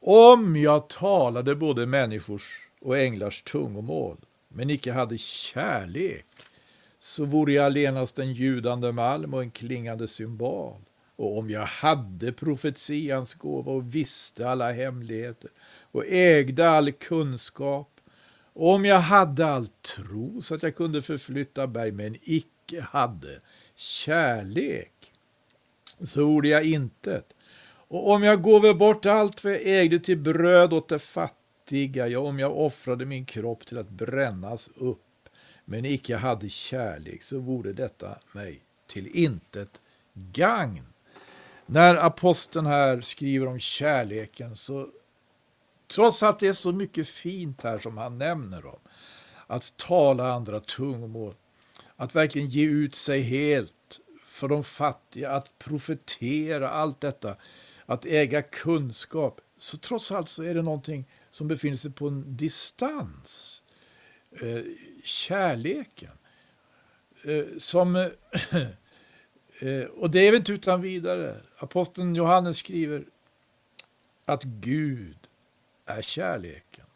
Om 0.00 0.56
jag 0.56 0.88
talade 0.88 1.54
både 1.54 1.86
människors 1.86 2.68
och 2.80 2.98
änglars 2.98 3.42
tungomål, 3.42 4.16
men 4.48 4.70
icke 4.70 4.92
hade 4.92 5.18
kärlek, 5.18 6.26
så 7.00 7.24
vore 7.24 7.52
jag 7.52 7.66
allenast 7.66 8.18
en 8.18 8.32
ljudande 8.32 8.92
malm 8.92 9.34
och 9.34 9.42
en 9.42 9.50
klingande 9.50 10.08
symbol. 10.08 10.80
Och 11.16 11.38
om 11.38 11.50
jag 11.50 11.66
hade 11.66 12.32
profetians 12.32 13.34
gåva 13.34 13.72
och 13.72 13.94
visste 13.94 14.48
alla 14.48 14.72
hemligheter 14.72 15.50
och 15.92 16.06
ägde 16.06 16.70
all 16.70 16.92
kunskap 16.92 17.93
om 18.54 18.84
jag 18.84 19.00
hade 19.00 19.46
all 19.46 19.66
tro 19.66 20.42
så 20.42 20.54
att 20.54 20.62
jag 20.62 20.76
kunde 20.76 21.02
förflytta 21.02 21.66
berg, 21.66 21.92
men 21.92 22.16
icke 22.22 22.80
hade 22.80 23.40
kärlek, 23.76 25.12
så 26.04 26.24
vore 26.26 26.48
jag 26.48 26.64
intet. 26.64 27.34
Och 27.88 28.10
om 28.10 28.22
jag 28.22 28.42
gåve 28.42 28.74
bort 28.74 29.06
allt 29.06 29.44
vad 29.44 29.52
jag 29.52 29.62
ägde 29.64 29.98
till 29.98 30.18
bröd 30.18 30.72
åt 30.72 30.88
de 30.88 30.98
fattiga, 30.98 32.08
ja, 32.08 32.18
om 32.18 32.38
jag 32.38 32.58
offrade 32.58 33.06
min 33.06 33.24
kropp 33.24 33.66
till 33.66 33.78
att 33.78 33.88
brännas 33.88 34.70
upp, 34.74 35.28
men 35.64 35.84
icke 35.84 36.16
hade 36.16 36.48
kärlek, 36.48 37.22
så 37.22 37.38
vore 37.38 37.72
detta 37.72 38.18
mig 38.32 38.60
till 38.86 39.06
intet 39.06 39.80
gagn. 40.14 40.86
När 41.66 41.94
aposteln 41.94 42.66
här 42.66 43.00
skriver 43.00 43.46
om 43.46 43.60
kärleken 43.60 44.56
så 44.56 44.88
Trots 45.86 46.22
att 46.22 46.38
det 46.38 46.46
är 46.46 46.52
så 46.52 46.72
mycket 46.72 47.08
fint 47.08 47.62
här 47.62 47.78
som 47.78 47.98
han 47.98 48.18
nämner 48.18 48.66
om. 48.66 48.80
Att 49.46 49.76
tala 49.76 50.32
andra 50.32 50.60
tungomål. 50.60 51.34
Att 51.96 52.14
verkligen 52.14 52.48
ge 52.48 52.64
ut 52.64 52.94
sig 52.94 53.20
helt 53.20 54.00
för 54.26 54.48
de 54.48 54.64
fattiga. 54.64 55.30
Att 55.30 55.58
profetera, 55.58 56.70
allt 56.70 57.00
detta. 57.00 57.36
Att 57.86 58.06
äga 58.06 58.42
kunskap. 58.42 59.40
Så 59.58 59.78
trots 59.78 60.12
allt 60.12 60.28
så 60.28 60.42
är 60.42 60.54
det 60.54 60.62
någonting 60.62 61.04
som 61.30 61.48
befinner 61.48 61.76
sig 61.76 61.92
på 61.92 62.08
en 62.08 62.36
distans. 62.36 63.62
Eh, 64.40 64.62
kärleken. 65.04 66.18
Eh, 67.24 67.58
som... 67.58 67.96
Eh, 69.60 69.84
och 69.84 70.10
det 70.10 70.26
är 70.26 70.30
väl 70.30 70.38
inte 70.38 70.52
utan 70.52 70.80
vidare. 70.80 71.40
Aposteln 71.58 72.14
Johannes 72.14 72.58
skriver 72.58 73.04
att 74.24 74.42
Gud 74.42 75.23
är 75.86 76.02
kärleken. 76.02 76.86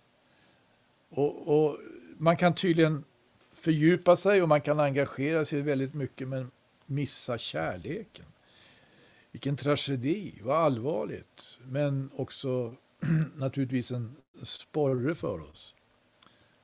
Och, 1.09 1.65
och, 1.65 1.79
man 2.19 2.37
kan 2.37 2.55
tydligen 2.55 3.05
fördjupa 3.53 4.17
sig 4.17 4.43
och 4.43 4.49
man 4.49 4.61
kan 4.61 4.81
engagera 4.81 5.45
sig 5.45 5.63
väldigt 5.63 5.95
mycket 5.95 6.29
men 6.29 6.51
missa 6.87 7.39
kärleken. 7.39 8.25
Vilken 9.33 9.57
tragedi, 9.57 10.41
vad 10.43 10.57
allvarligt. 10.57 11.59
Men 11.63 12.11
också 12.17 12.75
naturligtvis 13.37 13.91
en 13.91 14.17
sporre 14.43 15.15
för 15.15 15.41
oss 15.41 15.75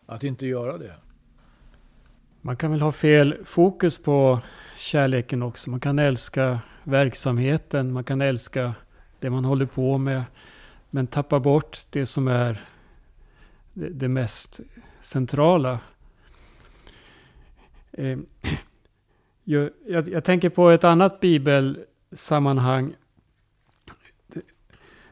att 0.07 0.25
inte 0.25 0.47
göra 0.47 0.79
det. 0.79 0.95
Man 2.41 2.57
kan 2.57 2.70
väl 2.70 2.81
ha 2.81 2.93
fel 2.93 3.45
fokus 3.45 4.03
på 4.03 4.41
kärleken 4.79 5.43
också. 5.43 5.70
Man 5.70 5.81
kan 5.81 5.99
älska 5.99 6.61
verksamheten, 6.85 7.93
man 7.93 8.05
kan 8.05 8.20
älska 8.20 8.75
det 9.18 9.31
man 9.31 9.45
håller 9.45 9.66
på 9.66 9.99
med. 9.99 10.25
Men 10.95 11.07
tappar 11.07 11.40
bort 11.40 11.78
det 11.90 12.07
som 12.07 12.28
är 12.28 12.64
det, 13.72 13.88
det 13.88 14.09
mest 14.09 14.61
centrala. 15.01 15.80
Eh, 17.92 18.18
jag, 19.45 19.70
jag, 19.86 20.09
jag, 20.09 20.24
tänker 20.24 20.49
på 20.49 20.70
ett 20.70 20.84
annat 20.84 21.20
bibelsammanhang. 21.20 22.95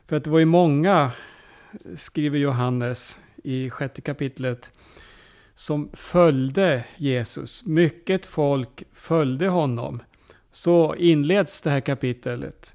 För 0.06 0.16
att 0.16 0.24
det 0.24 0.30
var 0.30 0.38
ju 0.38 0.44
många, 0.44 1.12
skriver 1.96 2.38
Johannes 2.38 3.20
i 3.44 3.70
sjätte 3.70 4.00
kapitlet, 4.00 4.72
som 5.54 5.90
följde 5.92 6.84
Jesus. 6.96 7.66
Mycket 7.66 8.26
folk 8.26 8.82
följde 8.92 9.48
honom. 9.48 10.02
Så 10.52 10.94
inleds 10.94 11.60
det 11.60 11.70
här 11.70 11.80
kapitlet, 11.80 12.74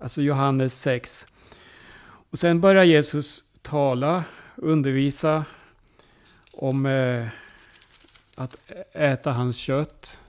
alltså 0.00 0.22
Johannes 0.22 0.80
6. 0.80 1.26
Och 2.34 2.38
sen 2.38 2.60
börjar 2.60 2.84
Jesus 2.84 3.44
tala, 3.62 4.24
undervisa 4.56 5.44
om 6.52 6.86
eh, 6.86 7.26
att 8.34 8.56
äta 8.92 9.32
hans 9.32 9.56
kött. 9.56 10.20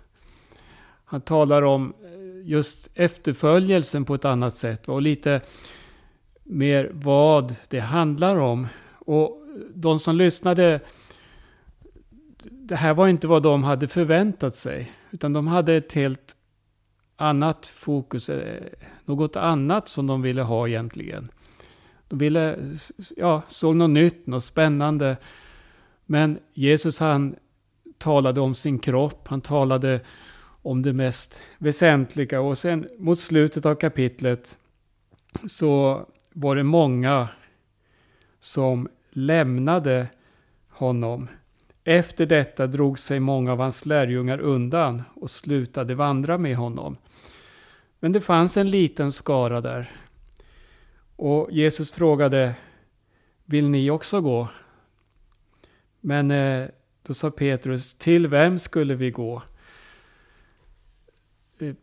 Han 1.05 1.21
talar 1.21 1.61
om 1.61 1.93
eh, 2.03 2.49
just 2.49 2.89
efterföljelsen 2.93 4.05
på 4.05 4.15
ett 4.15 4.25
annat 4.25 4.55
sätt 4.55 4.89
och 4.89 5.01
lite 5.01 5.41
mer 6.43 6.89
vad 6.93 7.55
det 7.67 7.79
handlar 7.79 8.35
om. 8.35 8.67
Och 8.93 9.43
de 9.73 9.99
som 9.99 10.15
lyssnade, 10.15 10.79
det 12.43 12.75
här 12.75 12.93
var 12.93 13.07
inte 13.07 13.27
vad 13.27 13.43
de 13.43 13.63
hade 13.63 13.87
förväntat 13.87 14.55
sig, 14.55 14.91
utan 15.11 15.33
de 15.33 15.47
hade 15.47 15.73
ett 15.73 15.93
helt 15.93 16.35
annat 17.15 17.67
fokus, 17.67 18.29
eh, 18.29 18.63
något 19.05 19.35
annat 19.35 19.89
som 19.89 20.07
de 20.07 20.21
ville 20.21 20.41
ha 20.41 20.67
egentligen. 20.67 21.31
De 22.07 22.19
ville, 22.19 22.57
ja, 23.17 23.41
såg 23.47 23.75
något 23.75 23.89
nytt, 23.89 24.27
något 24.27 24.43
spännande. 24.43 25.17
Men 26.05 26.39
Jesus 26.53 26.99
han 26.99 27.35
talade 27.97 28.41
om 28.41 28.55
sin 28.55 28.79
kropp, 28.79 29.27
han 29.27 29.41
talade 29.41 29.99
om 30.61 30.81
det 30.81 30.93
mest 30.93 31.41
väsentliga. 31.57 32.41
Och 32.41 32.57
sen 32.57 32.87
mot 32.99 33.19
slutet 33.19 33.65
av 33.65 33.75
kapitlet 33.75 34.57
så 35.47 36.05
var 36.33 36.55
det 36.55 36.63
många 36.63 37.27
som 38.39 38.87
lämnade 39.09 40.07
honom. 40.69 41.27
Efter 41.83 42.25
detta 42.25 42.67
drog 42.67 42.99
sig 42.99 43.19
många 43.19 43.51
av 43.51 43.59
hans 43.59 43.85
lärjungar 43.85 44.39
undan 44.39 45.03
och 45.15 45.29
slutade 45.29 45.95
vandra 45.95 46.37
med 46.37 46.55
honom. 46.55 46.97
Men 47.99 48.11
det 48.11 48.21
fanns 48.21 48.57
en 48.57 48.69
liten 48.69 49.11
skara 49.11 49.61
där. 49.61 49.91
Och 51.15 51.51
Jesus 51.51 51.91
frågade, 51.91 52.55
vill 53.45 53.69
ni 53.69 53.89
också 53.89 54.21
gå? 54.21 54.47
Men 56.01 56.31
eh, 56.31 56.67
då 57.03 57.13
sa 57.13 57.31
Petrus, 57.31 57.93
till 57.93 58.27
vem 58.27 58.59
skulle 58.59 58.95
vi 58.95 59.11
gå? 59.11 59.41
Eh, 61.59 61.73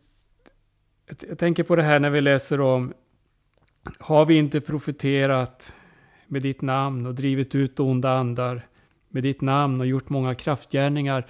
jag 1.27 1.39
tänker 1.39 1.63
på 1.63 1.75
det 1.75 1.83
här 1.83 1.99
när 1.99 2.09
vi 2.09 2.21
läser 2.21 2.61
om, 2.61 2.93
har 3.99 4.25
vi 4.25 4.37
inte 4.37 4.61
profeterat 4.61 5.75
med 6.27 6.41
ditt 6.41 6.61
namn 6.61 7.05
och 7.05 7.15
drivit 7.15 7.55
ut 7.55 7.79
onda 7.79 8.11
andar 8.11 8.67
med 9.09 9.23
ditt 9.23 9.41
namn 9.41 9.81
och 9.81 9.87
gjort 9.87 10.09
många 10.09 10.35
kraftgärningar. 10.35 11.27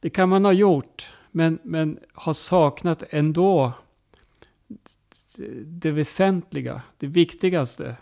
Det 0.00 0.10
kan 0.10 0.28
man 0.28 0.44
ha 0.44 0.52
gjort, 0.52 1.14
men, 1.30 1.58
men 1.62 1.98
har 2.14 2.32
saknat 2.32 3.04
ändå 3.10 3.72
det 5.64 5.90
väsentliga, 5.90 6.82
det 6.98 7.06
viktigaste. 7.06 7.96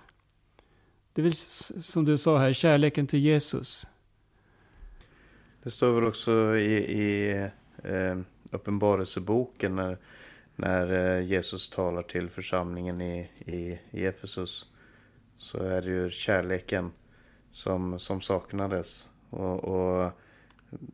Det 1.13 1.21
är 1.21 1.23
väl 1.23 1.35
som 1.83 2.05
du 2.05 2.19
sa 2.19 2.39
här, 2.39 2.53
kärleken 2.53 3.07
till 3.07 3.19
Jesus. 3.19 3.87
Det 5.63 5.71
står 5.71 5.93
väl 5.93 6.05
också 6.05 6.57
i, 6.57 6.75
i 6.77 7.33
eh, 7.83 8.19
Uppenbarelseboken 8.51 9.77
när, 9.77 9.99
när 10.57 11.17
eh, 11.17 11.27
Jesus 11.27 11.71
talar 11.71 12.03
till 12.03 12.29
församlingen 12.29 13.01
i, 13.01 13.31
i, 13.47 13.79
i 13.91 14.07
Efesus. 14.07 14.67
Så 15.39 15.63
är 15.63 15.83
det 15.83 15.91
ju 15.91 16.11
kärleken 16.11 16.93
som, 17.51 17.99
som 17.99 18.21
saknades. 18.21 19.11
Och, 19.31 19.65
och 19.65 20.11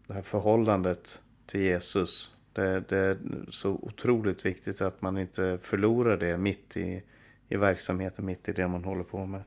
det 0.06 0.14
här 0.14 0.22
förhållandet 0.22 1.22
till 1.46 1.60
Jesus. 1.60 2.34
Det, 2.52 2.84
det, 2.88 2.98
är 2.98 3.18
så 3.48 3.70
otroligt 3.70 4.46
viktigt 4.46 4.80
att 4.80 5.02
man 5.02 5.18
inte 5.18 5.58
förlorar 5.62 6.16
det 6.16 6.38
mitt 6.38 6.76
i, 6.76 7.02
i 7.48 7.56
verksamheten, 7.56 8.26
mitt 8.26 8.48
i 8.48 8.52
det 8.52 8.68
man 8.68 8.84
håller 8.84 9.04
på 9.04 9.26
med. 9.26 9.42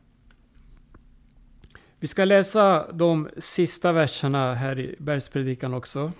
Vi 2.00 2.08
ska 2.08 2.26
läsa 2.26 2.92
de 2.92 3.30
sista 3.38 3.92
verserna 3.92 4.54
här 4.54 4.80
i 4.80 4.96
Bergspredikan 5.00 5.74
också. 5.74 6.12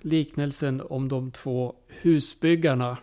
Liknelsen 0.00 0.82
om 0.90 1.08
de 1.08 1.30
två 1.30 1.74
husbyggarna. 1.88 2.96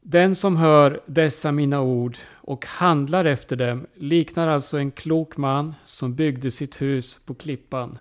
Den 0.00 0.34
som 0.34 0.56
hör 0.56 1.00
dessa 1.06 1.52
mina 1.52 1.80
ord 1.80 2.16
och 2.32 2.66
handlar 2.66 3.24
efter 3.24 3.56
dem 3.56 3.86
liknar 3.94 4.48
alltså 4.48 4.78
en 4.78 4.90
klok 4.90 5.36
man 5.36 5.74
som 5.84 6.14
byggde 6.14 6.50
sitt 6.50 6.82
hus 6.82 7.20
på 7.26 7.34
klippan. 7.34 7.98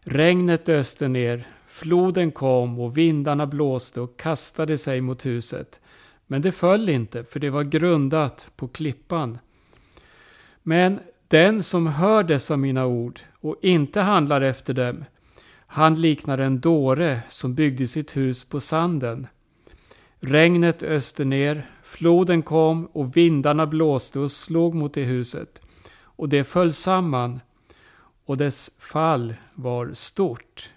Regnet 0.00 0.68
öste 0.68 1.08
ner, 1.08 1.46
floden 1.70 2.32
kom 2.32 2.80
och 2.80 2.98
vindarna 2.98 3.46
blåste 3.46 4.00
och 4.00 4.16
kastade 4.16 4.78
sig 4.78 5.00
mot 5.00 5.26
huset. 5.26 5.80
Men 6.26 6.42
det 6.42 6.52
föll 6.52 6.88
inte, 6.88 7.24
för 7.24 7.40
det 7.40 7.50
var 7.50 7.62
grundat 7.62 8.50
på 8.56 8.68
klippan. 8.68 9.38
Men 10.62 11.00
den 11.28 11.62
som 11.62 11.86
hör 11.86 12.22
dessa 12.22 12.56
mina 12.56 12.86
ord 12.86 13.20
och 13.40 13.56
inte 13.62 14.00
handlar 14.00 14.40
efter 14.40 14.74
dem, 14.74 15.04
han 15.66 16.00
liknar 16.00 16.38
en 16.38 16.60
dåre 16.60 17.20
som 17.28 17.54
byggde 17.54 17.86
sitt 17.86 18.16
hus 18.16 18.44
på 18.44 18.60
sanden. 18.60 19.26
Regnet 20.20 20.82
öste 20.82 21.24
ner, 21.24 21.70
floden 21.82 22.42
kom 22.42 22.86
och 22.86 23.16
vindarna 23.16 23.66
blåste 23.66 24.18
och 24.18 24.32
slog 24.32 24.74
mot 24.74 24.94
det 24.94 25.04
huset. 25.04 25.62
Och 26.00 26.28
det 26.28 26.44
föll 26.44 26.72
samman 26.72 27.40
och 28.24 28.36
dess 28.36 28.70
fall 28.78 29.34
var 29.54 29.90
stort. 29.92 30.70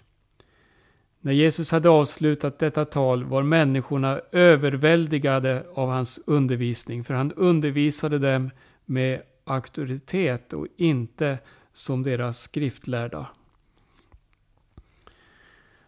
När 1.24 1.32
Jesus 1.32 1.70
hade 1.70 1.88
avslutat 1.88 2.58
detta 2.58 2.84
tal 2.84 3.24
var 3.24 3.42
människorna 3.42 4.20
överväldigade 4.32 5.66
av 5.74 5.88
hans 5.88 6.20
undervisning, 6.26 7.04
för 7.04 7.14
han 7.14 7.32
undervisade 7.32 8.18
dem 8.18 8.50
med 8.84 9.22
auktoritet 9.44 10.52
och 10.52 10.66
inte 10.76 11.38
som 11.72 12.02
deras 12.02 12.40
skriftlärda. 12.40 13.26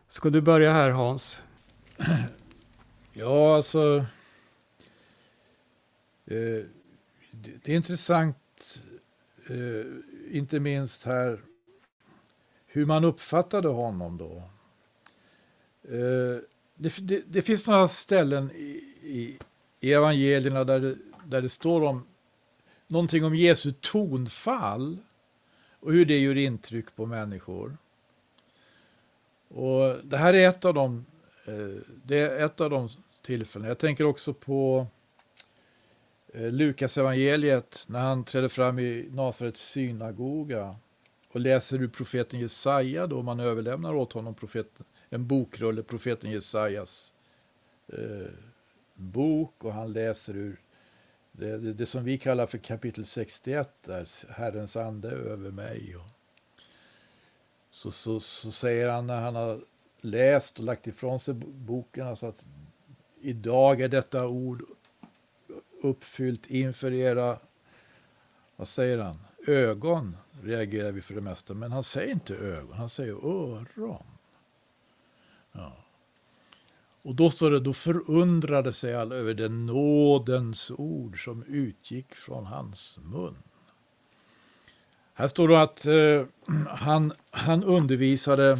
Ska 0.09 0.31
du 0.31 0.41
börja 0.41 0.73
här 0.73 0.91
Hans? 0.91 1.43
Ja, 3.13 3.57
alltså. 3.57 4.05
Eh, 6.27 6.65
det, 7.31 7.73
är 7.73 7.77
intressant, 7.77 8.79
eh, 9.47 9.87
inte 10.31 10.61
minst 10.61 11.05
här, 11.05 11.41
hur 12.67 12.87
man 12.87 13.05
uppfattade 13.05 13.69
honom 13.69 14.19
då. 14.19 14.43
Eh, 15.91 16.41
det, 16.75 16.99
det, 16.99 17.23
det, 17.27 17.43
finns 17.43 17.67
några 17.67 17.89
ställen 17.89 18.51
i, 18.51 19.39
i, 19.81 19.93
evangelierna 19.93 20.65
där 20.65 20.81
det, 20.81 20.97
där 21.27 21.43
det 21.43 21.49
står 21.49 21.85
om 21.85 22.07
någonting 22.87 23.25
om 23.25 23.35
Jesu 23.35 23.73
tonfall 23.81 24.99
och 25.81 25.93
hur 25.93 26.07
det 26.07 26.19
gör 26.19 26.37
intryck 26.37 26.97
på 26.97 27.07
människor. 27.07 27.77
Och 29.49 29.97
det 30.05 30.17
här 30.17 30.35
är 30.35 30.49
ett 30.49 30.65
av 30.65 30.75
de, 30.75 31.07
eh, 31.45 31.83
det 32.05 32.19
är 32.19 32.45
ett 32.45 32.61
av 32.61 32.71
de 32.71 32.89
tillfällena. 33.23 33.69
Jag 33.69 33.79
tänker 33.79 34.05
också 34.05 34.35
på 34.35 34.87
eh, 36.35 36.53
Lukas 36.53 36.99
evangeliet 36.99 37.85
när 37.89 38.01
han 38.01 38.25
trädde 38.25 38.49
fram 38.49 38.79
i 38.79 39.09
Nasarets 39.11 39.61
synagoga 39.61 40.77
och 41.33 41.41
läser 41.41 41.83
ur 41.83 41.89
profeten 41.89 42.41
Jesaja 42.41 43.07
då 43.07 43.23
man 43.23 43.41
överlämnar 43.41 43.95
åt 43.95 44.13
honom 44.13 44.35
profeten, 44.35 44.87
en 45.09 45.27
bokrulle, 45.27 45.83
profeten 45.83 46.31
Jesajas 46.31 47.15
eh, 47.89 48.31
bok 48.95 49.65
och 49.65 49.73
han 49.73 49.93
läser 49.93 50.37
ur 50.37 50.61
det, 51.33 51.59
det, 51.59 51.73
det, 51.73 51.87
som 51.87 52.05
vi 52.05 52.19
kallar 52.19 52.47
för 52.47 52.59
kapitel 52.59 53.07
61 53.07 53.71
där 53.83 54.33
Herrens 54.33 54.77
ande 54.77 55.11
över 55.11 55.51
mig. 55.51 55.97
Och 55.97 56.11
så, 57.71 57.91
så, 57.91 58.21
så 58.21 58.53
säger 58.53 58.89
han 58.89 59.07
när 59.07 59.21
han 59.21 59.35
har 59.35 59.65
läst 60.01 60.59
och 60.59 60.65
lagt 60.65 60.87
ifrån 60.87 61.21
sig 61.21 61.35
boken 61.35 62.07
alltså 62.07 62.27
att 62.27 62.47
idag 63.21 63.81
är 63.81 63.89
detta 63.89 64.27
ord 64.27 64.63
uppfyllt 65.83 66.47
inför 66.47 66.93
era, 66.93 67.39
vad 68.57 68.69
säger 68.69 68.99
han, 68.99 69.19
ögon 69.47 70.17
reagerar 70.43 70.93
vi 70.93 71.03
för 71.03 71.15
det 71.15 71.21
mesta. 71.21 71.55
Men 71.55 71.73
han 71.73 71.85
säger 71.85 72.13
inte 72.13 72.35
ögon, 72.35 72.77
han 72.77 72.89
säger 72.89 73.13
öron. 73.13 74.16
Ja. 75.57 75.77
Och 77.03 77.15
då 77.15 77.31
står 77.31 77.51
det, 77.51 77.61
då 77.61 77.73
förundrade 77.73 78.73
sig 78.73 78.95
alla 78.95 79.15
över 79.15 79.35
den 79.35 79.67
nådens 79.67 80.71
ord 80.71 81.25
som 81.25 81.43
utgick 81.43 82.15
från 82.15 82.47
hans 82.47 82.99
mun. 83.03 83.37
Här 85.15 85.29
står 85.29 85.49
det 85.49 85.63
att 85.63 85.87
eh, 85.87 86.27
han, 86.69 87.13
han 87.31 87.65
undervisade 87.65 88.59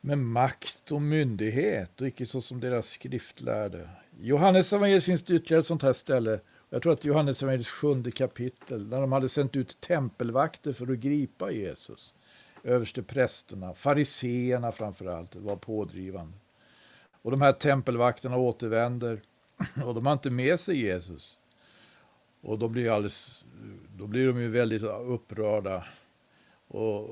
med 0.00 0.18
makt 0.18 0.92
och 0.92 1.02
myndighet 1.02 2.00
och 2.00 2.06
icke 2.06 2.26
så 2.26 2.40
som 2.40 2.60
deras 2.60 2.88
skriftlärde. 2.88 3.88
Johannes 4.20 4.72
evangeliet 4.72 5.04
finns 5.04 5.22
det 5.22 5.34
ytterligare 5.34 5.60
ett 5.60 5.66
sånt 5.66 5.82
här 5.82 5.92
ställe. 5.92 6.40
Jag 6.70 6.82
tror 6.82 6.92
att 6.92 7.04
Johannes 7.04 7.42
evangeliets 7.42 7.70
sjunde 7.70 8.10
kapitel, 8.10 8.86
när 8.86 9.00
de 9.00 9.12
hade 9.12 9.28
sänt 9.28 9.56
ut 9.56 9.80
tempelvakter 9.80 10.72
för 10.72 10.92
att 10.92 10.98
gripa 10.98 11.50
Jesus. 11.50 12.14
Översteprästerna, 12.64 13.74
fariseerna 13.74 14.72
framför 14.72 15.06
allt, 15.06 15.36
var 15.36 15.56
pådrivande. 15.56 16.38
Och 17.22 17.30
de 17.30 17.42
här 17.42 17.52
tempelvakterna 17.52 18.36
återvänder 18.36 19.20
och 19.84 19.94
de 19.94 20.06
har 20.06 20.12
inte 20.12 20.30
med 20.30 20.60
sig 20.60 20.76
Jesus. 20.76 21.38
Och 22.40 22.58
då 22.58 22.68
blir, 22.68 22.90
alldeles, 22.90 23.44
då 23.96 24.06
blir 24.06 24.26
de 24.26 24.40
ju 24.40 24.50
väldigt 24.50 24.82
upprörda. 24.82 25.84
Och 26.68 27.08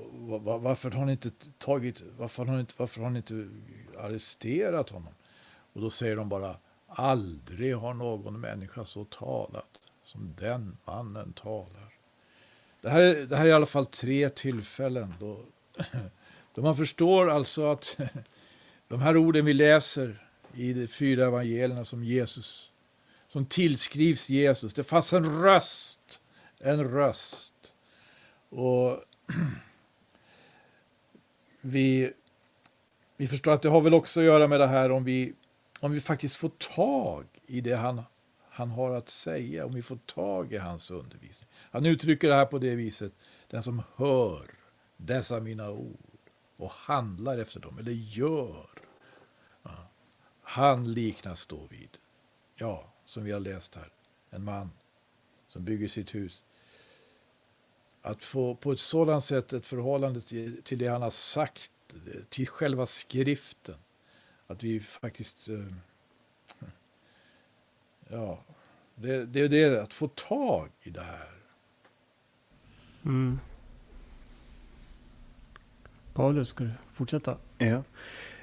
varför 0.62 0.90
har 0.90 1.07
ni 1.07 1.12
inte 1.12 1.30
tagit, 1.59 2.03
varför 2.18 2.44
har 2.44 2.55
ni 2.55 2.61
inte, 2.61 2.74
varför 2.76 3.03
har 3.03 3.11
ni 3.11 3.16
inte 3.16 3.48
arresterat 3.98 4.90
honom? 4.90 5.14
Och 5.72 5.80
då 5.80 5.90
säger 5.90 6.16
de 6.16 6.28
bara, 6.28 6.57
aldrig 6.86 7.76
har 7.76 7.94
någon 7.94 8.40
människa 8.40 8.84
så 8.84 9.05
talat 9.05 9.80
som 10.05 10.34
den 10.38 10.76
mannen 10.84 11.32
talar. 11.32 11.89
Det 12.81 12.91
här, 12.91 13.14
det 13.14 13.37
här 13.37 13.45
är 13.45 13.49
i 13.49 13.53
alla 13.53 13.66
fall 13.66 13.87
tre 13.87 14.28
tillfällen 14.28 15.14
då, 15.20 15.45
då 16.55 16.62
man 16.62 16.76
förstår 16.76 17.31
alltså 17.31 17.70
att 17.70 17.97
de 18.89 19.01
här 19.01 19.16
orden 19.16 19.45
vi 19.45 19.53
läser 19.53 20.26
i 20.55 20.72
de 20.72 20.87
fyra 20.87 21.26
evangelierna 21.26 21.85
som 21.85 22.05
Jesus, 22.05 22.70
som 23.28 23.47
tillskrivs 23.47 24.28
Jesus, 24.28 24.74
det 24.74 24.85
fanns 24.85 25.12
en 25.12 25.43
röst, 25.43 26.20
en 26.61 26.85
röst. 26.85 27.74
Och 28.49 29.05
vi, 31.61 32.12
vi 33.16 33.28
förstår 33.28 33.53
att 33.53 33.62
det 33.62 33.68
har 33.68 33.81
väl 33.81 33.95
också 33.95 34.20
att 34.20 34.26
göra 34.26 34.49
med 34.49 34.61
det 34.61 34.66
här 34.66 34.91
om 34.91 35.05
vi, 35.05 35.33
om 35.81 35.93
vi 35.93 36.01
faktiskt 36.01 36.37
får 36.37 36.49
tag 36.49 37.26
i 37.47 37.61
det 37.61 37.76
han, 37.76 38.03
han 38.61 38.70
har 38.70 38.90
att 38.90 39.11
säga, 39.11 39.66
om 39.66 39.74
vi 39.74 39.82
får 39.82 39.96
tag 39.96 40.52
i 40.52 40.56
hans 40.56 40.90
undervisning. 40.90 41.50
Han 41.54 41.86
uttrycker 41.86 42.28
det 42.28 42.34
här 42.34 42.46
på 42.46 42.58
det 42.58 42.74
viset, 42.74 43.12
den 43.48 43.62
som 43.62 43.82
hör 43.96 44.50
dessa 44.96 45.40
mina 45.40 45.70
ord 45.70 45.98
och 46.56 46.70
handlar 46.70 47.38
efter 47.38 47.61
dem, 47.61 47.78
eller 47.78 47.92
gör. 47.92 48.68
Ja. 49.62 49.88
Han 50.42 50.92
liknas 50.92 51.46
då 51.46 51.66
vid, 51.70 51.96
ja, 52.54 52.92
som 53.04 53.24
vi 53.24 53.32
har 53.32 53.40
läst 53.40 53.74
här, 53.74 53.88
en 54.30 54.44
man 54.44 54.70
som 55.48 55.64
bygger 55.64 55.88
sitt 55.88 56.14
hus 56.14 56.42
att 58.02 58.24
få 58.24 58.54
på 58.54 58.72
ett 58.72 58.80
sådant 58.80 59.24
sätt 59.24 59.52
ett 59.52 59.66
förhållande 59.66 60.20
till, 60.20 60.62
till 60.62 60.78
det 60.78 60.86
han 60.86 61.02
har 61.02 61.11
sagt, 61.11 61.70
till 62.28 62.48
själva 62.48 62.86
skriften. 62.86 63.78
Att 64.46 64.62
vi 64.62 64.80
faktiskt... 64.80 65.48
Eh, 65.48 65.66
Ja, 68.12 68.44
det, 68.94 69.26
det 69.26 69.40
är 69.40 69.48
det, 69.48 69.82
att 69.82 69.94
få 69.94 70.08
tag 70.08 70.68
i 70.82 70.90
det 70.90 71.00
här. 71.00 71.28
Mm. 73.04 73.38
Paulus, 76.14 76.48
ska 76.48 76.64
du 76.64 76.70
fortsätta? 76.94 77.36
Ja. 77.58 77.82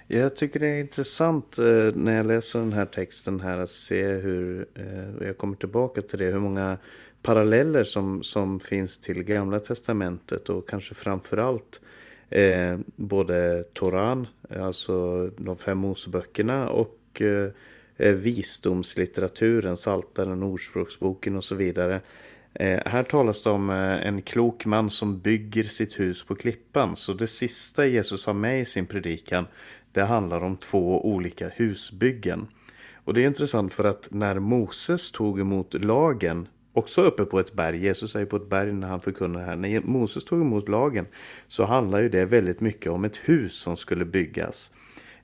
Jag 0.08 0.36
tycker 0.36 0.60
det 0.60 0.68
är 0.68 0.80
intressant 0.80 1.60
eh, 1.60 1.92
när 1.94 2.18
jag 2.18 2.26
läser 2.26 2.60
den 2.60 2.74
här 2.74 2.86
texten 2.86 3.40
här 3.40 3.58
att 3.58 3.70
se 3.70 4.08
hur, 4.08 4.68
eh, 4.76 5.28
jag 5.28 5.38
kommer 5.38 5.56
tillbaka 5.56 6.02
till 6.02 6.20
det, 6.20 6.26
hur 6.26 6.40
många 6.40 6.78
paralleller 7.22 7.84
som, 7.84 8.24
som 8.24 8.60
finns 8.60 8.98
till 8.98 9.24
Gamla 9.24 9.60
Testamentet 9.60 10.50
och 10.50 10.70
kanske 10.70 10.96
framförallt 10.96 11.82
eh, 12.30 12.78
både 12.96 13.64
Toran, 13.74 14.28
alltså 14.50 15.28
de 15.38 15.58
fem 15.58 15.78
Moseböckerna 15.78 16.70
och 16.70 17.22
eh 17.22 17.50
Eh, 17.98 18.12
visdomslitteraturen, 18.12 19.76
Psaltaren, 19.76 20.44
Ordspråksboken 20.44 21.36
och 21.36 21.44
så 21.44 21.56
vidare. 21.56 22.02
Eh, 22.54 22.80
här 22.86 23.04
talas 23.04 23.44
det 23.44 23.50
om 23.50 23.70
eh, 23.70 24.08
en 24.08 24.22
klok 24.22 24.66
man 24.66 24.90
som 24.90 25.20
bygger 25.20 25.64
sitt 25.64 26.00
hus 26.00 26.24
på 26.24 26.36
klippan. 26.36 26.96
Så 26.96 27.14
det 27.14 27.28
sista 27.28 27.86
Jesus 27.86 28.26
har 28.26 28.34
med 28.34 28.62
i 28.62 28.66
sin 28.66 28.86
predikan, 28.86 29.46
det 29.92 30.04
handlar 30.04 30.42
om 30.42 30.58
två 30.58 31.06
olika 31.06 31.50
husbyggen. 31.50 32.48
Och 32.96 33.14
det 33.14 33.24
är 33.24 33.28
intressant 33.28 33.74
för 33.74 33.84
att 33.84 34.08
när 34.12 34.40
Moses 34.40 35.12
tog 35.12 35.40
emot 35.40 35.74
lagen 35.74 36.48
också 36.74 37.02
uppe 37.02 37.26
på 37.26 37.40
ett 37.40 37.54
berg. 37.54 37.84
Jesus 37.84 38.16
är 38.16 38.20
ju 38.20 38.26
på 38.26 38.38
ett 38.38 38.50
berg 38.50 38.74
när 38.74 38.88
han 38.88 39.00
förkunnar 39.00 39.42
här. 39.46 39.56
När 39.56 39.82
Moses 39.82 40.26
tog 40.26 40.42
emot 40.42 40.70
lagen 40.70 41.08
så 41.48 41.66
handlar 41.66 42.00
ju 42.00 42.10
det 42.10 42.26
väldigt 42.26 42.62
mycket 42.62 42.92
om 42.92 43.06
ett 43.06 43.18
hus 43.18 43.54
som 43.54 43.78
skulle 43.78 44.06
byggas. 44.06 44.72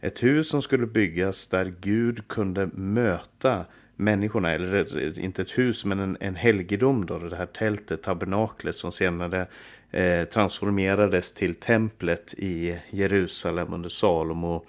Ett 0.04 0.24
hus 0.24 0.50
som 0.50 0.62
skulle 0.62 0.88
byggas 0.88 1.48
där 1.48 1.74
Gud 1.82 2.28
kunde 2.28 2.70
möta 2.74 3.66
människorna, 3.96 4.52
eller 4.52 5.20
inte 5.20 5.42
ett 5.42 5.58
hus 5.58 5.86
men 5.86 6.00
en, 6.00 6.18
en 6.20 6.36
helgedom 6.36 7.06
då, 7.06 7.18
det 7.18 7.36
här 7.36 7.46
tältet, 7.46 8.04
tabernaklet 8.04 8.76
som 8.76 8.92
senare 8.92 9.48
eh, 9.92 10.24
transformerades 10.24 11.34
till 11.34 11.56
templet 11.56 12.34
i 12.38 12.80
Jerusalem 12.90 13.74
under 13.74 13.90
Salomo 13.90 14.66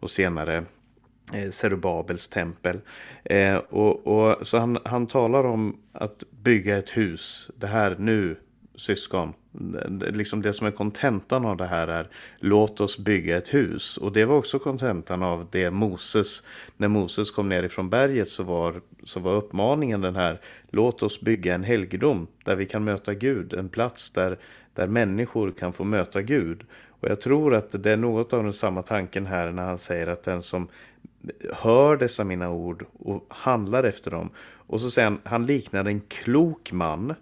och 0.00 0.10
senare 0.10 0.64
eh, 1.34 1.50
tempel. 2.30 2.80
Eh, 3.24 3.56
och, 3.56 4.06
och, 4.06 4.46
så 4.46 4.58
han, 4.58 4.78
han 4.84 5.06
talar 5.06 5.44
om 5.44 5.80
att 5.92 6.24
bygga 6.30 6.78
ett 6.78 6.96
hus, 6.96 7.50
det 7.56 7.66
här 7.66 7.96
nu 7.98 8.36
syskon. 8.78 9.32
Liksom 10.00 10.42
det 10.42 10.52
som 10.52 10.66
är 10.66 10.70
kontentan 10.70 11.44
av 11.44 11.56
det 11.56 11.66
här 11.66 11.88
är 11.88 12.08
låt 12.38 12.80
oss 12.80 12.98
bygga 12.98 13.36
ett 13.36 13.54
hus. 13.54 13.96
Och 13.96 14.12
det 14.12 14.24
var 14.24 14.36
också 14.36 14.58
kontentan 14.58 15.22
av 15.22 15.46
det 15.50 15.70
Moses, 15.70 16.42
när 16.76 16.88
Moses 16.88 17.30
kom 17.30 17.48
ner 17.48 17.62
ifrån 17.62 17.90
berget 17.90 18.28
så 18.28 18.42
var, 18.42 18.80
så 19.04 19.20
var 19.20 19.34
uppmaningen 19.34 20.00
den 20.00 20.16
här 20.16 20.40
låt 20.70 21.02
oss 21.02 21.20
bygga 21.20 21.54
en 21.54 21.64
helgedom 21.64 22.26
där 22.44 22.56
vi 22.56 22.66
kan 22.66 22.84
möta 22.84 23.14
Gud. 23.14 23.54
En 23.54 23.68
plats 23.68 24.10
där, 24.10 24.38
där 24.74 24.86
människor 24.86 25.50
kan 25.50 25.72
få 25.72 25.84
möta 25.84 26.22
Gud. 26.22 26.64
Och 27.00 27.08
jag 27.08 27.20
tror 27.20 27.54
att 27.54 27.82
det 27.82 27.92
är 27.92 27.96
något 27.96 28.32
av 28.32 28.42
den 28.42 28.52
samma 28.52 28.82
tanken 28.82 29.26
här 29.26 29.52
när 29.52 29.64
han 29.64 29.78
säger 29.78 30.06
att 30.06 30.22
den 30.22 30.42
som 30.42 30.68
hör 31.52 31.96
dessa 31.96 32.24
mina 32.24 32.50
ord 32.50 32.84
och 32.98 33.26
handlar 33.28 33.84
efter 33.84 34.10
dem. 34.10 34.30
Och 34.38 34.80
så 34.80 34.90
säger 34.90 35.08
han, 35.08 35.20
han 35.24 35.46
liknar 35.46 35.84
en 35.84 36.00
klok 36.00 36.72
man. 36.72 37.14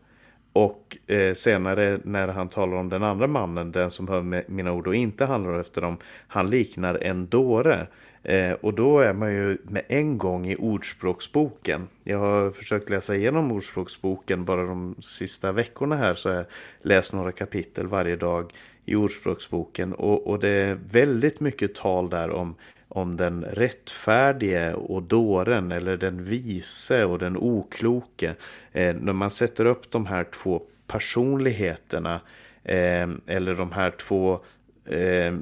Och 0.57 0.97
eh, 1.07 1.35
senare 1.35 2.01
när 2.05 2.29
han 2.29 2.49
talar 2.49 2.77
om 2.77 2.89
den 2.89 3.03
andra 3.03 3.27
mannen, 3.27 3.73
den 3.73 3.91
som 3.91 4.09
hör 4.09 4.45
mina 4.51 4.73
ord 4.73 4.87
och 4.87 4.95
inte 4.95 5.25
handlar 5.25 5.61
efter 5.61 5.81
dem, 5.81 5.97
han 6.29 6.51
liknar 6.51 6.95
en 7.03 7.27
dåre. 7.27 7.87
Eh, 8.23 8.53
och 8.53 8.75
då 8.75 8.99
är 8.99 9.13
man 9.13 9.33
ju 9.33 9.59
med 9.63 9.83
en 9.89 10.19
gång 10.19 10.47
i 10.47 10.57
Ordspråksboken. 10.57 11.89
Jag 12.05 12.19
har 12.19 12.51
försökt 12.51 12.91
läsa 12.91 13.17
igenom 13.17 13.53
Ordspråksboken 13.53 14.45
bara 14.45 14.65
de 14.65 14.95
sista 15.01 15.53
veckorna 15.53 15.97
här 15.97 16.15
så 16.15 16.29
har 16.29 16.37
jag 16.37 16.47
läst 16.83 17.13
några 17.13 17.33
kapitel 17.33 17.87
varje 17.87 18.17
dag 18.17 18.53
i 18.85 18.97
Ordspråksboken. 18.97 19.93
Och, 19.93 20.27
och 20.27 20.39
det 20.39 20.49
är 20.49 20.79
väldigt 20.91 21.41
mycket 21.41 21.75
tal 21.75 22.11
där 22.11 22.31
om 22.31 22.55
om 22.97 23.17
den 23.17 23.45
rättfärdige 23.45 24.75
och 24.75 25.03
dåren 25.03 25.73
eller 25.73 25.97
den 25.97 26.25
vise 26.25 27.05
och 27.05 27.19
den 27.19 27.37
okloke. 27.37 28.35
Eh, 28.73 28.97
när 28.97 29.13
man 29.13 29.31
sätter 29.31 29.65
upp 29.65 29.91
de 29.91 30.07
här 30.07 30.25
två 30.25 30.63
personligheterna 30.87 32.21
eh, 32.65 33.09
eller 33.27 33.55
de 33.55 33.73
här 33.73 33.91
två 33.91 34.41
eh, 34.85 35.35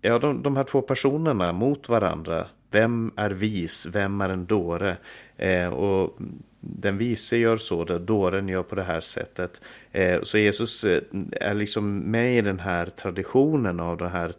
ja, 0.00 0.18
de, 0.18 0.42
de 0.42 0.56
här 0.56 0.64
två 0.64 0.82
personerna 0.82 1.52
mot 1.52 1.88
varandra. 1.88 2.46
Vem 2.70 3.12
är 3.16 3.30
vis? 3.30 3.86
Vem 3.92 4.20
är 4.20 4.28
en 4.28 4.46
dåre? 4.46 4.96
Eh, 5.36 5.68
och 5.68 6.18
den 6.60 6.98
vise 6.98 7.36
gör 7.36 7.56
så, 7.56 7.84
dåren 7.84 8.48
gör 8.48 8.62
på 8.62 8.74
det 8.74 8.84
här 8.84 9.00
sättet. 9.00 9.60
Eh, 9.92 10.22
så 10.22 10.38
Jesus 10.38 10.84
eh, 10.84 11.02
är 11.32 11.54
liksom 11.54 11.98
med 11.98 12.38
i 12.38 12.40
den 12.40 12.60
här 12.60 12.86
traditionen 12.86 13.80
av 13.80 13.96
den 13.96 14.10
här 14.10 14.32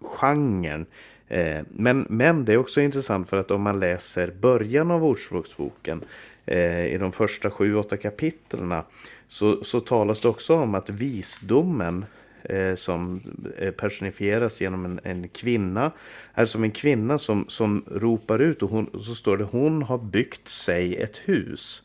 genren 0.00 0.86
Eh, 1.30 1.62
men, 1.70 2.06
men 2.08 2.44
det 2.44 2.52
är 2.52 2.56
också 2.56 2.80
intressant 2.80 3.28
för 3.28 3.36
att 3.36 3.50
om 3.50 3.62
man 3.62 3.80
läser 3.80 4.32
början 4.40 4.90
av 4.90 5.04
Ordspråksboken 5.04 6.04
eh, 6.46 6.86
i 6.86 6.98
de 6.98 7.12
första 7.12 7.50
sju, 7.50 7.74
åtta 7.74 7.96
kapitlerna 7.96 8.84
så, 9.28 9.64
så 9.64 9.80
talas 9.80 10.20
det 10.20 10.28
också 10.28 10.54
om 10.54 10.74
att 10.74 10.90
visdomen 10.90 12.04
eh, 12.42 12.74
som 12.74 13.20
eh, 13.58 13.70
personifieras 13.70 14.60
genom 14.60 14.84
en, 14.84 15.00
en, 15.02 15.28
kvinna. 15.28 15.90
Är 16.34 16.44
som 16.44 16.64
en 16.64 16.70
kvinna 16.70 17.18
som, 17.18 17.44
som 17.48 17.84
ropar 17.86 18.38
ut 18.38 18.62
och, 18.62 18.70
hon, 18.70 18.84
och 18.84 19.00
så 19.00 19.14
står 19.14 19.36
det 19.36 19.44
hon 19.44 19.82
har 19.82 19.98
byggt 19.98 20.48
sig 20.48 20.96
ett 20.96 21.16
hus. 21.16 21.82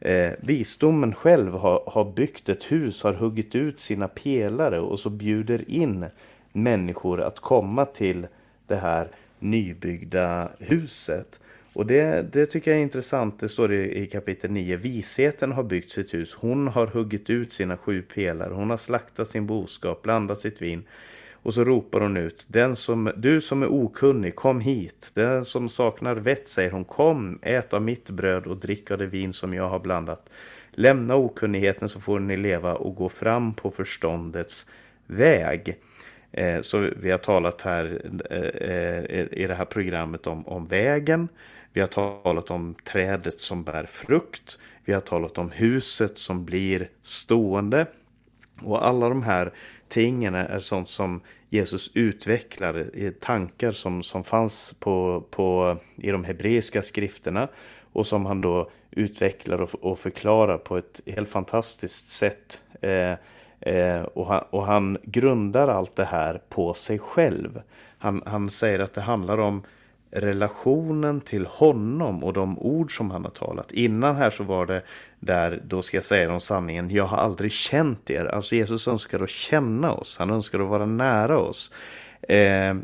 Eh, 0.00 0.32
visdomen 0.40 1.14
själv 1.14 1.52
har, 1.52 1.82
har 1.86 2.12
byggt 2.12 2.48
ett 2.48 2.72
hus, 2.72 3.02
har 3.02 3.12
huggit 3.12 3.54
ut 3.54 3.78
sina 3.78 4.08
pelare 4.08 4.80
och 4.80 5.00
så 5.00 5.10
bjuder 5.10 5.70
in 5.70 6.06
människor 6.52 7.20
att 7.20 7.40
komma 7.40 7.84
till 7.84 8.26
det 8.70 8.76
här 8.76 9.08
nybyggda 9.38 10.50
huset. 10.58 11.40
Och 11.72 11.86
det, 11.86 12.32
det 12.32 12.46
tycker 12.46 12.70
jag 12.70 12.78
är 12.78 12.82
intressant. 12.82 13.40
Det 13.40 13.48
står 13.48 13.72
i, 13.72 14.02
i 14.02 14.06
kapitel 14.06 14.50
9. 14.50 14.76
Visheten 14.76 15.52
har 15.52 15.62
byggt 15.62 15.90
sitt 15.90 16.14
hus. 16.14 16.34
Hon 16.34 16.68
har 16.68 16.86
huggit 16.86 17.30
ut 17.30 17.52
sina 17.52 17.76
sju 17.76 18.02
pelare. 18.02 18.54
Hon 18.54 18.70
har 18.70 18.76
slaktat 18.76 19.28
sin 19.28 19.46
boskap, 19.46 20.02
blandat 20.02 20.38
sitt 20.38 20.62
vin. 20.62 20.82
Och 21.42 21.54
så 21.54 21.64
ropar 21.64 22.00
hon 22.00 22.16
ut. 22.16 22.44
Den 22.48 22.76
som, 22.76 23.12
du 23.16 23.40
som 23.40 23.62
är 23.62 23.72
okunnig, 23.72 24.34
kom 24.34 24.60
hit. 24.60 25.10
Den 25.14 25.44
som 25.44 25.68
saknar 25.68 26.14
vett, 26.14 26.48
säger 26.48 26.70
hon. 26.70 26.84
Kom, 26.84 27.38
ät 27.42 27.74
av 27.74 27.82
mitt 27.82 28.10
bröd 28.10 28.46
och 28.46 28.56
drick 28.56 28.90
av 28.90 28.98
det 28.98 29.06
vin 29.06 29.32
som 29.32 29.54
jag 29.54 29.68
har 29.68 29.78
blandat. 29.78 30.30
Lämna 30.70 31.16
okunnigheten 31.16 31.88
så 31.88 32.00
får 32.00 32.20
ni 32.20 32.36
leva 32.36 32.74
och 32.74 32.94
gå 32.94 33.08
fram 33.08 33.54
på 33.54 33.70
förståndets 33.70 34.66
väg. 35.06 35.76
Eh, 36.32 36.60
så 36.60 36.90
vi 36.96 37.10
har 37.10 37.18
talat 37.18 37.62
här 37.62 38.02
eh, 38.30 38.38
eh, 38.38 39.26
i 39.32 39.46
det 39.46 39.54
här 39.54 39.64
programmet 39.64 40.26
om, 40.26 40.48
om 40.48 40.66
vägen. 40.66 41.28
Vi 41.72 41.80
har 41.80 41.88
talat 41.88 42.50
om 42.50 42.74
trädet 42.84 43.40
som 43.40 43.64
bär 43.64 43.84
frukt. 43.84 44.58
Vi 44.84 44.92
har 44.92 45.00
talat 45.00 45.38
om 45.38 45.50
huset 45.50 46.18
som 46.18 46.44
blir 46.44 46.88
stående. 47.02 47.86
Och 48.62 48.86
alla 48.86 49.08
de 49.08 49.22
här 49.22 49.52
tingen 49.88 50.34
är 50.34 50.58
sånt 50.58 50.88
som 50.88 51.20
Jesus 51.48 51.90
utvecklar 51.94 52.96
i 52.96 53.10
tankar 53.10 53.72
som, 53.72 54.02
som 54.02 54.24
fanns 54.24 54.74
på, 54.80 55.24
på, 55.30 55.76
i 55.96 56.10
de 56.10 56.24
hebreiska 56.24 56.82
skrifterna 56.82 57.48
och 57.92 58.06
som 58.06 58.26
han 58.26 58.40
då 58.40 58.70
utvecklar 58.90 59.60
och, 59.60 59.74
och 59.74 59.98
förklarar 59.98 60.58
på 60.58 60.78
ett 60.78 61.00
helt 61.06 61.28
fantastiskt 61.28 62.10
sätt. 62.10 62.62
Eh, 62.80 63.14
eh, 63.60 64.02
och, 64.02 64.26
han, 64.26 64.44
och, 64.50 64.66
han, 64.66 64.98
grundar 65.02 65.68
allt 65.68 65.96
det 65.96 66.04
här 66.04 66.40
på 66.48 66.74
sig 66.74 66.98
själv. 66.98 67.62
Han, 67.98 68.22
han 68.26 68.50
säger 68.50 68.78
att 68.78 68.94
det 68.94 69.00
handlar 69.00 69.38
om 69.38 69.62
relationen 70.10 71.20
till 71.20 71.46
honom 71.46 72.24
och 72.24 72.32
de 72.32 72.58
ord 72.58 72.96
som 72.96 73.10
han 73.10 73.24
har 73.24 73.30
talat. 73.30 73.72
Innan 73.72 74.16
här 74.16 74.30
så 74.30 74.44
var 74.44 74.66
det 74.66 74.82
där, 75.20 75.62
då 75.66 75.82
ska 75.82 75.96
jag 75.96 76.04
säga 76.04 76.28
dem 76.28 76.40
sanningen, 76.40 76.90
jag 76.90 77.04
har 77.04 77.18
aldrig 77.18 77.52
känt 77.52 78.10
er. 78.10 78.24
Alltså 78.24 78.54
Jesus 78.56 78.88
önskar 78.88 79.22
att 79.22 79.30
känna 79.30 79.92
oss, 79.92 80.18
han 80.18 80.30
önskar 80.30 80.60
att 80.60 80.68
vara 80.68 80.86
nära 80.86 81.38
oss. 81.38 81.72
Eh, 82.22 82.76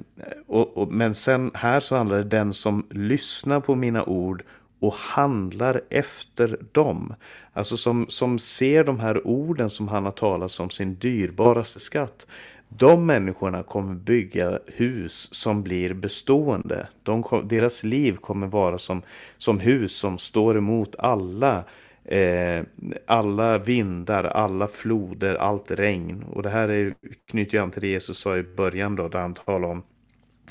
och, 0.46 0.76
och, 0.76 0.92
men 0.92 1.14
sen 1.14 1.50
här 1.54 1.80
så 1.80 1.96
handlar 1.96 2.16
det 2.16 2.24
den 2.24 2.52
som 2.52 2.86
lyssnar 2.90 3.60
på 3.60 3.74
mina 3.74 4.04
ord 4.04 4.42
och 4.80 4.92
handlar 4.92 5.80
efter 5.90 6.58
dem. 6.72 7.14
Alltså 7.52 7.76
som, 7.76 8.06
som 8.08 8.38
ser 8.38 8.84
de 8.84 9.00
här 9.00 9.26
orden 9.26 9.70
som 9.70 9.88
han 9.88 10.04
har 10.04 10.10
talat 10.10 10.50
som 10.50 10.70
sin 10.70 10.94
dyrbaraste 10.94 11.80
skatt. 11.80 12.26
De 12.68 13.06
människorna 13.06 13.62
kommer 13.62 13.94
bygga 13.94 14.58
hus 14.66 15.28
som 15.34 15.62
blir 15.62 15.94
bestående. 15.94 16.88
De, 17.02 17.24
deras 17.44 17.84
liv 17.84 18.16
kommer 18.16 18.46
vara 18.46 18.78
som, 18.78 19.02
som 19.38 19.60
hus 19.60 19.96
som 19.96 20.18
står 20.18 20.58
emot 20.58 20.96
alla 20.98 21.64
eh, 22.04 22.64
alla 23.06 23.58
vindar, 23.58 24.24
alla 24.24 24.68
floder, 24.68 25.34
allt 25.34 25.70
regn. 25.70 26.22
Och 26.22 26.42
det 26.42 26.50
här 26.50 26.68
är, 26.68 26.94
knyter 27.30 27.58
an 27.58 27.70
till 27.70 27.80
det 27.80 27.88
Jesus 27.88 28.18
sa 28.18 28.36
i 28.36 28.42
början 28.42 28.96
då, 28.96 29.08
där 29.08 29.20
han 29.20 29.34
talade 29.34 29.72
om, 29.72 29.82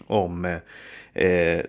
om 0.07 0.45
eh, 0.45 0.57
eh, 1.15 1.65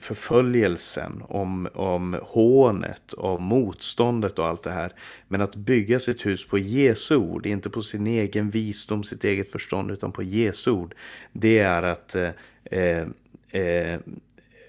förföljelsen, 0.00 1.22
om, 1.28 1.68
om 1.74 2.20
hånet, 2.22 3.12
om 3.12 3.42
motståndet 3.44 4.38
och 4.38 4.46
allt 4.46 4.62
det 4.62 4.70
här. 4.70 4.92
Men 5.28 5.40
att 5.40 5.56
bygga 5.56 5.98
sitt 5.98 6.26
hus 6.26 6.48
på 6.48 6.58
Jesu 6.58 7.16
ord, 7.16 7.46
inte 7.46 7.70
på 7.70 7.82
sin 7.82 8.06
egen 8.06 8.50
visdom, 8.50 9.04
sitt 9.04 9.24
eget 9.24 9.52
förstånd, 9.52 9.90
utan 9.90 10.12
på 10.12 10.22
Jesu 10.22 10.70
ord. 10.70 10.94
Det 11.32 11.58
är 11.58 11.82
att 11.82 12.14
eh, 12.14 12.98
eh, 13.50 13.98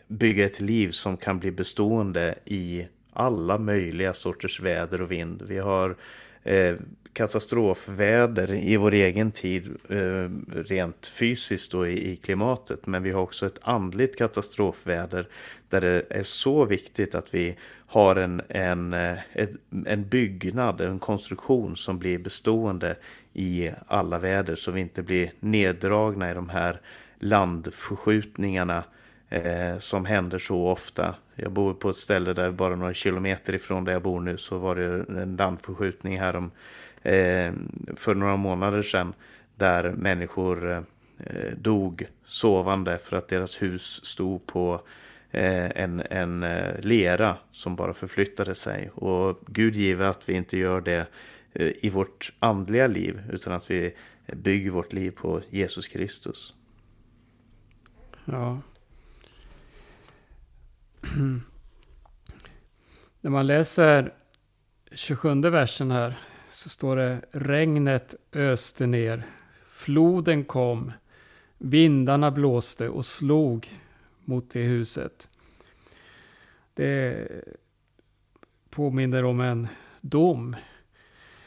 bygga 0.08 0.46
ett 0.46 0.60
liv 0.62 0.92
som 0.92 1.18
kan 1.18 1.40
bli 1.40 1.52
bestående 1.52 2.36
i 2.46 2.88
alla 3.14 3.58
möjliga 3.58 4.14
sorters 4.14 4.60
väder 4.60 5.02
och 5.02 5.12
vind. 5.12 5.44
Vi 5.48 5.58
har 5.58 5.96
eh, 6.44 6.76
katastrofväder 7.20 8.54
i 8.54 8.78
vår 8.78 8.94
egen 8.94 9.32
tid 9.32 9.78
eh, 9.90 10.30
rent 10.56 11.08
fysiskt 11.08 11.74
och 11.74 11.90
i, 11.90 12.16
klimatet. 12.16 12.88
Men 12.88 13.04
vi 13.04 13.12
har 13.12 13.22
också 13.22 13.46
ett 13.46 13.60
andligt 13.62 14.18
katastrofväder 14.18 15.28
där 15.70 15.82
det 15.82 16.04
är 16.10 16.24
så 16.24 16.66
viktigt 16.66 17.16
att 17.16 17.34
vi 17.34 17.56
har 17.88 18.16
en, 18.16 18.42
en, 18.50 18.94
eh, 18.94 19.18
en 19.86 20.08
byggnad, 20.10 20.82
en 20.82 21.00
konstruktion 21.00 21.76
som 21.76 22.00
blir 22.00 22.18
bestående 22.18 22.96
i 23.34 23.72
alla 23.88 24.20
väder 24.20 24.56
så 24.56 24.72
vi 24.72 24.82
inte 24.82 25.04
blir 25.04 25.32
neddragna 25.40 26.32
i 26.32 26.34
de 26.34 26.50
här 26.50 26.82
landförskjutningarna 27.20 28.84
eh, 29.30 29.78
som 29.78 30.06
händer 30.06 30.40
så 30.40 30.68
ofta. 30.68 31.16
Jag 31.36 31.52
bor 31.52 31.74
på 31.74 31.90
ett 31.90 31.98
ställe 31.98 32.34
där 32.34 32.52
bara 32.52 32.76
några 32.76 32.94
kilometer 32.94 33.56
ifrån 33.56 33.84
där 33.86 33.94
jag 33.94 34.02
bor 34.02 34.20
nu 34.20 34.38
så 34.38 34.58
var 34.58 34.76
det 34.76 35.22
en 35.22 35.36
landförskjutning 35.36 36.20
här 36.20 36.36
om 36.36 36.52
Eh, 37.02 37.54
för 37.96 38.16
några 38.16 38.36
månader 38.36 38.82
sedan 38.82 39.14
där 39.56 39.92
människor 39.92 40.72
eh, 41.20 41.52
dog 41.58 42.08
sovande 42.26 42.98
för 42.98 43.18
att 43.18 43.28
deras 43.28 43.62
hus 43.62 44.06
stod 44.06 44.46
på 44.46 44.82
eh, 45.32 45.70
en, 45.84 46.00
en 46.10 46.46
lera 46.80 47.38
som 47.52 47.76
bara 47.76 47.94
förflyttade 47.94 48.56
sig. 48.56 48.90
Och 48.94 49.40
Gud 49.48 49.76
give 49.76 50.08
att 50.08 50.30
vi 50.30 50.34
inte 50.34 50.58
gör 50.58 50.82
det 50.82 51.08
i 51.54 51.90
vårt 51.90 52.34
andliga 52.40 52.88
liv 52.88 53.22
utan 53.32 53.54
att 53.54 53.72
vi 53.72 53.96
bygger 54.34 54.72
vårt 54.72 54.94
liv 54.94 55.12
på 55.12 55.42
Jesus 55.50 55.88
Kristus. 55.88 56.54
Ja. 58.26 58.62
När 63.22 63.30
man 63.30 63.48
läser 63.48 64.14
27 64.92 65.42
versen 65.42 65.92
här 65.92 66.18
så 66.50 66.70
står 66.70 66.96
det 66.96 67.22
regnet 67.32 68.16
öste 68.32 68.86
ner, 68.86 69.24
floden 69.68 70.46
kom, 70.46 70.92
vindarna 71.58 72.32
blåste 72.32 72.90
och 72.90 73.06
slog 73.06 73.80
mot 74.26 74.50
det 74.50 74.64
huset. 74.64 75.30
Det 76.74 77.28
påminner 78.70 79.24
om 79.24 79.42
en 79.42 79.68
dom. 80.02 80.56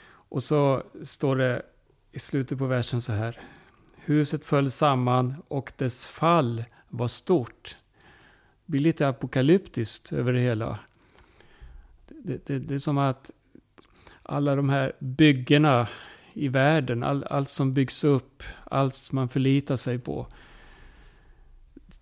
Och 0.05 0.43
så 0.43 0.83
står 1.03 1.37
det 1.37 1.63
i 2.13 2.19
slutet 2.19 2.59
på 2.59 2.67
versen 2.67 3.01
så 3.01 3.13
här. 3.13 3.41
Huset 3.97 4.45
föll 4.45 4.71
samman 4.71 5.35
och 5.49 5.73
dess 5.77 6.07
fall 6.07 6.65
var 6.89 7.09
stort. 7.09 7.77
Det 8.67 8.71
blir 8.71 8.81
lite 8.81 9.09
apokalyptiskt 9.09 10.13
över 10.13 10.33
det 10.33 10.41
hela. 10.41 10.79
Det, 12.09 12.47
det, 12.47 12.59
det 12.59 12.75
är 12.75 12.79
som 12.79 12.99
att 12.99 13.31
alla 14.23 14.57
de 14.57 14.69
här 14.69 14.93
byggena 14.99 15.89
i 16.33 16.49
världen, 16.49 17.03
all, 17.03 17.25
allt 17.25 17.49
som 17.49 17.75
byggs 17.75 18.05
upp, 18.05 18.43
allt 18.65 18.95
som 18.95 19.17
man 19.17 19.29
förlitar 19.29 19.77
sig 19.77 19.99
på. 19.99 20.27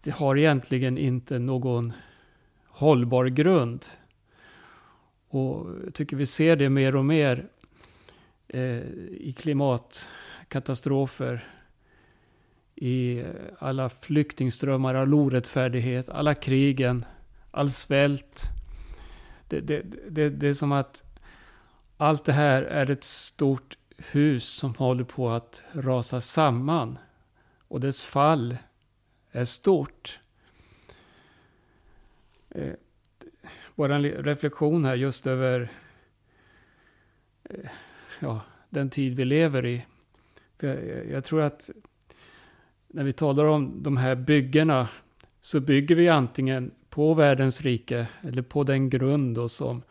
Det 0.03 0.11
har 0.11 0.39
egentligen 0.39 0.99
inte 0.99 1.39
någon 1.39 1.93
hållbar 2.67 3.27
grund. 3.27 3.87
Och 5.29 5.67
jag 5.85 5.95
tycker 5.95 6.17
vi 6.17 6.27
ser 6.27 6.57
det 6.57 6.71
mer 6.71 6.97
och 6.97 7.05
mer 7.05 7.49
eh, 8.49 8.83
i 9.11 9.35
klimatkatastrofer, 9.39 11.49
i 12.75 13.25
alla 13.59 13.89
flyktingströmmar, 13.89 14.95
all 14.95 15.15
orättfärdighet, 15.15 16.09
alla 16.09 16.35
krigen, 16.35 17.05
all 17.51 17.71
svält. 17.71 18.45
Det, 19.49 19.61
det, 19.61 19.83
det, 20.11 20.31
det 20.31 20.49
är 20.49 20.55
som 20.55 20.73
att 20.73 21.10
allt 22.01 22.25
det 22.25 22.33
här 22.33 22.63
är 22.63 22.91
ett 22.91 23.05
stort 23.05 23.79
hus 23.99 24.45
som 24.45 24.75
håller 24.75 25.05
på 25.05 25.31
att 25.31 25.63
rasa 25.73 26.21
samman. 26.21 26.99
Och 27.69 27.81
dess 27.81 28.03
fall 28.03 28.57
är 29.31 29.45
stort. 29.45 30.21
Eh, 32.51 32.73
bara 33.75 33.95
en 33.95 34.03
reflektion 34.03 34.85
här 34.85 34.95
just 34.95 35.27
över 35.27 35.73
eh, 37.45 37.71
ja, 38.21 38.41
den 38.69 38.91
tid 38.91 39.17
vi 39.17 39.25
lever 39.25 39.67
i. 39.67 39.87
Jag, 40.61 41.07
jag, 41.11 41.25
tror 41.25 41.43
att 41.43 41.71
när 42.89 43.05
vi 43.05 43.13
talar 43.13 43.45
om 43.45 43.83
de 43.83 43.97
här 43.97 44.15
byggena 44.15 44.89
så 45.41 45.61
bygger 45.61 45.95
vi 45.95 46.09
antingen 46.09 46.71
på 46.89 47.15
världens 47.15 47.63
rike 47.63 48.07
eller 48.23 48.43
på 48.43 48.65
den 48.65 48.91
grund 48.91 49.35
då 49.37 49.49
som, 49.49 49.83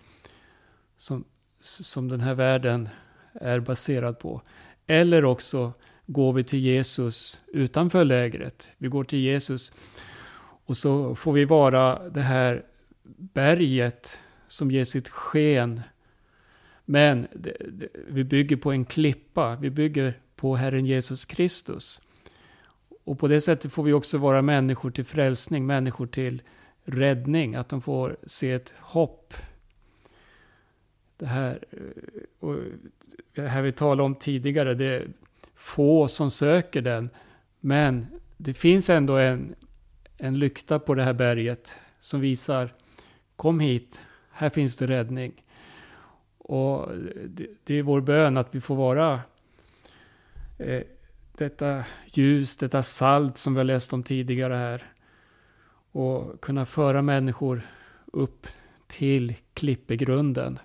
som 1.62 2.08
den 2.08 2.22
här 2.22 2.34
världen 2.34 2.90
är 3.34 3.60
baserad 3.60 4.20
på. 4.20 4.42
Eller 4.88 5.26
också 5.26 5.74
går 6.06 6.34
vi 6.34 6.44
till 6.44 6.60
Jesus 6.60 7.42
utanför 7.48 8.06
lägret. 8.06 8.70
Vi 8.78 8.88
går 8.88 9.04
till 9.04 9.20
Jesus 9.20 9.74
och 10.66 10.78
så 10.78 11.16
får 11.16 11.34
vi 11.34 11.46
vara 11.46 12.10
det 12.10 12.22
här 12.22 12.64
berget 13.18 14.20
som 14.48 14.72
ger 14.72 14.84
sitt 14.84 15.10
sken. 15.10 15.82
Men 16.86 17.28
det, 17.34 17.58
det, 17.70 17.88
vi 18.08 18.24
bygger 18.24 18.58
på 18.58 18.72
en 18.72 18.86
klippa, 18.86 19.56
vi 19.56 19.70
bygger 19.70 20.14
på 20.36 20.56
Herren 20.56 20.86
Jesus 20.86 21.26
Kristus. 21.26 22.02
Och 23.04 23.20
på 23.20 23.28
det 23.28 23.42
sättet 23.42 23.72
får 23.72 23.84
vi 23.84 23.94
också 23.94 24.18
vara 24.18 24.42
människor 24.42 24.92
till 24.92 25.06
frälsning, 25.06 25.66
människor 25.66 26.08
till 26.08 26.42
räddning, 26.84 27.56
att 27.56 27.70
de 27.70 27.82
får 27.82 28.18
se 28.28 28.52
ett 28.52 28.74
hopp. 28.80 29.34
Det 31.20 31.26
här, 31.26 31.64
eh, 31.72 32.48
och 32.48 32.56
det 33.36 33.48
här 33.48 33.62
vi 33.62 33.72
talade 33.72 34.04
om 34.04 34.16
tidigare, 34.16 34.74
det 34.74 34.86
är 34.86 35.08
få 35.56 36.08
som 36.08 36.32
söker 36.32 36.82
den, 36.82 37.10
men 37.60 38.08
det 38.38 38.54
finns 38.54 38.90
ändå 38.90 39.18
en, 39.18 39.56
en 40.18 40.40
lykta 40.40 40.80
på 40.80 40.96
det 40.96 41.04
här 41.04 41.14
berget 41.14 41.76
som 42.00 42.22
visar, 42.22 42.74
kom 43.36 43.60
hit, 43.60 44.02
här 44.32 44.50
finns 44.50 44.78
det 44.78 44.88
räddning. 44.88 45.44
Och 46.38 46.90
det, 47.26 47.48
det 47.64 47.74
är 47.74 47.84
vår 47.84 48.02
bön 48.02 48.38
att 48.38 48.56
vi 48.56 48.62
får 48.62 48.76
vara 48.76 49.22
eh, 50.58 50.84
detta 51.38 51.84
ljus, 52.06 52.58
detta 52.58 52.82
salt 52.84 53.38
som 53.38 53.54
vi 53.54 53.60
har 53.60 53.66
läst 53.66 53.94
om 53.94 54.04
tidigare 54.04 54.56
här. 54.56 54.94
Och 55.92 56.42
kunna 56.42 56.66
föra 56.66 57.02
människor 57.02 57.62
upp 58.06 58.48
till 58.88 59.36
klippegrunden. 59.54 60.60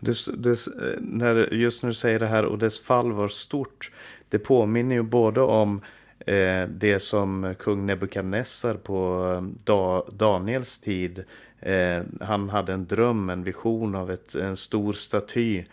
Dess, 0.00 0.24
dess, 0.24 0.66
eh, 0.66 0.98
när, 1.00 1.54
just 1.54 1.82
när 1.82 1.90
du 1.90 1.94
säger 1.94 2.18
det 2.18 2.26
här 2.26 2.44
och 2.44 2.58
dess 2.58 2.80
fall 2.80 3.12
var 3.12 3.28
stort. 3.28 3.90
Det 4.28 4.38
påminner 4.38 4.94
ju 4.94 5.02
både 5.02 5.40
om 5.40 5.80
eh, 6.26 6.68
det 6.68 7.02
som 7.02 7.54
kung 7.58 7.86
Nebukadnessar 7.86 8.74
på 8.74 9.26
eh, 9.34 9.64
da, 9.64 10.04
Daniels 10.12 10.78
tid. 10.78 11.24
Eh, 11.60 12.02
han 12.20 12.48
hade 12.48 12.72
en 12.72 12.86
dröm, 12.86 13.30
en 13.30 13.44
vision 13.44 13.94
av 13.94 14.10
ett, 14.10 14.34
en 14.34 14.56
stor 14.56 14.92
staty 14.92 15.64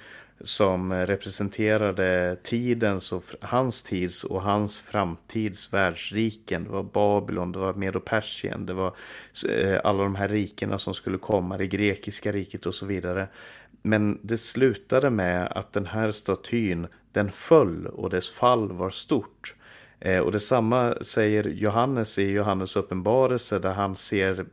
som 0.41 0.93
representerade 0.93 2.37
tidens 2.43 3.11
och 3.11 3.23
hans 3.41 3.83
tids 3.83 4.23
och 4.23 4.41
hans 4.41 4.79
framtids 4.79 5.73
världsriken. 5.73 6.63
Det 6.63 6.69
var 6.69 6.83
Babylon, 6.83 7.51
det 7.51 7.59
var 7.59 7.73
Medo-Persien, 7.73 8.65
det 8.65 8.73
var 8.73 8.95
eh, 9.49 9.79
alla 9.83 10.03
de 10.03 10.15
här 10.15 10.27
rikena 10.27 10.79
som 10.79 10.93
skulle 10.93 11.17
komma, 11.17 11.57
det 11.57 11.67
grekiska 11.67 12.31
riket 12.31 12.65
och 12.65 12.75
så 12.75 12.85
vidare. 12.85 13.27
Men 13.81 14.19
det 14.21 14.37
slutade 14.37 15.09
med 15.09 15.47
att 15.51 15.73
den 15.73 15.85
här 15.85 16.11
statyn, 16.11 16.87
den 17.11 17.31
föll 17.31 17.85
och 17.85 18.09
dess 18.09 18.31
fall 18.31 18.71
var 18.71 18.89
stort. 18.89 19.55
Eh, 19.99 20.19
och 20.19 20.31
detsamma 20.31 20.93
säger 21.01 21.43
Johannes 21.43 22.19
i 22.19 22.31
Johannes 22.31 22.75
uppenbarelse 22.75 23.59
där 23.59 23.73
han 23.73 23.95
ser 23.95 24.45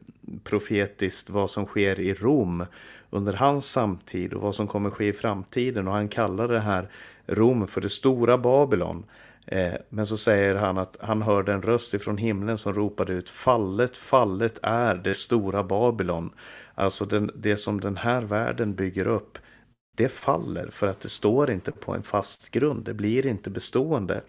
profetiskt 0.45 1.31
vad 1.31 1.51
som 1.51 1.67
sker 1.67 2.01
i 2.01 2.15
Rom 2.15 2.65
under 3.11 3.33
hans 3.33 3.71
samtid 3.71 4.33
och 4.33 4.43
vad 4.43 4.55
som 4.55 4.67
kommer 4.67 4.91
ske 4.91 5.09
i 5.09 5.13
framtiden. 5.13 5.89
Och 5.89 5.95
han 5.95 6.09
kallar 6.09 6.49
det 6.49 6.61
här 6.61 6.89
Rom 7.27 7.67
för 7.67 7.81
det 7.81 7.89
stora 7.89 8.39
Babylon. 8.39 9.05
Eh, 9.47 9.75
men 9.89 10.07
så 10.07 10.17
säger 10.17 10.55
han 10.55 10.79
att 10.79 10.99
han 11.01 11.23
hörde 11.23 11.53
en 11.53 11.63
röst 11.63 11.95
ifrån 11.95 12.19
himlen 12.19 12.59
som 12.59 12.75
ropade 12.75 13.13
ut 13.13 13.29
Fallet, 13.29 13.97
fallet 13.97 14.59
är 14.63 14.95
det 14.95 15.15
stora 15.15 15.65
Babylon. 15.65 16.31
Alltså 16.75 17.05
den, 17.05 17.31
det 17.35 17.57
som 17.57 17.81
den 17.81 17.97
här 17.97 18.23
världen 18.23 18.75
bygger 18.75 19.07
upp 19.07 19.39
det 19.97 20.09
faller 20.09 20.69
för 20.71 20.87
att 20.89 21.01
det 21.01 21.09
står 21.09 21.51
inte 21.51 21.73
på 21.73 21.95
en 21.95 22.03
fast 22.03 22.51
grund. 22.51 22.85
Det 22.85 22.95
blir 22.95 23.27
inte 23.27 23.51
bestående. 23.51 24.23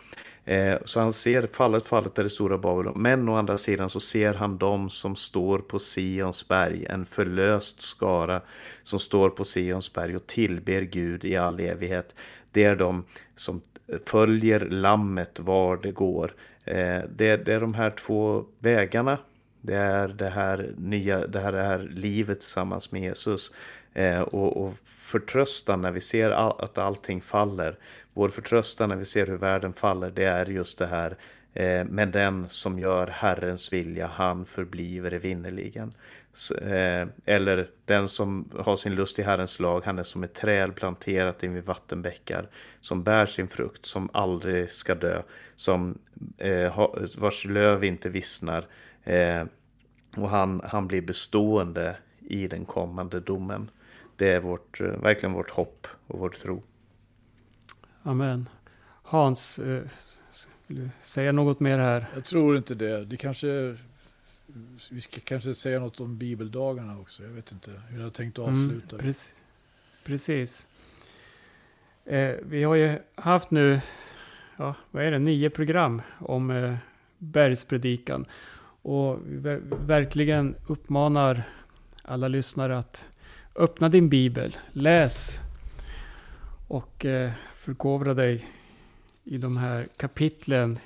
Eh, 0.45 0.77
så 0.85 0.99
han 0.99 1.13
ser 1.13 1.47
fallet, 1.47 1.85
fallet 1.85 2.19
är 2.19 2.23
det 2.23 2.29
stora 2.29 2.57
Babylon. 2.57 3.01
Men 3.01 3.29
å 3.29 3.35
andra 3.35 3.57
sidan 3.57 3.89
så 3.89 3.99
ser 3.99 4.33
han 4.33 4.57
dem 4.57 4.89
som 4.89 5.15
står 5.15 5.59
på 5.59 5.79
Sions 5.79 6.47
berg. 6.47 6.85
En 6.85 7.05
förlöst 7.05 7.81
skara 7.81 8.41
som 8.83 8.99
står 8.99 9.29
på 9.29 9.45
Sions 9.45 9.93
berg 9.93 10.15
och 10.15 10.27
tillber 10.27 10.81
Gud 10.81 11.25
i 11.25 11.35
all 11.35 11.59
evighet. 11.59 12.15
Det 12.51 12.63
är 12.63 12.75
de 12.75 13.05
som 13.35 13.61
följer 14.05 14.59
lammet 14.59 15.39
var 15.39 15.77
det 15.77 15.91
går. 15.91 16.33
Eh, 16.65 17.01
det, 17.15 17.37
det 17.37 17.53
är 17.53 17.59
de 17.59 17.73
här 17.73 17.91
två 17.91 18.45
vägarna. 18.59 19.17
Det 19.65 19.75
är 19.75 20.07
det 20.07 20.29
här 20.29 20.73
nya, 20.77 21.27
det 21.27 21.39
här, 21.39 21.51
det 21.51 21.63
här 21.63 21.79
livet 21.79 22.39
tillsammans 22.39 22.91
med 22.91 23.01
Jesus. 23.01 23.51
Eh, 23.93 24.21
och, 24.21 24.65
och 24.65 24.73
förtröstan 24.85 25.81
när 25.81 25.91
vi 25.91 26.01
ser 26.01 26.31
all, 26.31 26.55
att 26.59 26.77
allting 26.77 27.21
faller. 27.21 27.77
Vår 28.13 28.29
förtröstan 28.29 28.89
när 28.89 28.95
vi 28.95 29.05
ser 29.05 29.27
hur 29.27 29.37
världen 29.37 29.73
faller, 29.73 30.11
det 30.11 30.25
är 30.25 30.45
just 30.45 30.77
det 30.77 30.85
här. 30.85 31.17
Eh, 31.53 31.85
men 31.85 32.11
den 32.11 32.49
som 32.49 32.79
gör 32.79 33.07
Herrens 33.07 33.73
vilja, 33.73 34.07
han 34.07 34.45
förbliver 34.45 35.13
evinnerligen. 35.13 35.91
Eh, 36.61 37.07
eller 37.25 37.69
den 37.85 38.07
som 38.07 38.49
har 38.59 38.75
sin 38.75 38.95
lust 38.95 39.19
i 39.19 39.23
Herrens 39.23 39.59
lag, 39.59 39.81
han 39.85 39.99
är 39.99 40.03
som 40.03 40.23
ett 40.23 40.33
träd 40.33 40.75
planterat 40.75 41.43
invid 41.43 41.63
vattenbäckar. 41.63 42.47
Som 42.81 43.03
bär 43.03 43.25
sin 43.25 43.47
frukt, 43.47 43.85
som 43.85 44.09
aldrig 44.13 44.71
ska 44.71 44.95
dö. 44.95 45.21
Som 45.55 45.97
eh, 46.37 46.89
vars 47.17 47.45
löv 47.45 47.83
inte 47.83 48.09
vissnar. 48.09 48.67
Eh, 49.05 49.45
och 50.15 50.29
han, 50.29 50.61
han 50.63 50.87
blir 50.87 51.01
bestående 51.01 51.97
i 52.19 52.47
den 52.47 52.65
kommande 52.65 53.19
domen 53.19 53.71
det 54.15 54.31
är 54.31 54.39
vårt, 54.39 54.81
eh, 54.81 54.87
verkligen 54.87 55.33
vårt 55.33 55.49
hopp 55.49 55.87
och 56.07 56.19
vår 56.19 56.29
tro. 56.29 56.63
Amen. 58.03 58.49
Hans, 59.03 59.59
eh, 59.59 59.83
vill 60.67 60.79
du 60.79 60.89
säga 61.01 61.31
något 61.31 61.59
mer 61.59 61.77
här? 61.77 62.05
Jag 62.13 62.25
tror 62.25 62.57
inte 62.57 62.75
det. 62.75 63.05
Det 63.05 63.17
kanske, 63.17 63.77
vi 64.91 65.01
ska 65.01 65.19
kanske 65.23 65.55
säga 65.55 65.79
något 65.79 65.99
om 65.99 66.17
bibeldagarna 66.17 66.99
också. 66.99 67.23
Jag 67.23 67.29
vet 67.29 67.51
inte 67.51 67.71
hur 67.89 67.97
jag 67.97 68.05
har 68.05 68.11
tänkt 68.11 68.39
att 68.39 68.47
mm, 68.47 68.65
avsluta. 68.65 68.95
Mm, 68.95 69.05
precis. 69.05 69.35
precis. 70.03 70.67
Eh, 72.05 72.35
vi 72.41 72.63
har 72.63 72.75
ju 72.75 72.99
haft 73.15 73.51
nu, 73.51 73.81
ja, 74.57 74.75
vad 74.91 75.03
är 75.03 75.11
det, 75.11 75.19
nio 75.19 75.49
program 75.49 76.01
om 76.19 76.51
eh, 76.51 76.75
bergspredikan. 77.17 78.25
Och 78.87 79.19
vi 79.25 79.59
verkligen 79.85 80.55
uppmanar 80.67 81.43
alla 82.01 82.27
lyssnare 82.27 82.77
att 82.77 83.07
Öppna 83.55 83.89
din 83.89 84.09
bibel, 84.09 84.57
läs 84.71 85.41
och 86.67 87.05
eh, 87.05 87.31
förkovra 87.53 88.13
dig 88.13 88.49
i 89.23 89.37
de 89.37 89.57
här 89.57 89.87
kapitlen 89.97 90.79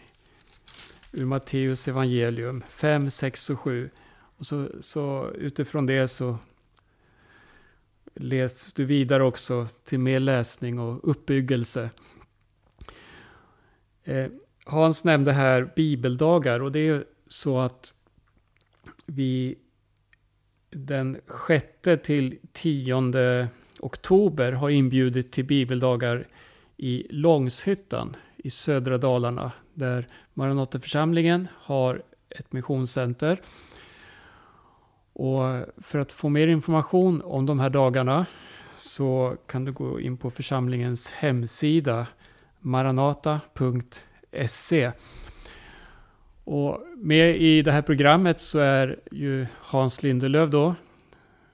ur 1.12 1.26
Matteus 1.26 1.88
evangelium 1.88 2.64
5, 2.70 3.10
6 3.10 3.50
och 3.50 3.60
7. 3.60 3.90
Och 4.38 4.46
så, 4.46 4.68
så 4.80 5.32
utifrån 5.36 5.86
det 5.86 6.08
så 6.08 6.38
läs 8.16 8.74
du 8.74 8.86
vidare 8.86 9.24
också 9.24 9.68
till 9.84 10.00
mer 10.00 10.20
läsning 10.20 10.80
och 10.80 11.10
uppbyggelse. 11.10 11.90
Eh, 14.04 14.28
Hans 14.66 15.04
nämnde 15.04 15.32
här 15.32 15.74
bibeldagar 15.76 16.60
och 16.60 16.72
det 16.72 16.80
är 16.80 17.06
så 17.30 17.60
att 17.60 17.94
vi 19.06 19.56
den 20.70 21.18
6 21.48 21.66
till 22.04 22.38
10 22.54 23.48
oktober 23.80 24.52
har 24.52 24.70
inbjudit 24.70 25.32
till 25.32 25.46
bibeldagar 25.46 26.28
i 26.78 27.08
Långshyttan 27.10 28.16
i 28.38 28.50
södra 28.50 28.98
Dalarna 28.98 29.52
där 29.74 30.08
Maranataförsamlingen 30.34 31.48
har 31.56 32.04
ett 32.30 32.54
missionscenter. 32.54 33.42
Och 35.14 35.44
för 35.78 36.00
att 36.00 36.12
få 36.12 36.30
mer 36.30 36.48
information 36.48 37.22
om 37.22 37.46
de 37.46 37.60
här 37.60 37.70
dagarna 37.70 38.26
så 38.78 39.38
kan 39.48 39.66
du 39.66 39.72
gå 39.72 40.00
in 40.00 40.18
på 40.18 40.30
församlingens 40.30 41.12
hemsida 41.12 42.08
maranata.se 42.60 44.92
och 46.52 46.82
med 46.98 47.42
i 47.42 47.62
det 47.62 47.72
här 47.72 47.82
programmet 47.82 48.40
så 48.40 48.60
är 48.60 49.00
ju 49.12 49.48
Hans 49.58 50.04
Lindelöv 50.04 50.50
då. 50.50 50.76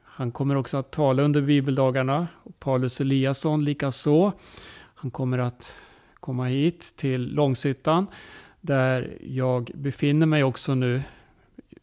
Han 0.03 0.31
kommer 0.31 0.55
också 0.55 0.77
att 0.77 0.91
tala 0.91 1.23
under 1.23 1.41
bibeldagarna. 1.41 2.27
Och 2.43 2.59
Paulus 2.59 3.01
Eliasson 3.01 3.65
likaså. 3.65 4.31
Han 4.95 5.11
kommer 5.11 5.37
att 5.37 5.75
komma 6.13 6.45
hit 6.45 6.93
till 6.95 7.33
Långshyttan. 7.33 8.07
Där 8.61 9.17
jag 9.21 9.71
befinner 9.73 10.25
mig 10.25 10.43
också 10.43 10.75
nu. 10.75 11.01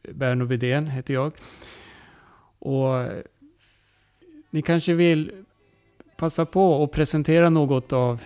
Berno 0.03 0.45
Widén 0.45 0.87
heter 0.87 1.15
jag. 1.15 1.33
Och 2.59 3.09
ni 4.51 4.63
kanske 4.63 4.95
vill 4.95 5.33
passa 6.17 6.45
på 6.45 6.85
att 6.85 6.93
presentera 6.93 7.51
något 7.51 7.93
av 7.93 8.21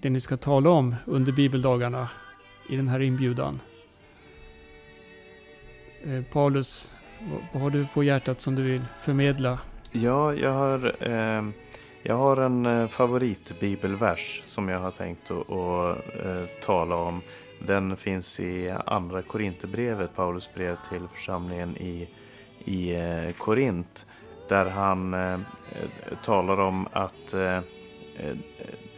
det 0.00 0.10
ni 0.10 0.20
ska 0.20 0.36
tala 0.36 0.70
om 0.70 0.94
under 1.04 1.32
bibeldagarna 1.32 2.08
i 2.68 2.76
den 2.76 2.88
här 2.88 3.00
inbjudan. 3.00 3.60
Eh, 6.06 6.22
Paulus, 6.32 6.94
vad 7.52 7.62
har 7.62 7.70
du 7.70 7.86
på 7.94 8.02
hjärtat 8.02 8.40
som 8.40 8.54
du 8.54 8.62
vill 8.62 8.82
förmedla? 9.00 9.58
Ja, 9.92 10.34
jag 10.34 10.52
har, 10.52 10.96
eh, 11.00 11.44
Jag 12.02 12.14
har 12.14 12.36
en 12.36 12.66
eh, 12.66 12.88
favoritbibelvers 12.88 14.40
som 14.44 14.68
jag 14.68 14.78
har 14.80 14.90
tänkt 14.90 15.30
att, 15.30 15.50
att 15.50 16.24
eh, 16.24 16.44
tala 16.64 16.96
om. 16.96 17.20
Den 17.66 17.96
finns 17.96 18.40
i 18.40 18.74
andra 18.86 19.22
Korinthierbrevet, 19.22 20.14
Paulus 20.16 20.54
brev 20.54 20.76
till 20.88 21.08
församlingen 21.14 21.76
i, 21.76 22.08
i 22.64 22.94
eh, 22.94 23.32
Korint. 23.38 24.06
Där 24.48 24.64
han 24.64 25.14
eh, 25.14 25.38
talar 26.24 26.60
om 26.60 26.88
att 26.92 27.34
eh, 27.34 27.56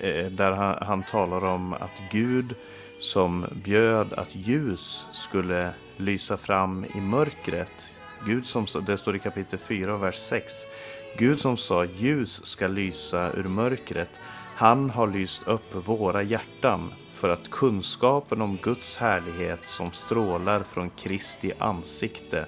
eh 0.01 0.27
där 0.31 0.53
han, 0.53 0.79
han, 0.81 1.03
talar 1.03 1.45
om 1.45 1.73
att 1.73 2.03
Gud 2.11 2.55
som 2.99 3.47
bjöd 3.65 4.13
att 4.13 4.35
ljus 4.35 5.07
skulle 5.13 5.71
lysa 5.97 6.37
fram 6.37 6.85
i 6.95 7.01
mörkret. 7.01 8.01
Gud 8.27 8.47
som, 8.47 8.67
det 8.87 8.97
står 8.97 9.17
i 9.17 9.19
kapitel 9.19 9.59
4, 9.59 9.97
vers 9.97 10.17
6. 10.17 10.53
Gud 11.19 11.41
som 11.41 11.57
sa 11.57 11.85
ljus 11.85 12.47
ska 12.47 12.67
lysa 12.67 13.33
ur 13.33 13.45
mörkret, 13.45 14.21
han 14.57 14.91
har 14.91 15.07
lyst 15.07 15.49
upp 15.49 15.75
våra 15.87 16.23
hjärtan 16.23 16.93
för 17.13 17.29
att 17.29 17.51
kunskapen 17.51 18.43
om 18.43 18.59
Guds 18.63 18.97
härlighet 18.97 19.67
som 19.67 19.93
strålar 19.93 20.63
från 20.63 20.91
Kristi 20.91 21.53
ansikte 21.59 22.47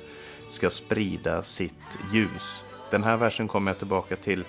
ska 0.48 0.70
sprida 0.70 1.42
sitt 1.42 1.98
ljus. 2.12 2.64
Den 2.90 3.04
här 3.04 3.16
versen 3.16 3.48
kommer 3.48 3.70
jag 3.70 3.78
tillbaka 3.78 4.16
till 4.16 4.44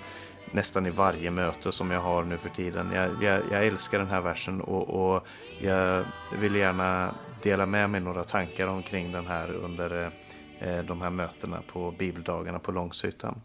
nästan 0.52 0.86
i 0.86 0.90
varje 0.90 1.30
möte 1.30 1.72
som 1.72 1.90
jag 1.90 2.00
har 2.00 2.24
nu 2.24 2.36
för 2.36 2.48
tiden. 2.48 2.92
Jag, 2.92 3.22
jag, 3.22 3.42
jag 3.50 3.66
älskar 3.66 3.98
den 3.98 4.08
här 4.08 4.20
versen 4.20 4.60
och, 4.60 5.14
och, 5.14 5.26
jag 5.60 6.04
vill 6.40 6.54
gärna 6.54 7.14
dela 7.42 7.66
med 7.66 7.90
mig 7.90 8.00
några 8.00 8.24
tankar 8.24 8.66
omkring 8.66 9.12
den 9.12 9.26
här 9.26 9.50
under 9.52 10.12
eh, 10.60 10.78
de 10.78 11.02
här 11.02 11.10
mötena 11.10 11.62
på 11.72 11.90
bibeldagarna 11.90 12.58
på 12.58 12.72
Långshyttan. 12.72 13.40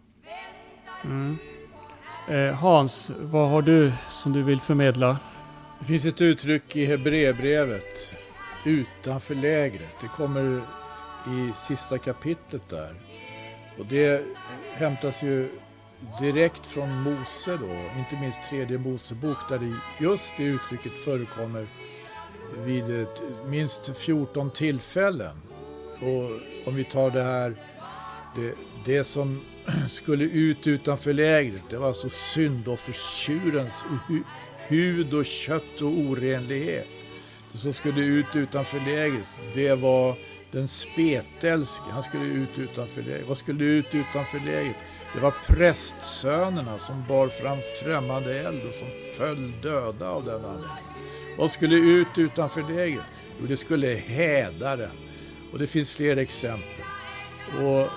Mm. 1.04 1.38
Eh, 2.30 2.56
Hans, 2.56 3.12
vad 3.20 3.50
har 3.50 3.62
du 3.62 3.91
som 4.10 4.34
du 4.34 4.44
vill 4.44 4.62
förmedla? 4.62 5.18
Det 5.80 5.86
finns 5.86 6.06
ett 6.06 6.22
uttryck 6.22 6.76
i 6.76 6.86
Hebreerbrevet, 6.86 8.14
utanför 8.66 9.36
lägret. 9.36 9.96
Det 10.02 10.08
kommer 10.08 10.62
i 11.28 11.52
sista 11.68 11.98
kapitlet 11.98 12.70
där. 12.70 12.96
Och 13.80 13.86
det 13.86 14.26
hämtas 14.74 15.24
ju 15.24 15.50
direkt 16.20 16.68
från 16.68 17.02
Mose 17.02 17.58
då, 17.58 18.00
inte 18.00 18.16
minst 18.22 18.39
tredje 18.50 18.78
Mosebok 18.78 19.38
där 19.50 19.60
det 19.60 19.76
just 20.06 20.34
det 20.38 20.44
uttrycket 20.44 20.94
förekommer 21.06 21.66
vid 22.66 23.01
ett, 23.01 23.22
minst 23.45 23.97
14 23.97 24.51
tillfällen. 24.51 25.36
Och 25.99 26.68
om 26.68 26.76
vi 26.76 26.84
tar 26.84 27.12
det 27.12 27.24
här, 27.24 27.56
det, 28.36 28.54
det 28.86 29.04
som 29.04 29.41
skulle 29.89 30.24
ut 30.24 30.68
utanför 30.68 31.14
lägret. 31.14 31.62
Det 31.70 31.78
var 31.78 31.88
alltså 31.88 32.10
syndoffertjurens 32.10 33.74
hud 34.68 35.14
och 35.14 35.26
kött 35.26 35.82
och 35.82 35.88
orenlighet. 35.88 36.88
Det 37.51 37.58
som 37.58 37.74
skulle 37.74 38.01
ut 38.01 38.36
utanför 38.36 38.80
lägret, 38.80 39.28
det 39.54 39.76
var 39.76 40.16
den 40.51 40.68
spetälske. 40.68 41.84
Han 41.91 42.04
skulle 42.04 42.26
ut 42.26 42.58
utanför 42.58 43.01
lägret. 43.01 43.28
Vad 43.28 43.38
skulle 43.38 43.64
ut 43.64 43.95
utanför 43.95 44.39
lägret? 44.39 44.76
Det 45.14 45.20
var 45.20 45.34
prästsönerna 45.47 46.80
som 46.80 47.04
bar 47.08 47.28
fram 47.28 47.58
främmande 47.84 48.39
eld 48.39 48.62
och 48.70 48.76
som 48.76 48.88
föll 49.18 49.51
döda 49.62 50.10
av 50.10 50.26
den 50.26 50.45
anledningen. 50.45 50.93
Vad 51.38 51.52
skulle 51.52 51.76
ut 51.76 52.18
utanför 52.18 52.62
lägret? 52.62 53.06
Jo, 53.40 53.46
det 53.48 53.58
skulle 53.58 53.88
hädaren. 53.88 54.98
Och 55.52 55.60
det 55.60 55.68
finns 55.68 55.92
fler 55.92 56.18
exempel. 56.18 56.86
Och 57.64 57.90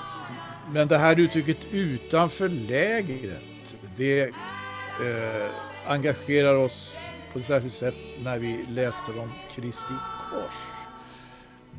men 0.73 0.89
det 0.89 0.99
här 0.99 1.21
uttrycket 1.21 1.59
utanför 1.71 2.49
lägret, 2.49 3.77
det 3.97 4.21
eh, 4.21 5.51
engagerar 5.87 6.55
oss 6.55 6.99
på 7.33 7.39
ett 7.39 7.47
särskilt 7.47 7.75
sätt 7.75 7.95
när 8.25 8.39
vi 8.39 8.65
läste 8.69 9.13
om 9.13 9.33
Kristi 9.55 9.95
kors. 10.31 10.63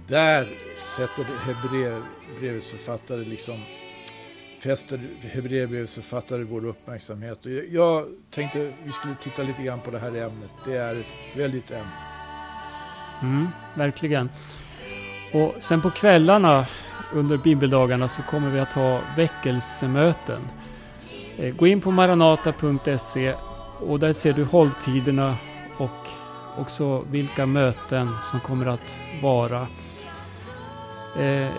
Där 0.07 0.47
sätter 0.77 1.23
Hebreerbrevets 1.23 2.67
författare 2.67 3.23
liksom 3.23 3.63
fäster 4.59 4.99
Hebreerbrevets 5.21 5.93
författare 5.93 6.43
vår 6.43 6.65
uppmärksamhet. 6.65 7.45
Och 7.45 7.51
jag 7.51 8.05
tänkte 8.31 8.73
vi 8.83 8.91
skulle 8.91 9.15
titta 9.15 9.43
lite 9.43 9.63
grann 9.63 9.79
på 9.79 9.91
det 9.91 9.99
här 9.99 10.07
ämnet. 10.07 10.51
Det 10.65 10.75
är 10.75 10.99
ett 10.99 11.37
väldigt 11.37 11.71
ämne. 11.71 11.91
Mm, 13.21 13.47
verkligen. 13.75 14.29
Och 15.33 15.55
sen 15.59 15.81
på 15.81 15.89
kvällarna 15.89 16.65
under 17.13 17.37
bibeldagarna 17.37 18.07
så 18.07 18.21
kommer 18.21 18.49
vi 18.49 18.59
att 18.59 18.73
ha 18.73 19.01
väckelsemöten. 19.17 20.41
Eh, 21.37 21.55
gå 21.55 21.67
in 21.67 21.81
på 21.81 21.91
maranata.se 21.91 23.33
och 23.79 23.99
där 23.99 24.13
ser 24.13 24.33
du 24.33 24.43
hålltiderna 24.43 25.35
och 25.77 26.07
också 26.57 27.05
vilka 27.11 27.45
möten 27.45 28.09
som 28.31 28.39
kommer 28.39 28.65
att 28.65 28.99
vara. 29.21 29.67
Eh, 31.19 31.51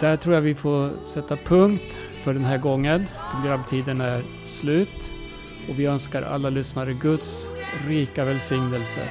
där 0.00 0.16
tror 0.16 0.34
jag 0.34 0.42
vi 0.42 0.54
får 0.54 1.06
sätta 1.06 1.36
punkt 1.36 2.00
för 2.24 2.34
den 2.34 2.44
här 2.44 2.58
gången. 2.58 3.06
Programtiden 3.32 4.00
är 4.00 4.22
slut 4.46 5.10
och 5.68 5.78
vi 5.78 5.86
önskar 5.86 6.22
alla 6.22 6.50
lyssnare 6.50 6.92
Guds 6.92 7.48
rika 7.88 8.24
välsignelse 8.24 9.08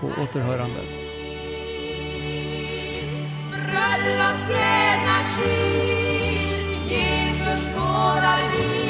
på 0.00 0.06
återhörande. 0.22 0.80
bröllopskläderna 4.04 5.18
skyr 5.24 6.14
Jesus 6.88 7.62
skådar 7.74 8.42
vi 8.52 8.83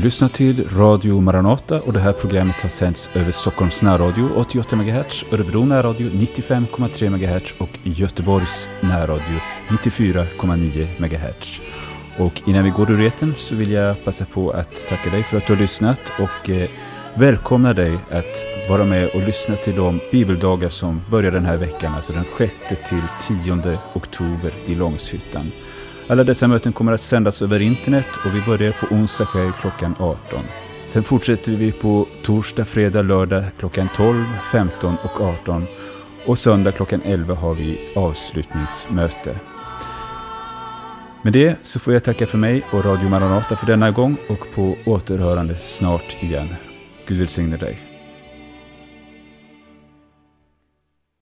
Du 0.00 0.04
lyssnar 0.04 0.28
till 0.28 0.68
Radio 0.68 1.20
Maranata 1.20 1.80
och 1.80 1.92
det 1.92 2.00
här 2.00 2.12
programmet 2.12 2.60
har 2.60 2.68
sänds 2.68 3.10
över 3.14 3.32
Stockholms 3.32 3.82
närradio 3.82 4.28
88 4.36 4.76
MHz, 4.76 5.24
Örebro 5.32 5.64
närradio 5.64 6.10
95,3 6.10 7.10
MHz 7.10 7.54
och 7.58 7.78
Göteborgs 7.82 8.68
närradio 8.80 9.40
94,9 9.68 10.86
MHz. 11.00 11.60
Och 12.18 12.48
innan 12.48 12.64
vi 12.64 12.70
går 12.70 12.90
ur 12.90 13.00
eten 13.00 13.34
så 13.38 13.54
vill 13.54 13.70
jag 13.70 14.04
passa 14.04 14.24
på 14.24 14.50
att 14.50 14.86
tacka 14.88 15.10
dig 15.10 15.22
för 15.22 15.36
att 15.36 15.46
du 15.46 15.52
har 15.52 15.60
lyssnat 15.60 16.12
och 16.18 16.50
eh, 16.50 16.68
välkomna 17.14 17.74
dig 17.74 17.98
att 18.10 18.68
vara 18.68 18.84
med 18.84 19.08
och 19.08 19.20
lyssna 19.20 19.56
till 19.56 19.76
de 19.76 20.00
bibeldagar 20.12 20.68
som 20.68 21.02
börjar 21.10 21.30
den 21.32 21.46
här 21.46 21.56
veckan, 21.56 21.94
alltså 21.94 22.12
den 22.12 22.24
6 22.38 22.54
till 22.88 23.02
10 23.44 23.78
oktober 23.94 24.52
i 24.66 24.74
Långshyttan. 24.74 25.52
Alla 26.10 26.24
dessa 26.24 26.48
möten 26.48 26.72
kommer 26.72 26.92
att 26.92 27.00
sändas 27.00 27.42
över 27.42 27.60
internet 27.60 28.06
och 28.24 28.34
vi 28.34 28.40
börjar 28.40 28.72
på 28.72 28.94
onsdag 28.94 29.24
kväll 29.24 29.52
klockan 29.60 29.94
18. 29.98 30.44
Sen 30.86 31.02
fortsätter 31.02 31.52
vi 31.52 31.72
på 31.72 32.06
torsdag, 32.22 32.64
fredag, 32.64 33.02
lördag 33.02 33.44
klockan 33.58 33.88
12, 33.96 34.24
15 34.52 34.96
och 35.04 35.20
18. 35.20 35.66
Och 36.26 36.38
söndag 36.38 36.72
klockan 36.72 37.00
11 37.04 37.34
har 37.34 37.54
vi 37.54 37.78
avslutningsmöte. 37.96 39.40
Med 41.22 41.32
det 41.32 41.56
så 41.62 41.78
får 41.80 41.92
jag 41.92 42.04
tacka 42.04 42.26
för 42.26 42.38
mig 42.38 42.62
och 42.70 42.84
Radio 42.84 43.08
Maranata 43.08 43.56
för 43.56 43.66
denna 43.66 43.90
gång 43.90 44.16
och 44.28 44.54
på 44.54 44.76
återhörande 44.86 45.56
snart 45.56 46.22
igen. 46.22 46.48
Gud 47.06 47.18
välsigne 47.18 47.56
dig. 47.56 47.89